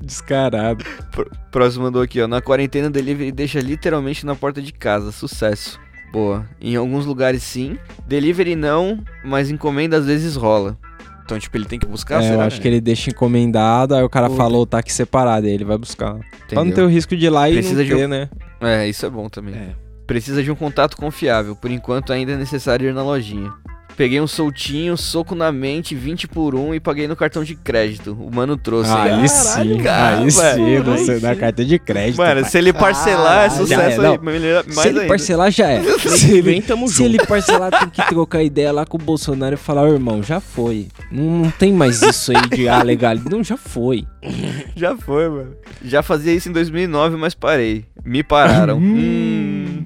[0.01, 0.85] Descarado.
[1.13, 2.29] Pr- Próximo mandou aqui, ó.
[2.29, 5.13] Na quarentena, o delivery deixa literalmente na porta de casa.
[5.13, 5.79] Sucesso.
[6.13, 6.45] Boa.
[6.61, 7.79] Em alguns lugares sim.
[8.07, 10.77] Delivery não, mas encomenda às vezes rola.
[11.25, 14.11] Então, tipo, ele tem que buscar, É, eu acho que ele deixa encomendado, aí o
[14.11, 14.37] cara Puta.
[14.37, 16.13] falou tá aqui separado, aí ele vai buscar.
[16.13, 16.21] Pra
[16.57, 16.75] não Entendeu?
[16.75, 18.29] ter o risco de ir lá e Precisa não de ter, um- né?
[18.61, 19.75] É, isso é bom também.
[20.07, 21.57] Precisa de um contato confiável.
[21.57, 23.51] Por enquanto, ainda é necessário ir na lojinha.
[23.97, 28.17] Peguei um soltinho, soco na mente, 20 por 1 e paguei no cartão de crédito.
[28.21, 28.91] O mano trouxe.
[28.91, 32.17] Aí sim, cara, aí sim, você Aí dá carta de crédito.
[32.19, 32.51] Mano, pai.
[32.51, 34.19] se ele parcelar, é Já sucesso é, aí.
[34.19, 35.09] melhor- Se mais ele ainda.
[35.09, 35.83] parcelar, já é.
[35.99, 37.03] se ele, Vem, se junto.
[37.03, 40.41] ele parcelar, tem que trocar ideia lá com o Bolsonaro e falar, ô irmão, já
[40.41, 40.89] foi.
[41.13, 43.15] Não, não tem mais isso aí de ah, legal.
[43.31, 44.05] Não, já foi.
[44.75, 45.55] Já foi, mano.
[45.85, 47.85] Já fazia isso em 2009, mas parei.
[48.05, 48.79] Me pararam.
[48.79, 49.85] hum.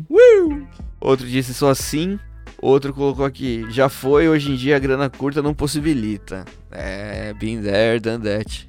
[1.00, 2.18] Outro disse só assim.
[2.60, 3.64] Outro colocou aqui.
[3.70, 6.44] Já foi, hoje em dia a grana curta não possibilita.
[6.70, 8.68] É, been there, done that.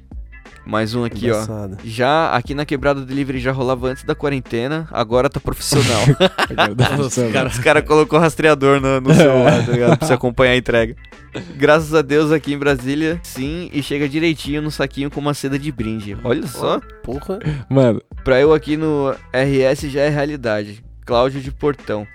[0.64, 1.74] Mais um aqui, Embaçado.
[1.80, 1.82] ó.
[1.84, 6.02] Já aqui na quebrada delivery já rolava antes da quarentena, agora tá profissional.
[7.00, 9.98] Os cara- Os caras colocou rastreador no, no celular, tá ligado?
[9.98, 10.94] Pra você acompanhar a entrega.
[11.56, 15.58] Graças a Deus aqui em Brasília, sim, e chega direitinho no saquinho com uma seda
[15.58, 16.16] de brinde.
[16.22, 16.78] Olha só.
[17.02, 17.38] Porra.
[17.68, 20.84] Mano, Pra eu aqui no RS já é realidade.
[21.06, 22.06] Cláudio de Portão.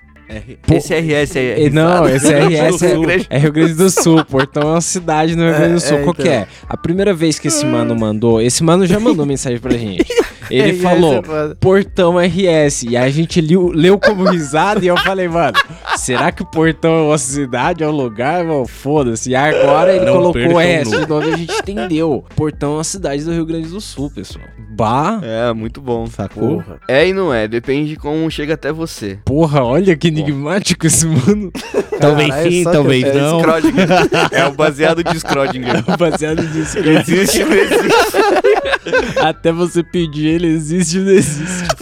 [0.63, 3.89] Pô, esse RS aí é Não, esse RS é, Rio Grande- é Rio Grande do
[3.89, 5.97] Sul, Portão é uma cidade no Rio Grande do Sul.
[5.97, 6.34] É, é, Qual que então.
[6.34, 6.47] é?
[6.67, 10.05] A primeira vez que esse mano mandou, esse mano já mandou mensagem pra gente.
[10.49, 11.55] Ele RS falou, é.
[11.59, 12.83] Portão RS.
[12.83, 15.57] E a gente liu- leu como risada e eu falei, mano,
[15.97, 18.43] será que o Portão é uma cidade, é um lugar?
[18.43, 19.29] Mano, foda-se.
[19.31, 22.23] E agora ele Não colocou RS de novo e a gente entendeu.
[22.35, 24.45] Portão é uma cidade do Rio Grande do Sul, pessoal.
[24.71, 25.19] Bah.
[25.23, 26.05] É, muito bom.
[26.07, 26.61] Sacou?
[26.61, 26.79] Porra.
[26.87, 29.17] É e não é, depende de como chega até você.
[29.25, 31.51] Porra, olha que enigmático esse mano.
[31.99, 33.39] Talvez Caralho, sim, talvez que- não.
[34.31, 35.81] É o baseado de Schrödinger.
[35.97, 36.77] Baseado nisso.
[36.77, 39.19] Ele existe ou não existe?
[39.21, 41.65] Até você pedir, ele existe ou não existe.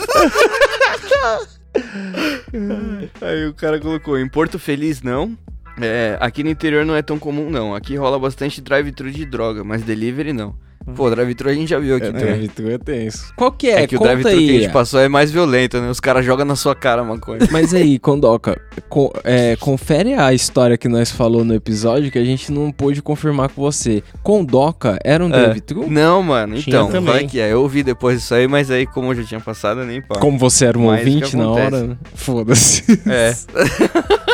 [3.21, 5.37] Aí o cara colocou, em Porto Feliz não.
[5.81, 7.73] É, aqui no interior não é tão comum não.
[7.73, 10.55] Aqui rola bastante drive-thru de droga, mas delivery não.
[10.95, 12.25] Pô, drive-thru a gente já viu aqui É, também.
[12.25, 13.33] drive-thru é tenso.
[13.35, 13.83] Qual que é?
[13.83, 15.89] É que o Conta drive-thru que a gente passou é mais violento, né?
[15.89, 17.39] Os caras jogam na sua cara a maconha.
[17.51, 18.59] Mas aí, Condoca,
[18.89, 23.01] co- é, confere a história que nós falou no episódio que a gente não pôde
[23.01, 24.03] confirmar com você.
[24.21, 25.31] Condoca era um É.
[25.45, 25.89] drive-thru?
[25.89, 27.13] Não, mano, Tinha então, também.
[27.13, 27.51] vai que é.
[27.53, 30.19] Eu ouvi depois disso aí, mas aí, como eu já tinha passado, eu nem pá.
[30.19, 31.97] Como você era um Mas o ouvinte na hora, né?
[32.13, 32.83] foda-se.
[33.09, 33.33] É.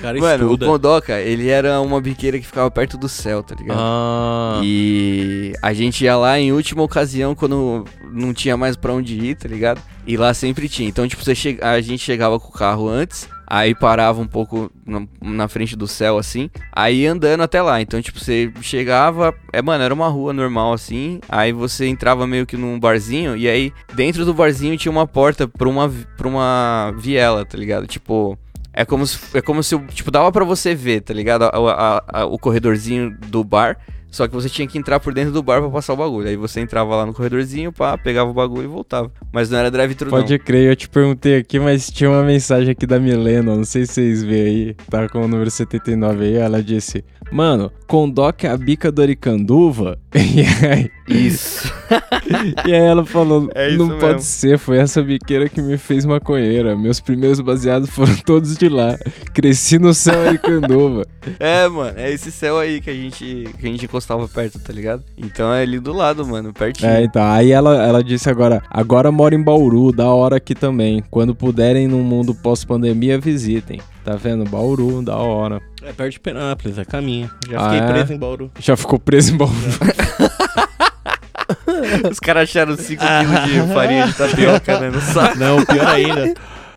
[0.00, 0.66] cara Mano, estuda.
[0.66, 3.78] o Condoca, ele era uma biqueira que ficava perto do céu, tá ligado?
[3.80, 4.60] Ah.
[4.62, 9.36] E a gente ia lá em última ocasião quando não tinha mais pra onde ir,
[9.36, 9.80] tá ligado?
[10.06, 10.88] E lá sempre tinha.
[10.88, 11.58] Então, tipo, você che...
[11.60, 15.86] a gente chegava com o carro antes, aí parava um pouco na, na frente do
[15.86, 17.80] céu, assim, aí andando até lá.
[17.80, 22.46] Então, tipo, você chegava, é, mano, era uma rua normal, assim, aí você entrava meio
[22.46, 26.92] que num barzinho, e aí dentro do barzinho tinha uma porta pra uma, pra uma
[26.96, 27.86] viela, tá ligado?
[27.86, 28.38] Tipo.
[28.74, 31.44] É como se, é como se tipo, dava pra você ver, tá ligado?
[31.44, 33.78] A- a- a- o corredorzinho do bar.
[34.14, 36.28] Só que você tinha que entrar por dentro do bar pra passar o bagulho.
[36.28, 39.10] Aí você entrava lá no corredorzinho, pá, pegava o bagulho e voltava.
[39.32, 40.18] Mas não era drive-thru, não.
[40.18, 43.84] Pode crer, eu te perguntei aqui, mas tinha uma mensagem aqui da Milena, não sei
[43.86, 48.50] se vocês veem aí, tá com o número 79 aí, ela disse, mano, Condoca é
[48.50, 49.98] a bica do Aricanduva?
[50.14, 51.72] E aí, Isso.
[52.66, 54.00] e aí ela falou, É não mesmo.
[54.00, 58.68] pode ser, foi essa biqueira que me fez maconheira, meus primeiros baseados foram todos de
[58.68, 58.96] lá,
[59.34, 61.04] cresci no céu Aricanduva.
[61.40, 64.72] É, mano, é esse céu aí que a gente, que a gente encostava perto, tá
[64.72, 65.02] ligado?
[65.16, 66.90] Então é ali do lado, mano, pertinho.
[66.90, 71.02] É, então, aí ela, ela disse agora, agora moro em Bauru, da hora aqui também,
[71.10, 73.80] quando puderem no mundo pós-pandemia, visitem.
[74.04, 74.44] Tá vendo?
[74.44, 75.62] Bauru, da hora.
[75.82, 77.30] É perto de Penápolis, é caminho.
[77.48, 77.86] Já Ah, fiquei é?
[77.92, 78.50] preso em Bauru.
[78.58, 79.54] Já ficou preso em Bauru.
[82.10, 84.90] Os caras acharam 5 quilos de farinha de tapioca, né?
[84.90, 85.38] No saco.
[85.38, 86.34] Não, pior ainda.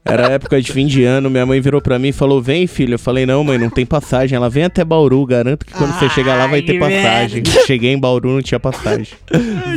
[0.07, 2.93] Era época de fim de ano, minha mãe virou pra mim e falou: Vem, filho.
[2.95, 4.35] Eu falei: Não, mãe, não tem passagem.
[4.35, 7.43] Ela vem até Bauru, garanto que quando você chegar lá vai ter passagem.
[7.65, 9.07] Cheguei em Bauru, não tinha passagem.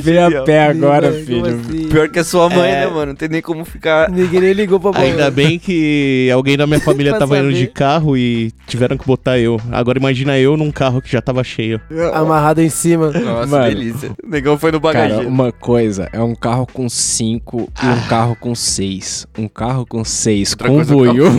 [0.03, 1.47] Vem a pé agora, filho.
[1.47, 1.89] assim?
[1.89, 2.81] Pior que a sua mãe, É.
[2.81, 3.07] né, mano?
[3.07, 4.11] Não tem nem como ficar.
[4.11, 5.05] Ninguém nem ligou pra bola.
[5.05, 7.73] Ainda bem que alguém da minha família tava indo de saber.
[7.73, 9.61] carro e tiveram que botar eu.
[9.73, 11.81] Agora imagina eu num carro que já tava cheio.
[12.15, 13.11] Amarrado em cima.
[13.11, 13.65] Nossa, Mano.
[13.75, 14.13] delícia.
[14.25, 15.29] O negão foi no Cara, bagageiro.
[15.29, 19.27] uma coisa é um carro com 5 e um carro com 6.
[19.37, 21.27] Um carro com 6 Outra com buiu.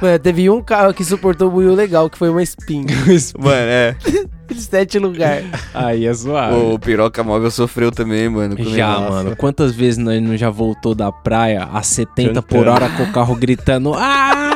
[0.00, 2.84] Mano, teve um carro que suportou o buio legal, que foi uma Spin.
[3.38, 3.96] Mano, é.
[4.54, 5.42] Sete lugar.
[5.72, 6.74] Aí é zoado.
[6.74, 8.54] O piroca móvel sofreu também, mano.
[8.58, 9.12] Já, negócio.
[9.12, 9.36] mano.
[9.36, 12.70] Quantas vezes nós não já voltou da praia a 70 por Cantando.
[12.70, 14.54] hora com o carro gritando Ah!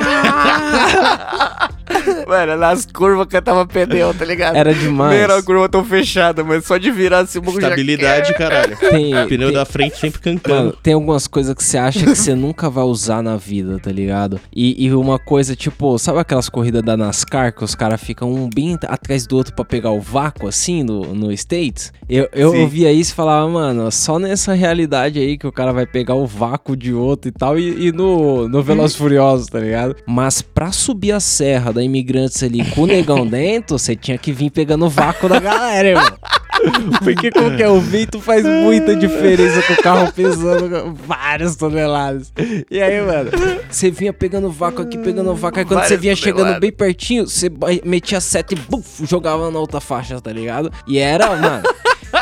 [2.26, 4.56] Mano, nas curvas que eu tava pneu, tá ligado?
[4.56, 5.12] Era demais.
[5.12, 8.34] Nem era a curva tão fechada, mas só de virar assim, o bagulho já Estabilidade,
[8.34, 8.76] caralho.
[8.90, 10.78] Tem, Pneu tem- da frente sempre Mano, cancando.
[10.82, 14.40] tem algumas coisas que você acha que você nunca vai usar na vida, tá ligado?
[14.54, 18.48] E, e uma coisa, tipo, sabe aquelas corridas da NASCAR que os caras ficam um
[18.52, 21.92] bem atrás do outro pra pegar o vácuo, assim, no, no States?
[22.08, 22.60] Eu, eu Sim.
[22.62, 26.26] ouvia isso e falava, mano, só nessa realidade aí que o cara vai pegar o
[26.26, 29.96] vácuo de outro e tal, e, e no, no Veloz Furiosos, tá ligado?
[30.06, 34.32] Mas pra subir a serra da Imigrantes ali com o negão dentro, você tinha que
[34.32, 36.18] vir pegando o vácuo da galera, irmão.
[37.04, 42.32] Porque qualquer o vento faz muita diferença com o carro pesando várias toneladas.
[42.68, 43.30] E aí, mano,
[43.70, 45.60] você vinha pegando vácuo aqui, pegando vácuo.
[45.60, 46.60] Aí quando você vinha chegando toneladas.
[46.60, 47.48] bem pertinho, você
[47.84, 50.72] metia sete e buf, jogava na outra faixa, tá ligado?
[50.84, 51.62] E era, mano.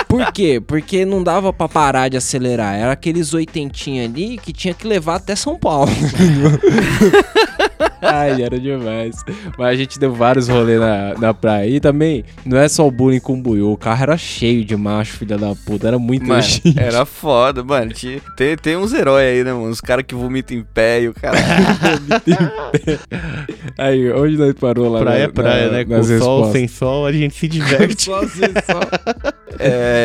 [0.09, 0.61] Por quê?
[0.65, 2.75] Porque não dava pra parar de acelerar.
[2.77, 5.91] Era aqueles oitentinha ali que tinha que levar até São Paulo.
[8.01, 9.17] Ai, era demais.
[9.59, 11.69] Mas a gente deu vários rolês na, na praia.
[11.69, 13.73] E também, não é só o bullying com o buiú.
[13.73, 15.89] O carro era cheio de macho, filha da puta.
[15.89, 16.79] Era muito Mano, gente.
[16.79, 17.93] era foda, mano.
[17.93, 19.71] Tinha- Tem, tem uns heróis aí, né, mano?
[19.71, 21.37] Os caras que vomitam em pé e o cara.
[23.79, 25.01] Aí, onde nós parou lá?
[25.01, 25.85] Praia é na- praia, na- né?
[25.85, 26.53] Com sol, respostas?
[26.53, 28.05] sem sol, a gente se diverte.
[28.07, 28.81] Só sem sol.
[29.59, 29.96] é.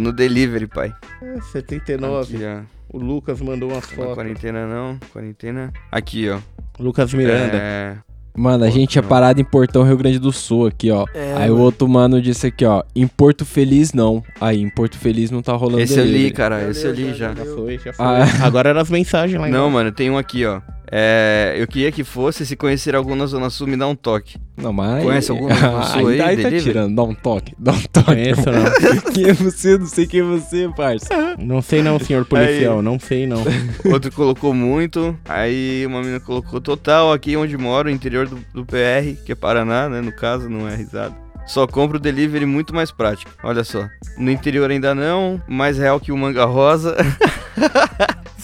[0.00, 0.92] No delivery, pai.
[1.22, 2.36] É, 79.
[2.36, 2.60] Aqui, ó.
[2.90, 4.14] O Lucas mandou uma Não é foto.
[4.14, 4.98] quarentena, não.
[5.12, 5.72] Quarentena.
[5.92, 6.38] Aqui, ó.
[6.78, 7.56] Lucas Miranda.
[7.56, 7.96] É.
[8.34, 11.04] Mano, a gente é parado em Portão Rio Grande do Sul aqui, ó.
[11.12, 11.64] É, Aí o mano.
[11.64, 12.84] outro mano disse aqui, ó.
[12.94, 14.22] Em Porto Feliz, não.
[14.40, 16.34] Aí, em Porto Feliz não tá rolando Esse eu li, delivery.
[16.34, 16.70] cara.
[16.70, 17.34] Esse eu li já.
[17.34, 18.06] Já foi, já foi.
[18.06, 20.60] Ah, Agora eram as mensagens lá Não, mano, tem um aqui, ó.
[20.90, 24.38] É, eu queria que fosse, se conhecer algum na Zona Sul, me dá um toque.
[24.56, 25.04] Não, mas.
[25.04, 26.62] Conhece algum na Zona Sul aí, aí, tá delivery?
[26.62, 26.94] tirando.
[26.96, 27.54] Dá um toque.
[27.58, 28.06] Dá um toque.
[28.06, 28.72] Conheço, irmão.
[29.12, 29.78] Quem é você?
[29.78, 31.36] Não sei quem é você, parça.
[31.38, 32.80] Não sei não, senhor policial.
[32.82, 33.42] Não sei não.
[33.92, 35.16] Outro colocou muito.
[35.28, 39.88] Aí uma menina colocou total aqui onde moro, interior do, do PR, que é Paraná,
[39.88, 40.00] né?
[40.00, 41.14] No caso, não é risada.
[41.46, 43.30] Só compro delivery muito mais prático.
[43.42, 43.88] Olha só.
[44.18, 46.94] No interior ainda não, mais real que o manga rosa.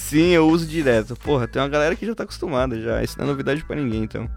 [0.05, 1.17] Sim, eu uso direto.
[1.17, 3.03] Porra, tem uma galera que já tá acostumada já.
[3.03, 4.29] Isso não é novidade pra ninguém, então.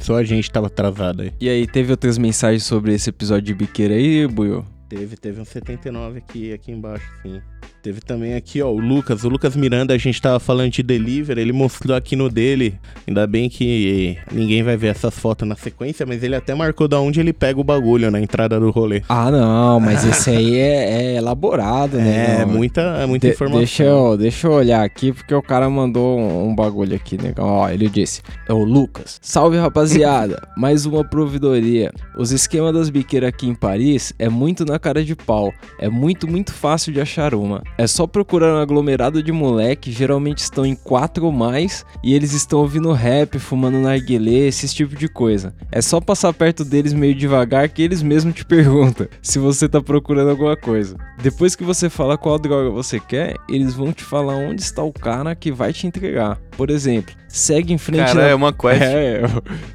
[0.00, 1.32] Só a gente tava atrasado aí.
[1.40, 4.64] E aí, teve outras mensagens sobre esse episódio de biqueira aí, Buiu?
[4.86, 7.40] Teve, teve um 79 aqui, aqui embaixo, sim.
[7.88, 9.24] Teve também aqui, ó, o Lucas.
[9.24, 12.74] O Lucas Miranda, a gente tava falando de delivery, ele mostrou aqui no dele.
[13.06, 17.00] Ainda bem que ninguém vai ver essas fotos na sequência, mas ele até marcou da
[17.00, 19.00] onde ele pega o bagulho na entrada do rolê.
[19.08, 22.42] Ah, não, mas esse aí é, é elaborado, né?
[22.42, 23.58] É, muita, é muita De- informação.
[23.58, 27.46] Deixa eu, deixa eu olhar aqui, porque o cara mandou um, um bagulho aqui, negão.
[27.46, 29.18] Ó, ele disse: É o Lucas.
[29.22, 30.46] Salve, rapaziada.
[30.58, 31.90] Mais uma providoria.
[32.18, 35.54] Os esquemas das biqueiras aqui em Paris é muito na cara de pau.
[35.80, 37.62] É muito, muito fácil de achar uma.
[37.78, 42.32] É só procurar um aglomerado de moleque, geralmente estão em quatro ou mais, e eles
[42.32, 45.54] estão ouvindo rap, fumando narguilé, esse tipo de coisa.
[45.70, 49.80] É só passar perto deles meio devagar que eles mesmos te perguntam se você tá
[49.80, 50.96] procurando alguma coisa.
[51.22, 54.92] Depois que você fala qual droga você quer, eles vão te falar onde está o
[54.92, 56.36] cara que vai te entregar.
[56.58, 58.28] Por exemplo, segue em frente Cara, na...
[58.28, 58.82] é uma quest.
[58.82, 59.22] É,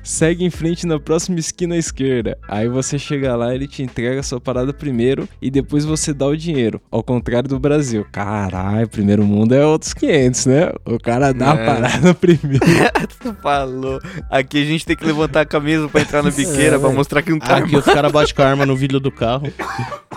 [0.04, 2.38] segue em frente na próxima esquina à esquerda.
[2.46, 6.28] Aí você chega lá, ele te entrega a sua parada primeiro e depois você dá
[6.28, 6.82] o dinheiro.
[6.92, 8.06] Ao contrário do Brasil.
[8.12, 10.72] Caralho, primeiro mundo é outros 500, né?
[10.86, 11.66] O cara dá a É.
[11.66, 12.66] parada primeiro.
[13.22, 14.02] tu falou.
[14.30, 17.22] Aqui a gente tem que levantar a camisa pra entrar na biqueira, É, pra mostrar
[17.22, 19.48] que não tá Aqui os caras batem com a arma no vidro do carro.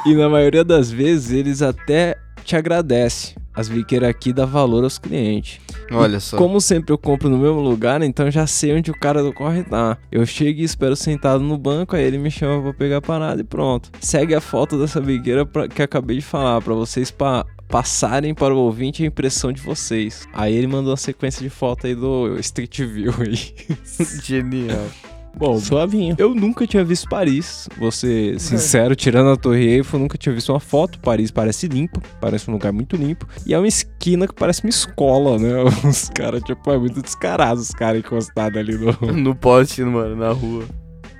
[0.04, 3.36] E na maioria das vezes eles até te agradecem.
[3.56, 5.58] As biqueiras aqui dá valor aos clientes.
[5.90, 6.36] Olha E só.
[6.36, 9.62] Como sempre eu compro no mesmo lugar, então já sei onde o cara do corre
[9.64, 9.96] tá.
[10.12, 13.40] Eu chego e espero sentado no banco, aí ele me chama pra pegar a parada
[13.40, 13.90] e pronto.
[14.00, 18.34] Segue a foto dessa biqueira pra- que eu acabei de falar, pra vocês pa- passarem
[18.34, 20.28] para o ouvinte a impressão de vocês.
[20.34, 23.38] Aí ele mandou uma sequência de foto aí do Street View aí.
[24.22, 24.86] Genial.
[25.38, 26.14] Bom, Suavinho.
[26.18, 27.68] eu nunca tinha visto Paris.
[27.78, 30.98] Vou ser sincero, tirando a Torre Eiffel, nunca tinha visto uma foto.
[31.00, 33.26] Paris parece limpo, parece um lugar muito limpo.
[33.46, 35.62] E é uma esquina que parece uma escola, né?
[35.86, 38.96] Os caras, tipo, é muito descarado os caras encostados ali no...
[39.26, 40.64] No poste, mano, na rua.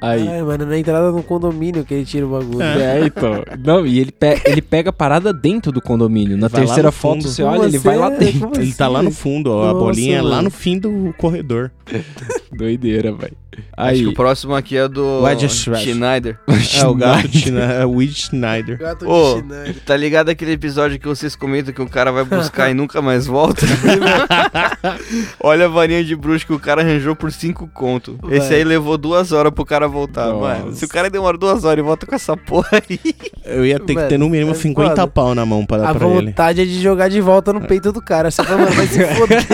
[0.00, 0.28] Aí.
[0.28, 2.62] Ai, mano, na entrada do condomínio que ele tira o bagulho.
[2.62, 3.42] É, então.
[3.64, 6.36] Não, e ele, pe- ele pega a parada dentro do condomínio.
[6.36, 7.28] Na Vai lá terceira foto, fundo.
[7.28, 8.18] você Como olha, ele vai lá assim?
[8.18, 8.40] dentro.
[8.40, 9.62] Como Ele tá lá no fundo, ó.
[9.62, 11.70] a Nossa, bolinha é lá no fim do corredor.
[12.52, 13.36] Doideira, velho.
[13.76, 14.00] Acho Aí.
[14.02, 15.82] que o próximo aqui é do Wedge Shred.
[15.92, 16.38] Schneider.
[16.80, 17.70] É o gato de Schneider.
[17.80, 18.78] É o Schneider.
[18.78, 19.76] Gato de Ô, Schneider.
[19.84, 23.26] tá ligado aquele episódio que vocês comentam que o cara vai buscar e nunca mais
[23.26, 23.66] volta?
[25.40, 28.18] Olha a varinha de bruxo que o cara arranjou por 5 conto.
[28.30, 30.58] Esse aí levou duas horas pro cara voltar, Nossa.
[30.60, 30.72] mano.
[30.74, 32.98] Se o cara demora duas horas e volta com essa porra aí.
[33.46, 35.06] Eu ia ter que Mano, ter no mínimo é 50 foda.
[35.06, 36.26] pau na mão pra dar A pra ele.
[36.26, 38.30] vontade é de jogar de volta no peito do cara.
[38.30, 39.46] Você fala, mano, vai se foder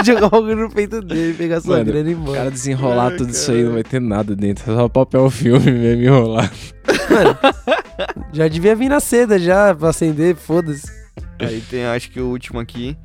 [0.00, 2.38] e jogar o bagulho no peito dele, pegar sua Mano, grana e ir O embora.
[2.38, 4.72] cara desenrolar tudo isso aí, não vai ter nada dentro.
[4.72, 6.50] É só papel filme mesmo enrolar.
[8.32, 10.90] Já devia vir na seda já pra acender, foda-se.
[11.38, 12.96] Aí tem, acho que o último aqui,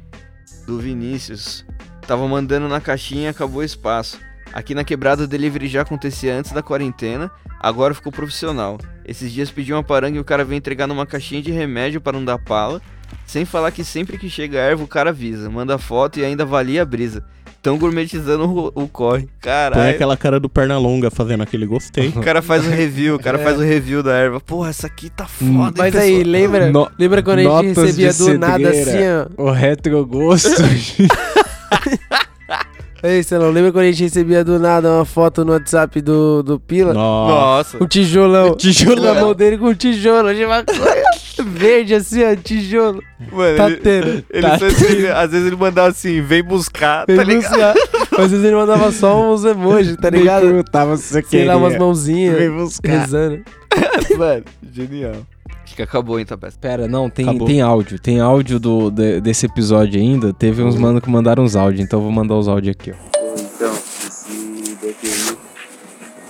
[0.65, 1.65] do Vinícius.
[2.07, 4.19] Tava mandando na caixinha e acabou o espaço.
[4.51, 7.29] Aqui na quebrada o delivery já acontecia antes da quarentena,
[7.59, 8.79] agora ficou profissional.
[9.09, 12.13] Esses dias pedi uma paranga e o cara veio entregar numa caixinha de remédio para
[12.17, 12.81] não dar pala.
[13.25, 16.43] Sem falar que sempre que chega a erva o cara avisa, manda foto e ainda
[16.43, 17.23] avalia a brisa.
[17.61, 19.23] Tão gourmetizando o, o corre.
[19.23, 19.89] Põe Caralho.
[19.95, 22.07] aquela cara do Pernalonga fazendo aquele gostei.
[22.09, 23.43] O cara faz o review, o cara É.
[23.43, 24.39] faz o review da erva.
[24.39, 26.31] Porra, essa aqui tá foda, Mas hein, aí, pessoal?
[26.31, 29.27] lembra, No- lembra quando a gente recebia de do nada assim, cedreira.
[29.37, 29.43] ó?
[29.43, 30.49] O retrogosto.
[33.01, 36.59] Ei, não lembra quando a gente recebia do nada uma foto no WhatsApp do, do
[36.59, 36.93] Pila?
[36.93, 37.81] Nossa.
[37.81, 38.55] Um tijolão.
[38.57, 39.13] tijolão.
[39.15, 41.03] Na mão dele com um tijolo de maconha.
[41.41, 43.01] Verde assim, ó, tijolo.
[43.31, 44.25] Mano, Tá ele, tendo.
[44.29, 47.49] ele Tá só escrevia- às vezes ele mandava assim, vem buscar, tá Vem ligado?
[47.49, 48.21] buscar.
[48.21, 50.47] Às vezes ele mandava só uns emojis, tá ligado?
[50.97, 51.45] se você Sei queria.
[51.47, 52.37] lá, umas mãozinhas.
[52.37, 52.99] Vem buscar.
[52.99, 53.39] Rezando.
[54.17, 54.43] Mano,
[54.73, 55.13] genial.
[55.69, 56.57] Acho que acabou, hein, Tapete?
[56.57, 57.45] Pera, não, tem, Acabou.
[57.47, 57.99] tem áudio.
[57.99, 60.33] Tem áudio do, de- desse episódio ainda.
[60.33, 62.95] Teve uns mano que mandaram uns áudios, então eu vou mandar os áudios aqui, ó.
[63.39, 65.37] Então, esse daqui aí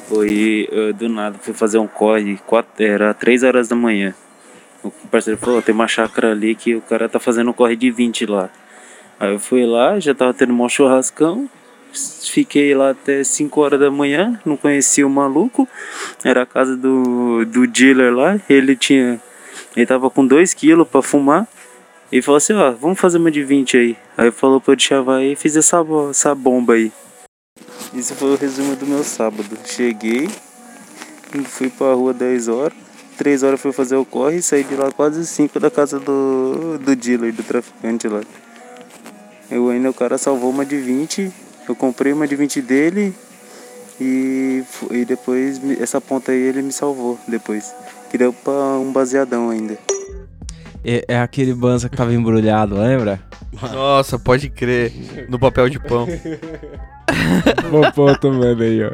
[0.09, 4.13] foi eh, do nada, fui fazer um corre, quatro, era 3 horas da manhã.
[4.83, 7.89] O parceiro falou, tem uma chácara ali que o cara tá fazendo um corre de
[7.89, 8.49] 20 lá.
[9.21, 11.49] Aí eu fui lá, já tava tendo um churrascão,
[11.93, 15.65] fiquei lá até 5 horas da manhã, não conhecia o maluco,
[16.25, 19.19] era a casa do, do dealer lá, ele tinha,
[19.75, 21.47] ele tava com 2 quilos pra fumar,
[22.11, 23.97] e falou assim, ó, vamos fazer uma de 20 aí.
[24.17, 26.91] Aí falou pra eu chavar aí e fiz essa, essa bomba aí.
[27.93, 29.57] Esse foi o resumo do meu sábado.
[29.65, 30.27] Cheguei,
[31.45, 32.77] fui pra rua 10 horas,
[33.17, 36.79] 3 horas fui fazer o corre e saí de lá quase 5 da casa do,
[36.79, 38.21] do dealer, do traficante lá.
[39.51, 41.31] Eu ainda o cara salvou uma de 20,
[41.67, 43.13] eu comprei uma de 20 dele
[44.01, 47.71] e, e depois essa ponta aí ele me salvou depois.
[48.09, 49.77] Que deu pra um baseadão ainda.
[50.83, 53.19] É, é aquele banza que tava embrulhado, lembra?
[53.73, 54.91] Nossa, pode crer.
[55.29, 56.07] No papel de pão.
[57.95, 58.91] Pôr outro mano aí, ó.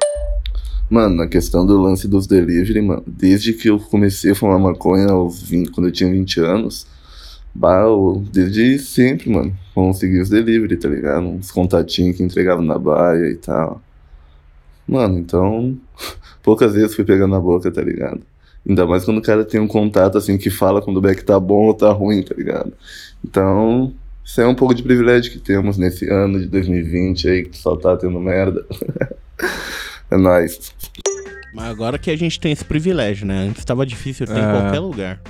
[0.90, 5.08] Mano, na questão do lance dos delivery, mano, desde que eu comecei a fumar maconha
[5.10, 6.86] aos 20, quando eu tinha 20 anos,
[7.54, 11.26] bah, eu- desde sempre, mano, consegui os delivery, tá ligado?
[11.26, 13.82] Uns contatinhos que entregavam na baia e tal.
[14.88, 15.76] Mano, então,
[16.44, 18.22] poucas vezes fui pegando na boca, tá ligado?
[18.68, 21.40] Ainda mais quando o cara tem um contato assim que fala quando o back tá
[21.40, 22.74] bom ou tá ruim, tá ligado?
[23.24, 23.94] Então,
[24.24, 27.76] isso é um pouco de privilégio que temos nesse ano de 2020 aí, que só
[27.76, 28.66] tá tendo merda.
[30.10, 30.74] é nóis.
[31.54, 33.48] Mas agora que a gente tem esse privilégio, né?
[33.48, 34.52] Antes tava difícil ter em É.
[34.52, 35.22] qualquer lugar.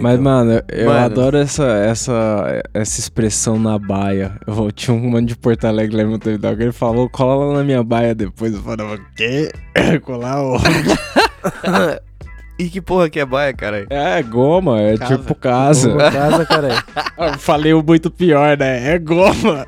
[0.00, 0.98] Mas, mano, eu Mano.
[1.04, 4.32] adoro essa, essa, essa expressão na baia.
[4.46, 7.54] Eu tinha um mano de Porto Alegre lá em Montevideo que ele falou, cola lá
[7.58, 8.54] na minha baia depois.
[8.54, 9.50] Eu falava, o quê?
[10.04, 10.64] Colar onde?
[12.58, 13.86] E que porra que é baia, caralho?
[13.90, 15.18] É, goma, é Casa.
[15.18, 15.88] tipo casa.
[15.90, 16.82] Goma, casa, caralho.
[17.34, 18.94] Eu falei o muito pior, né?
[18.94, 19.66] É goma.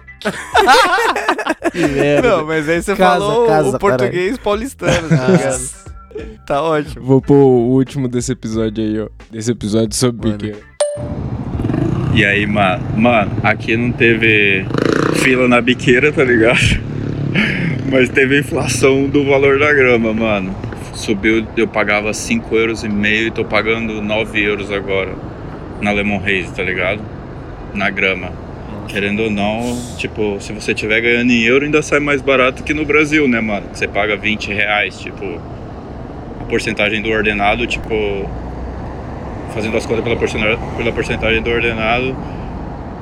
[1.73, 2.29] que merda.
[2.37, 5.87] Não, mas aí você Casa, falou casa, o português paulistano, tá ligado?
[6.47, 7.05] Tá ótimo.
[7.05, 9.09] Vou pôr o último desse episódio aí, ó.
[9.31, 10.39] Desse episódio sobre Mano.
[10.39, 10.59] biqueira.
[12.15, 14.65] E aí, mano, mano, aqui não teve
[15.17, 16.59] fila na biqueira, tá ligado?
[17.93, 20.55] Mas teve inflação do valor da grama, mano.
[20.97, 25.15] Subiu, eu pagava 5 euros e meio e tô pagando 9 euros agora
[25.79, 27.03] na Lemon Haze, tá ligado?
[27.75, 28.33] Na grama.
[28.89, 32.73] Querendo ou não, tipo, se você tiver ganhando em euro, ainda sai mais barato que
[32.73, 33.67] no Brasil, né, mano?
[33.75, 35.39] Você paga 20 reais, tipo,
[36.41, 37.95] a porcentagem do ordenado, tipo,
[39.53, 42.17] fazendo as contas pela porcentagem, pela porcentagem do ordenado,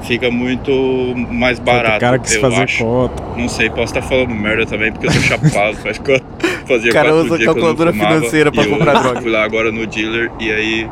[0.07, 2.01] fica muito mais barato.
[2.01, 2.85] cara quis eu fazer acho.
[2.85, 3.23] conta.
[3.37, 6.25] Não sei, posso estar falando merda também, porque eu sou chapado, faz conta.
[6.67, 9.21] Fazia Cara, quatro usa que calculadora fumava, financeira pra comprar droga.
[9.21, 10.91] Fui lá agora no dealer e aí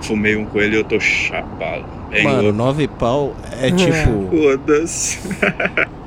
[0.00, 1.84] fumei um com ele e eu tô chapado.
[2.12, 2.58] Hein, Mano, louco?
[2.58, 4.28] nove pau é tipo.
[4.30, 5.20] Foda-se.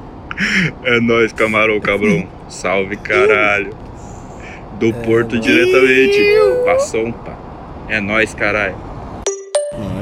[0.84, 2.28] É nóis, camarão cabrão.
[2.50, 3.70] Salve, caralho.
[4.78, 6.20] Do Porto diretamente.
[6.66, 7.38] Passou um pá.
[7.88, 8.76] É nóis, caralho.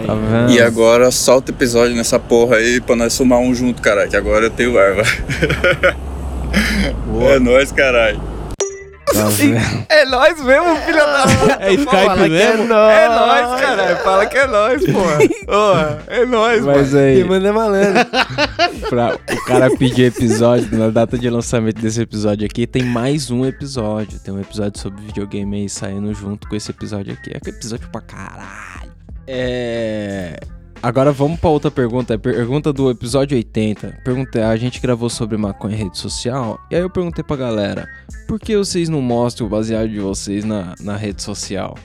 [0.05, 0.51] Tá vendo?
[0.51, 4.09] E agora solta o episódio nessa porra aí pra nós fumar um junto, caralho.
[4.09, 5.03] Que agora eu tenho erva.
[7.31, 8.33] É nóis, caralho.
[9.13, 9.29] Tá?
[9.89, 11.57] É nós mesmo, filho da puta.
[11.59, 12.63] É Skype Fala que mesmo?
[12.63, 13.97] É nóis, é nóis caralho.
[13.97, 15.17] Fala que é nóis, porra.
[15.45, 17.05] Porra, é nóis, Mas mano.
[17.05, 18.05] aí, Quem manda é malandro.
[18.89, 23.45] pra o cara pedir episódio, na data de lançamento desse episódio aqui, tem mais um
[23.45, 24.19] episódio.
[24.19, 27.31] Tem um episódio sobre videogame aí saindo junto com esse episódio aqui.
[27.35, 28.82] É que episódio pra caralho.
[29.27, 30.39] É.
[30.81, 32.13] Agora vamos pra outra pergunta.
[32.13, 34.01] É pergunta do episódio 80.
[34.03, 36.59] Pergunta, a gente gravou sobre maconha em rede social.
[36.69, 37.87] E aí eu perguntei pra galera:
[38.27, 41.75] por que vocês não mostram o baseado de vocês na, na rede social?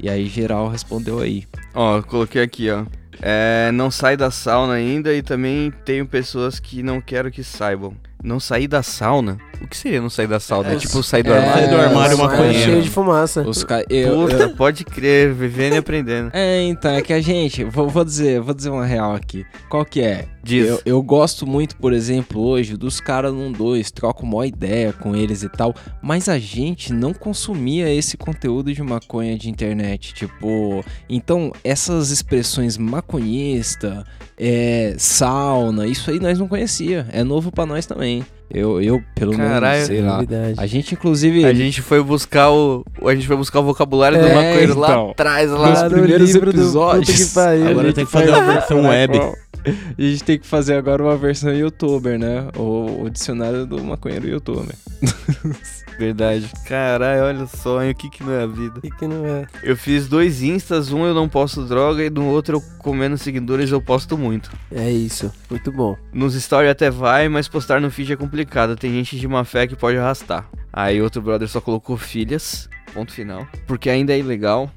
[0.00, 1.44] E aí geral respondeu aí.
[1.74, 2.84] Ó, coloquei aqui, ó.
[3.20, 7.94] É, não sai da sauna ainda e também tenho pessoas que não quero que saibam.
[8.22, 9.38] Não sair da sauna?
[9.62, 10.72] O que seria não sair da sauna?
[10.72, 11.54] É, tipo sair do é, armário?
[11.66, 12.58] sair do armário, Mas maconheiro.
[12.70, 13.42] cheio de fumaça.
[13.42, 13.84] Os ca...
[13.88, 16.30] eu, Puta, eu- pode crer, vivendo e aprendendo.
[16.32, 19.46] É, então, é que a gente, vou, vou dizer, vou dizer uma real aqui.
[19.68, 20.26] Qual que é?
[20.42, 20.66] Diz.
[20.68, 25.14] Eu, eu gosto muito, por exemplo, hoje, dos caras num dois, troco uma ideia com
[25.14, 30.84] eles e tal, mas a gente não consumia esse conteúdo de maconha de internet, tipo,
[31.08, 34.04] então essas expressões maconhista,
[34.38, 38.24] é, sauna, isso aí nós não conhecia, é novo pra nós também.
[38.50, 40.14] Eu, eu pelo Caralho, menos, sei lá.
[40.14, 40.54] novidade.
[40.56, 41.44] A gente, inclusive...
[41.44, 42.82] A gente foi buscar o.
[43.04, 45.10] A gente foi buscar o vocabulário do É, maconheiro lá então.
[45.10, 45.68] atrás, Nos lá.
[45.68, 47.10] Lá no primeiros livro do episódios.
[47.10, 47.66] puta que pariu.
[47.68, 49.20] Agora A gente tem que fazer faz- uma versão web.
[49.98, 52.48] A gente tem que fazer agora uma versão youtuber, né?
[52.56, 54.74] O, o dicionário do maconheiro youtuber.
[55.98, 56.48] Verdade.
[56.64, 58.78] Caralho, olha o sonho, o que que não é a vida.
[58.78, 59.46] O que, que não é?
[59.64, 63.72] Eu fiz dois instas, um eu não posto droga e no outro eu comendo seguidores
[63.72, 64.50] eu posto muito.
[64.70, 65.32] É isso.
[65.50, 65.96] Muito bom.
[66.12, 68.76] Nos stories até vai, mas postar no feed é complicado.
[68.76, 70.48] Tem gente de má fé que pode arrastar.
[70.72, 73.46] Aí outro brother só colocou filhas, ponto final.
[73.66, 74.70] Porque ainda é ilegal.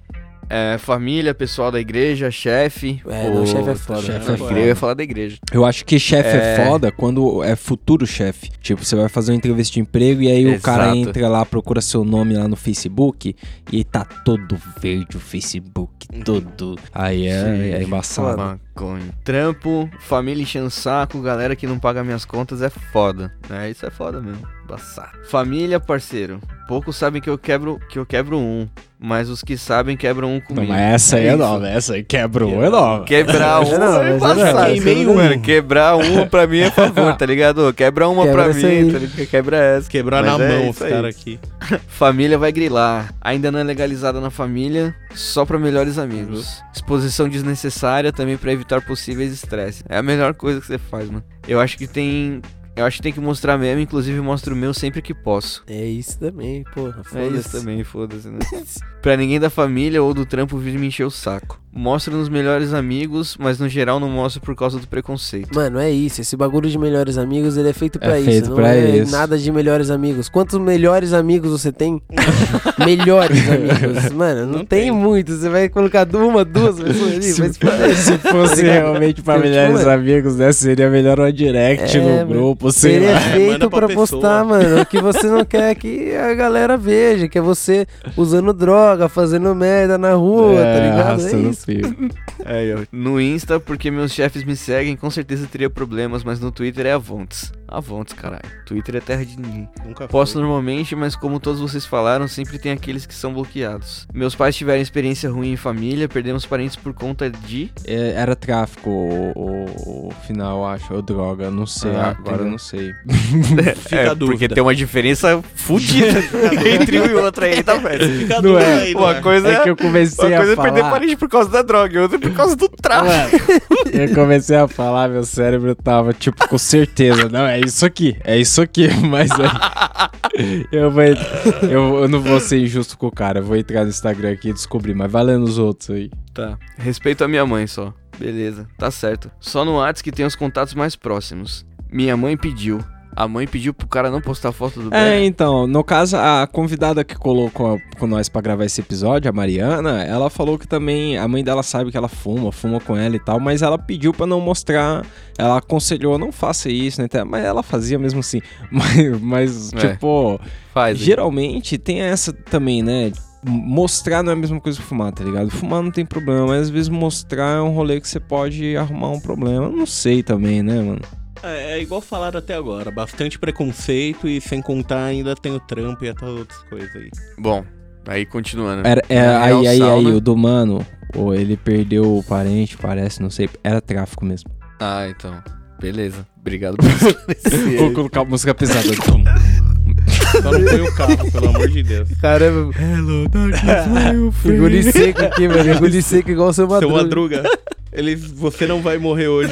[0.53, 3.01] É, família, pessoal da igreja, chefe.
[3.07, 4.01] É, não, chefe é foda.
[4.01, 4.59] Chefe Chefe é foda.
[4.59, 5.37] Eu ia falar da igreja.
[5.49, 6.55] Eu acho que chefe é...
[6.55, 6.65] É.
[6.65, 8.51] foda quando é futuro chefe.
[8.61, 10.97] Tipo, você vai fazer uma entrevista de emprego e aí o cara Exato.
[10.97, 13.33] entra lá, procura seu nome lá no Facebook
[13.71, 16.77] e tá todo verde o Facebook, todo.
[16.93, 18.37] Aí é, é embaçado.
[18.37, 19.09] Maconha.
[19.23, 23.33] Trampo, família enchendo o saco, galera que não paga minhas contas é foda.
[23.49, 24.45] É, isso é foda mesmo.
[24.65, 25.17] Embaçado.
[25.29, 26.41] Família, parceiro.
[26.67, 28.67] Poucos sabem que eu quebro, que eu quebro um,
[29.03, 30.67] mas os que sabem quebram um Não, comigo.
[30.71, 31.37] mas essa aí é isso.
[31.37, 33.03] nova, essa aí quebrou, é nova.
[33.05, 35.41] Quebrar um Não, é mas é não, Queimei isso um, não- mano.
[35.41, 37.73] Quebrar um pra mim é favor, tá ligado?
[37.73, 38.61] Quebra uma Quebra pra mim,
[38.91, 39.27] tá ligado?
[39.27, 39.89] Quebra essa.
[39.89, 41.39] Quebrar Mas na é mão os caras aqui.
[41.87, 43.13] Família vai grilar.
[43.19, 46.61] Ainda não é legalizada na família, só pra melhores amigos.
[46.73, 49.83] Exposição desnecessária também pra evitar possíveis estresses.
[49.89, 51.23] É a melhor coisa que você faz, mano.
[51.47, 52.41] Eu acho que tem.
[52.75, 55.63] Eu acho que tem que mostrar mesmo, inclusive mostro o meu sempre que posso.
[55.67, 57.01] É isso também, porra.
[57.13, 58.39] É isso também, foda-se, né?
[59.01, 61.60] pra ninguém da família ou do trampo vir me encher o saco.
[61.73, 65.55] Mostro nos melhores amigos, mas no geral não mostro por causa do preconceito.
[65.55, 66.19] Mano, é isso.
[66.19, 68.29] Esse bagulho de melhores amigos, ele é feito pra isso.
[68.29, 69.11] feito não pra é isso.
[69.11, 70.27] nada de melhores amigos.
[70.27, 72.01] Quantos melhores amigos você tem?
[72.77, 74.11] melhores amigos.
[74.11, 75.33] Mano, não, tem, muito.
[75.33, 77.23] Você vai colocar uma, duas pessoas ali.
[77.31, 77.49] Se, vai
[77.95, 80.51] se fosse Tá realmente pra Tipo, melhores mano, amigos, né?
[80.51, 83.19] Seria melhor uma direct É, no grupo, sei Seria lá.
[83.21, 87.27] feito Manda pra pra postar, mano, o que você não quer que a galera veja,
[87.27, 87.87] que é você
[88.17, 91.27] usando droga, fazendo merda na rua, tá ligado?
[91.27, 91.60] É isso.
[91.65, 91.95] Fio.
[92.45, 92.79] Aí, ó.
[92.91, 96.93] No Insta, porque meus chefes me seguem, com certeza teria problemas, mas no Twitter é
[96.93, 97.51] Avontes.
[97.67, 98.41] Avontes, caralho.
[98.65, 99.69] Twitter é terra de ninguém.
[99.85, 100.41] Nunca Posto foi.
[100.41, 104.05] normalmente, mas como todos vocês falaram, sempre tem aqueles que são bloqueados.
[104.13, 107.71] Meus pais tiveram experiência ruim em família, perdemos parentes por conta de.
[107.85, 112.43] É, Era tráfico o, o- o final, eu acho, ou droga, não sei, Ah, agora
[112.43, 112.51] eu entendeu.
[112.51, 112.91] não sei.
[113.75, 114.25] Fica é, a dúvida.
[114.39, 116.19] porque tem uma diferença fodida
[116.73, 118.19] entre um e outro aí, tá velho?
[118.19, 118.81] Fica a Não dúvida é.
[118.81, 119.21] aí, Uma é?
[119.21, 121.95] coisa É que eu comecei uma a coisa é perder parente por causa da droga,
[121.95, 123.51] e outra por causa do tráfico.
[123.91, 127.29] Eu comecei a falar, meu cérebro tava, tipo, com certeza.
[127.29, 128.87] Não, é isso aqui, é isso aqui.
[129.07, 130.65] Mas aí.
[130.71, 133.39] Eu, vou, eu, eu não vou ser injusto com o cara.
[133.39, 136.09] Eu vou entrar no Instagram aqui e descobrir, mas valendo os outros aí.
[136.33, 136.57] Tá.
[136.77, 137.93] Respeito a minha mãe só.
[138.17, 139.29] Beleza, tá certo.
[139.39, 141.65] Só no Whats que tem os contatos mais próximos.
[141.91, 142.79] Minha mãe pediu.
[143.15, 147.03] A mãe pediu pro cara não postar foto do É, então, no caso, a convidada
[147.03, 151.27] que colocou com nós pra gravar esse episódio, a Mariana, ela falou que também a
[151.27, 154.25] mãe dela sabe que ela fuma, fuma com ela e tal, mas ela pediu pra
[154.25, 155.05] não mostrar,
[155.37, 157.07] ela aconselhou, não faça isso, né?
[157.27, 158.41] Mas ela fazia mesmo assim.
[158.71, 160.39] Mas, mas É, tipo,
[160.73, 161.05] faz, hein?
[161.05, 163.11] geralmente tem essa também, né?
[163.43, 165.49] Mostrar não é a mesma coisa que fumar, tá ligado?
[165.49, 169.09] Fumar não tem problema, mas às vezes mostrar é um rolê que você pode arrumar
[169.09, 169.65] um problema.
[169.65, 171.01] Eu não sei também, né, mano?
[171.43, 176.03] É, é igual falaram até agora, bastante preconceito e sem contar ainda tem o trampo
[176.05, 177.09] e até outras coisas aí.
[177.39, 177.65] Bom,
[178.07, 178.87] aí continuando.
[178.87, 180.85] Era, é, aí, aí, sauna- aí, o do mano,
[181.15, 183.49] ou ele perdeu o parente, parece, não sei.
[183.63, 184.51] Era tráfico mesmo.
[184.79, 185.41] Ah, então.
[185.79, 186.27] Beleza.
[186.39, 187.77] Obrigado por esclarecer.
[187.79, 188.87] Vou colocar música pesada.
[188.93, 192.09] Só não põe o carro, pelo amor de Deus.
[192.21, 192.71] Caramba.
[192.79, 195.73] Hello, darkness, Engoli seco aqui, velho.
[195.75, 197.43] Engoli seco igual o seu Seu madruga.
[197.91, 199.51] Ele, você não vai morrer hoje.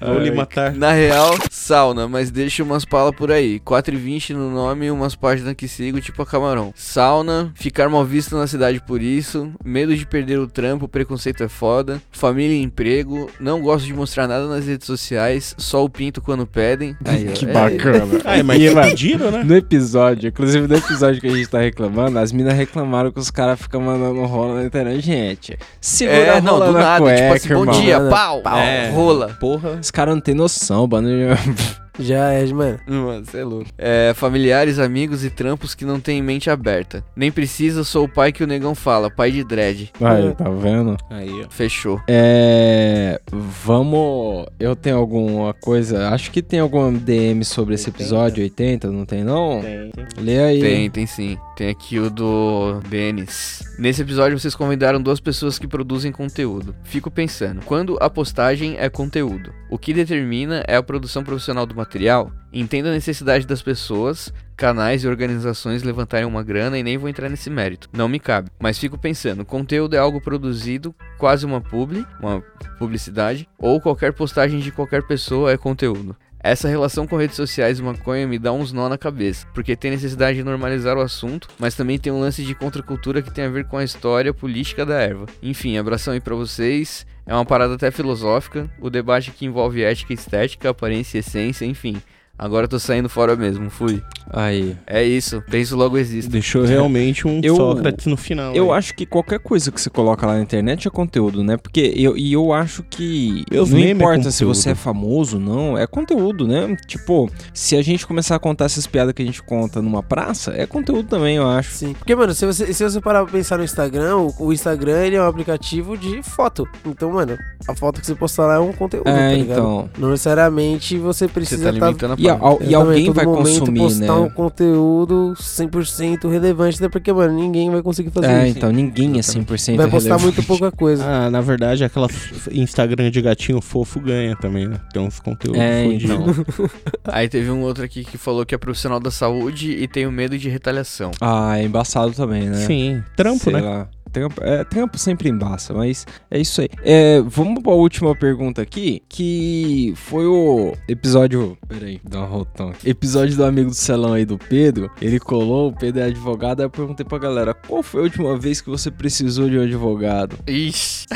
[0.00, 0.72] Vou lhe matar.
[0.74, 3.58] Na real, sauna, mas deixa umas palas por aí.
[3.60, 6.72] 4,20 no nome e umas páginas que sigo, tipo a camarão.
[6.76, 11.48] Sauna, ficar mal visto na cidade por isso, medo de perder o trampo, preconceito é
[11.48, 16.20] foda, família e emprego, não gosto de mostrar nada nas redes sociais, só o pinto
[16.20, 16.96] quando pedem.
[17.04, 18.06] Aí, ó, que é- bacana.
[18.44, 19.42] Mas E, que mano, pediram, né?
[19.44, 23.30] No episódio, inclusive no episódio que a gente tá reclamando, as minas reclamaram que os
[23.30, 25.00] caras ficam mandando rola na internet.
[25.04, 27.71] Gente, segura É, a não, rola do na nada, cueca, tipo assim, bom.
[27.80, 28.90] Dia, pau, pau, É.
[28.90, 29.28] rola.
[29.40, 29.78] Porra.
[29.80, 31.08] Os caras não tem noção, mano.
[31.98, 32.78] Já é, mano.
[32.86, 33.70] Mano, você é louco.
[33.76, 37.04] É, familiares, amigos e trampos que não têm mente aberta.
[37.14, 39.92] Nem precisa, sou o pai que o negão fala, pai de dread.
[40.00, 40.96] Aí, tá vendo?
[41.10, 41.50] Aí, ó.
[41.50, 42.00] Fechou.
[42.08, 43.20] É.
[43.30, 44.46] Vamos.
[44.58, 46.08] Eu tenho alguma coisa.
[46.08, 49.60] Acho que tem alguma DM sobre esse episódio 80, não tem não?
[49.60, 50.24] Tem, tem.
[50.24, 50.60] Lê aí.
[50.60, 51.38] Tem, tem sim.
[51.56, 53.62] Tem aqui o do Denis.
[53.78, 56.74] Nesse episódio vocês convidaram duas pessoas que produzem conteúdo.
[56.84, 61.74] Fico pensando, quando a postagem é conteúdo, o que determina é a produção profissional do
[61.82, 62.32] material?
[62.52, 67.28] Entendo a necessidade das pessoas, canais e organizações levantarem uma grana e nem vou entrar
[67.28, 67.88] nesse mérito.
[67.92, 68.50] Não me cabe.
[68.60, 72.42] Mas fico pensando, conteúdo é algo produzido, quase uma publi, uma
[72.78, 76.16] publicidade, ou qualquer postagem de qualquer pessoa é conteúdo.
[76.44, 79.92] Essa relação com redes sociais e maconha me dá uns nó na cabeça, porque tem
[79.92, 83.48] necessidade de normalizar o assunto, mas também tem um lance de contracultura que tem a
[83.48, 85.26] ver com a história política da erva.
[85.40, 87.06] Enfim, abração aí pra vocês.
[87.24, 92.02] É uma parada até filosófica, o debate que envolve ética estética, aparência e essência, enfim.
[92.42, 94.02] Agora eu tô saindo fora mesmo, fui.
[94.28, 94.76] Aí.
[94.86, 96.30] É isso, penso logo existo.
[96.30, 98.52] Deixou realmente um Eu- Sócrates no final.
[98.54, 98.78] Eu aí.
[98.78, 101.56] acho que qualquer coisa que você coloca lá na internet é conteúdo, né?
[101.56, 104.54] Porque eu, e eu acho que Meus não é importa se conteúdo.
[104.56, 106.76] você é famoso, não, é conteúdo, né?
[106.86, 110.52] Tipo, se a gente começar a contar essas piadas que a gente conta numa praça,
[110.56, 111.70] é conteúdo também, eu acho.
[111.72, 111.92] Sim.
[111.94, 115.14] Porque, mano, se você, se você parar pra pensar no Instagram, o, o Instagram ele
[115.16, 116.66] é um aplicativo de foto.
[116.86, 117.38] Então, mano,
[117.68, 119.58] a foto que você postar lá é um conteúdo, É, tá ligado?
[119.60, 119.90] então.
[119.98, 124.04] Não necessariamente você precisa tá limitando a E, al- e alguém vai momento consumir, postar
[124.06, 124.10] né?
[124.12, 126.88] um conteúdo 100% relevante, né?
[126.88, 128.58] Porque, mano, ninguém vai conseguir fazer É, isso.
[128.58, 130.22] então ninguém é 100% Vai postar relevante.
[130.36, 131.04] muito pouca coisa.
[131.04, 132.08] Ah, na verdade, aquela
[132.50, 134.78] Instagram de gatinho fofo ganha também, né?
[134.92, 136.04] Tem uns conteúdos É, fodidos.
[136.04, 136.70] então.
[137.04, 140.12] Aí teve um outro aqui que falou que é profissional da saúde e tem o
[140.12, 141.10] medo de retaliação.
[141.20, 142.66] Ah, é embaçado também, né?
[142.66, 143.60] Sim, trampo, Sei né?
[143.60, 143.88] lá.
[144.12, 146.68] Trampo, é, trampo sempre embaça, mas é isso aí.
[146.84, 151.56] É, vamos pra última pergunta aqui, que foi o episódio...
[151.66, 152.68] Peraí, dá um rotão.
[152.68, 152.90] aqui.
[152.90, 154.90] Episódio do amigo do Celão aí do Pedro.
[155.00, 158.38] Ele colou, o Pedro é advogado, aí eu perguntei pra galera, qual foi a última
[158.38, 160.36] vez que você precisou de um advogado?
[160.46, 161.06] Ixi.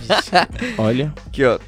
[0.78, 1.12] Olha.
[1.26, 1.58] Aqui, ó.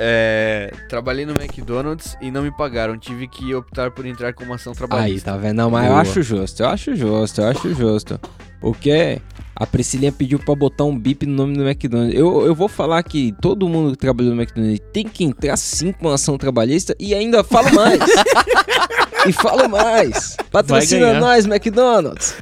[0.00, 2.96] É, trabalhei no McDonald's e não me pagaram.
[2.96, 5.32] Tive que optar por entrar com uma ação Aí, trabalhista.
[5.32, 5.56] tá vendo?
[5.56, 6.00] Não, mas eu Boa.
[6.02, 8.20] acho justo, eu acho justo, eu acho justo.
[8.60, 9.20] Porque
[9.54, 12.14] a Priscilinha pediu pra botar um bip no nome do McDonald's.
[12.14, 15.92] Eu, eu vou falar que todo mundo que trabalhou no McDonald's tem que entrar sim
[15.92, 17.98] com ação trabalhista e ainda falo mais.
[19.28, 20.36] e falo mais.
[20.50, 22.34] Patrocina nós, McDonald's.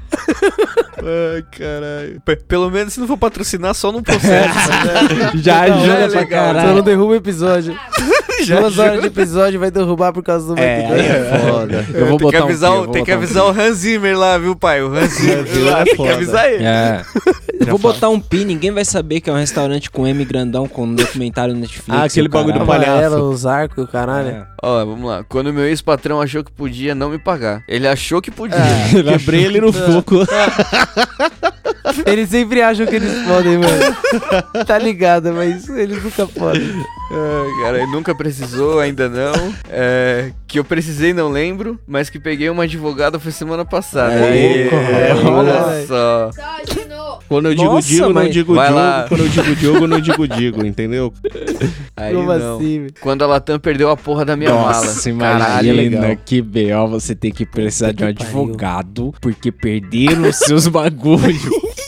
[0.98, 2.20] Ai, caralho.
[2.24, 4.54] P- pelo menos se não for patrocinar, só no processo.
[4.70, 5.30] né?
[5.36, 6.68] Já Não, ajuda é pra caralho.
[6.68, 7.78] Só não derruba o episódio.
[8.44, 11.10] Já Duas horas de episódio vai derrubar por causa do É, McDonald's.
[11.10, 11.86] é foda.
[11.94, 13.44] Eu vou tem que botar um avisar, eu o, vou tem que botar um avisar
[13.44, 14.82] o Hans Zimmer lá, viu, pai?
[14.82, 16.64] O Hans Zimmer lá, é tem que avisar ele.
[16.64, 17.02] É.
[17.60, 20.68] Eu vou botar um pi, ninguém vai saber que é um restaurante com M grandão
[20.68, 21.88] com um documentário no Netflix.
[21.88, 22.90] Ah, aquele bagulho do palhaço.
[22.90, 24.28] Amarela, os arcos, o caralho.
[24.28, 24.46] É.
[24.62, 25.24] Ó, vamos lá.
[25.28, 27.62] Quando meu ex-patrão achou que podia não me pagar.
[27.68, 28.58] Ele achou que podia.
[28.90, 30.16] Quebrei ele no foco.
[32.04, 33.96] Eles sempre acham que eles podem, mano.
[34.66, 36.68] Tá ligado, mas eles nunca podem.
[37.10, 39.54] Ai, cara, ele nunca precisou, ainda não.
[39.70, 44.12] É, que eu precisei, não lembro, mas que peguei uma advogada foi semana passada.
[44.14, 45.86] É, Aê, olha Olha.
[45.86, 46.30] só.
[47.28, 48.80] Quando eu digo Nossa, digo, não mas- digo Vai Diogo.
[48.80, 49.06] lá.
[49.08, 51.12] Quando eu digo Diogo, não digo digo, entendeu?
[51.96, 52.56] Aí Como não.
[52.56, 52.94] assim, velho?
[53.00, 54.66] Quando a Latam perdeu a porra da minha mala.
[54.68, 56.16] Nossa, Caralho, é imagina legal.
[56.24, 56.88] que B.O.
[56.88, 61.42] você tem que precisar de um advogado porque perderam os seus bagulhos.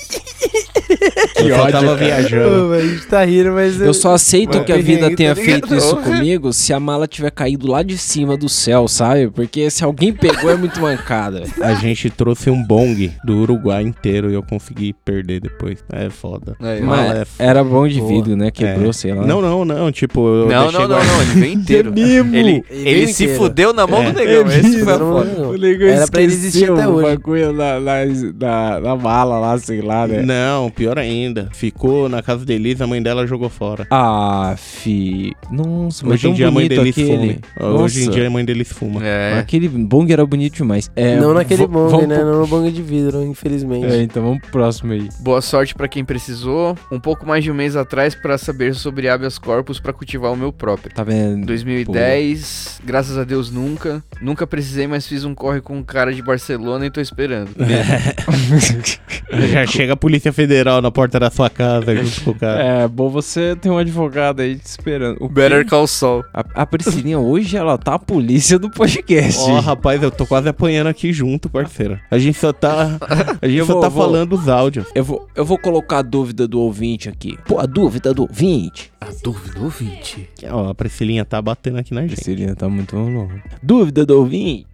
[1.43, 1.97] que Eu só ódio, tava cara.
[1.97, 2.73] viajando.
[2.73, 3.81] A gente tá rindo, mas...
[3.81, 7.31] Eu só aceito que a vida tenha tá feito isso comigo se a mala tiver
[7.31, 9.29] caído lá de cima do céu, sabe?
[9.31, 11.45] Porque se alguém pegou é muito mancada.
[11.61, 15.79] A gente trouxe um bong do Uruguai inteiro e eu consegui perder depois.
[15.93, 16.57] É foda.
[16.59, 17.29] Mas Mala é foda.
[17.51, 18.51] era bom de vidro, né?
[18.51, 18.93] Quebrou, É.
[18.93, 19.25] sei lá.
[19.27, 19.93] Não, não, não.
[19.93, 21.07] Tipo, eu Não, não, não, guardado.
[21.07, 21.93] não, ele veio inteiro.
[21.93, 22.35] mesmo?
[22.37, 24.13] Ele, Ele ele veio se fudeu na mão É.
[24.13, 24.47] do negão.
[24.49, 25.31] Esse foi a foda.
[25.39, 25.51] não.
[25.51, 27.07] O negão Era pra ele existir até o hoje.
[27.09, 27.95] bagulho na, na,
[28.41, 30.23] na, na mala lá, sei lá, né?
[30.23, 31.28] Não, pior ainda.
[31.53, 33.87] Ficou na casa da Elisa, a mãe dela jogou fora.
[33.91, 35.33] Ah, fi.
[35.51, 37.41] Nossa, mas Hoje em dia a mãe deles aquele.
[37.57, 37.69] fuma.
[37.83, 39.05] Hoje em dia a mãe deles fuma.
[39.07, 39.39] É.
[39.39, 40.91] Aquele bong era bonito demais.
[40.97, 42.17] É, Não naquele bong, né?
[42.17, 43.87] pro- Não no bong de vidro, infelizmente.
[43.87, 45.09] É, então vamos pro próximo aí.
[45.21, 46.77] Boa sorte pra quem precisou.
[46.91, 50.37] Um pouco mais de um mês atrás pra saber sobre habeas corpus pra cultivar o
[50.37, 50.93] meu próprio.
[50.95, 51.47] Tá vendo?
[51.47, 54.03] 2010, graças a Deus nunca.
[54.21, 57.51] Nunca precisei, mas fiz um corre com um cara de Barcelona e tô esperando.
[59.53, 62.63] Já chega a Polícia Federal na porta da sua casa junto com o cara.
[62.63, 65.17] É, bom você tem um advogado aí te esperando.
[65.21, 65.71] O Better quê?
[65.71, 66.25] Call Saul.
[66.33, 69.41] A, a Priscilinha hoje, ela tá a polícia do podcast.
[69.51, 71.99] Ó, rapaz, eu tô quase apanhando aqui junto, parceiro.
[72.11, 72.99] A gente só tá.
[73.41, 74.87] A gente Eu só vou- tá vou- falando os áudios.
[74.95, 77.39] Eu vou, eu vou colocar a dúvida do ouvinte aqui.
[77.47, 78.91] Pô, a dúvida do ouvinte.
[79.01, 80.29] A dúvida ouvinte.
[80.51, 82.15] Ó, a Priscilinha tá batendo aqui na gente.
[82.17, 83.33] Priscilinha tá muito louco.
[83.63, 84.67] Dúvida do ouvinte.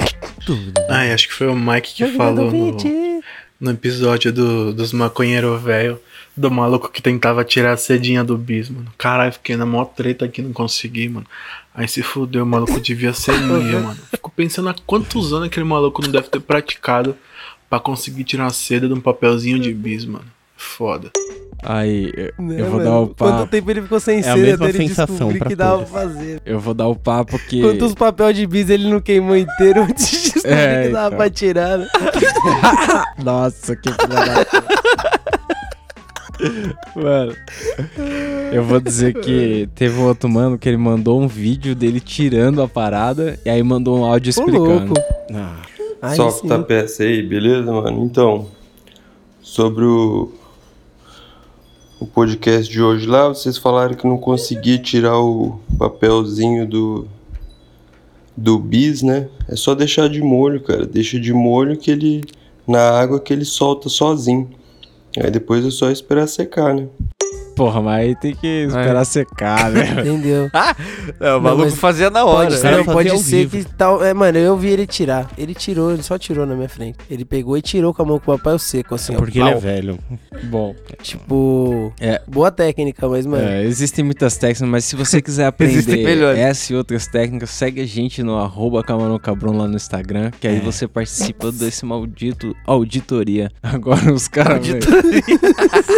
[0.89, 2.77] Ai, acho que foi o Mike que falou no,
[3.61, 5.99] no episódio do, dos maconheiros velho,
[6.37, 8.87] do maluco que tentava tirar a cedinha do bis, mano.
[8.99, 11.27] Caralho, fiquei na maior treta aqui, não consegui, mano.
[11.75, 13.99] Aí se fudeu, o maluco devia ser minha, mano.
[14.11, 17.17] Fico pensando há quantos anos aquele maluco não deve ter praticado
[17.71, 20.25] pra conseguir tirar a seda de um papelzinho de bis, mano.
[20.57, 21.11] Foda.
[21.67, 22.85] Aí, eu, Né, eu vou mano?
[22.85, 23.51] dar o Quanto papo.
[23.51, 25.87] tempo ele ficou sem É a ser mesma ele sensação descobrir pra que dava pra
[25.87, 26.43] fazer.
[26.45, 27.61] Eu vou dar o papo que.
[27.63, 31.19] Quantos papéis de bis ele não queimou inteiro antes de descobrir É, que dava então.
[31.19, 31.89] pra tirar, né?
[33.25, 34.47] Nossa, que filha da
[36.97, 37.35] Mano,
[38.53, 42.63] eu vou dizer que teve um outro mano que ele mandou um vídeo dele tirando
[42.63, 44.95] a parada e aí mandou um áudio Ô, explicando.
[44.95, 44.95] louco.
[45.33, 45.63] Ah,
[46.03, 46.53] Aí Solta sim.
[46.53, 48.05] a peça aí, beleza, mano?
[48.05, 48.47] Então,
[49.41, 50.31] sobre o,
[51.99, 57.09] o podcast de hoje lá, vocês falaram que não consegui tirar o papelzinho do,
[58.37, 59.29] do bis, né?
[59.49, 60.85] É só deixar de molho, cara.
[60.85, 62.23] Deixa de molho que ele.
[62.69, 64.51] na água que ele solta sozinho.
[65.23, 66.89] Aí depois é só esperar secar, né?
[67.55, 69.91] Porra, mas aí tem que esperar secar, né?
[70.03, 70.51] Entendeu?
[71.21, 72.49] É, o Não, maluco mas fazia na hora.
[72.51, 73.65] Pode, cara não, pode ser vivo.
[73.69, 74.05] que tal.
[74.05, 75.31] É, mano, eu vi ele tirar.
[75.39, 76.99] Ele tirou, ele só tirou na minha frente.
[77.11, 79.19] Ele pegou e tirou com a mão com o papel seco, assim, ó.
[79.19, 79.99] porque ele é velho.
[80.45, 81.93] Bom, Tipo.
[82.01, 82.21] É.
[82.27, 83.47] Boa técnica, mas, mano.
[83.47, 87.87] é, existem muitas técnicas, mas se você quiser aprender essa e outras técnicas, segue a
[87.87, 90.61] gente no arroba Camarão Cabrão lá no Instagram, que aí É.
[90.61, 93.51] você participa desse maldito auditoria.
[93.63, 94.67] Agora os caras...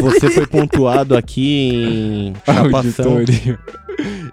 [0.00, 3.12] Você foi pontuado aqui em Chapação.
[3.18, 3.58] Auditoria.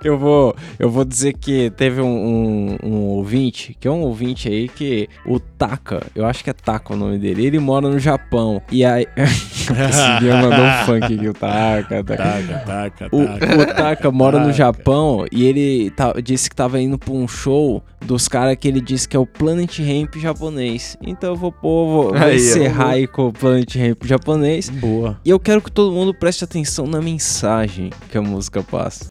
[0.03, 4.49] Eu vou, eu vou dizer que teve um, um, um ouvinte, que é um ouvinte
[4.49, 7.98] aí que o Taka, eu acho que é Taka o nome dele, ele mora no
[7.98, 8.61] Japão.
[8.69, 9.07] E aí.
[9.15, 12.18] Esse dia mandou um funk aqui, o Taka, Taka.
[12.18, 14.57] Taca, taca, O, o Taka mora no Taka.
[14.57, 18.81] Japão e ele tá- disse que tava indo pra um show dos caras que ele
[18.81, 20.98] disse que é o Planet Ramp japonês.
[21.02, 24.69] Então eu vou pôr, vou, vou Aí, encerrar aí com o Planet Ramp japonês.
[24.69, 25.18] Boa.
[25.23, 29.07] E eu quero que todo mundo preste atenção na mensagem que a música passa.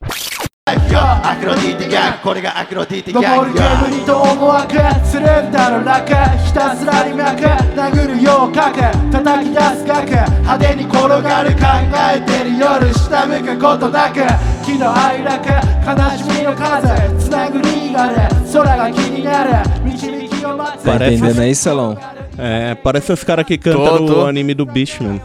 [20.82, 21.98] Tá entendendo aí, Salão?
[22.38, 24.16] É, parece os caras que cantam Todo.
[24.16, 25.20] no anime do Beastman.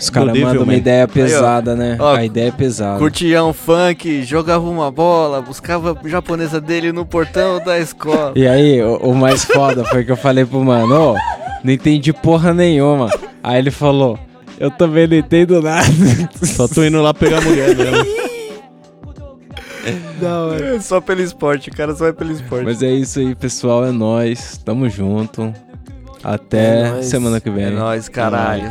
[0.00, 1.96] Os caras mandam uma ideia pesada, né?
[2.00, 2.98] Ó, a ideia é pesada.
[2.98, 8.32] Curtia um funk, jogava uma bola, buscava a japonesa dele no portão da escola.
[8.34, 11.16] E aí, o, o mais foda foi que eu falei pro mano, ô,
[11.62, 13.10] não entendi porra nenhuma.
[13.42, 14.18] Aí ele falou,
[14.58, 15.84] eu também não entendo nada.
[16.44, 18.20] Só tô indo lá pegar a mulher mesmo.
[20.80, 22.64] Só pelo esporte, o cara só vai pelo esporte.
[22.64, 24.58] Mas é isso aí, pessoal, é nóis.
[24.64, 25.52] Tamo junto.
[26.22, 27.06] Até É nóis.
[27.06, 27.64] semana que vem.
[27.64, 28.70] É nóis, caralho.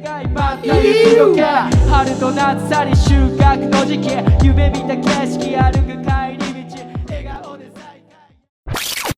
[0.00, 4.08] いいのか春と夏さり収穫の時期
[4.46, 6.49] 夢見た景色歩く帰り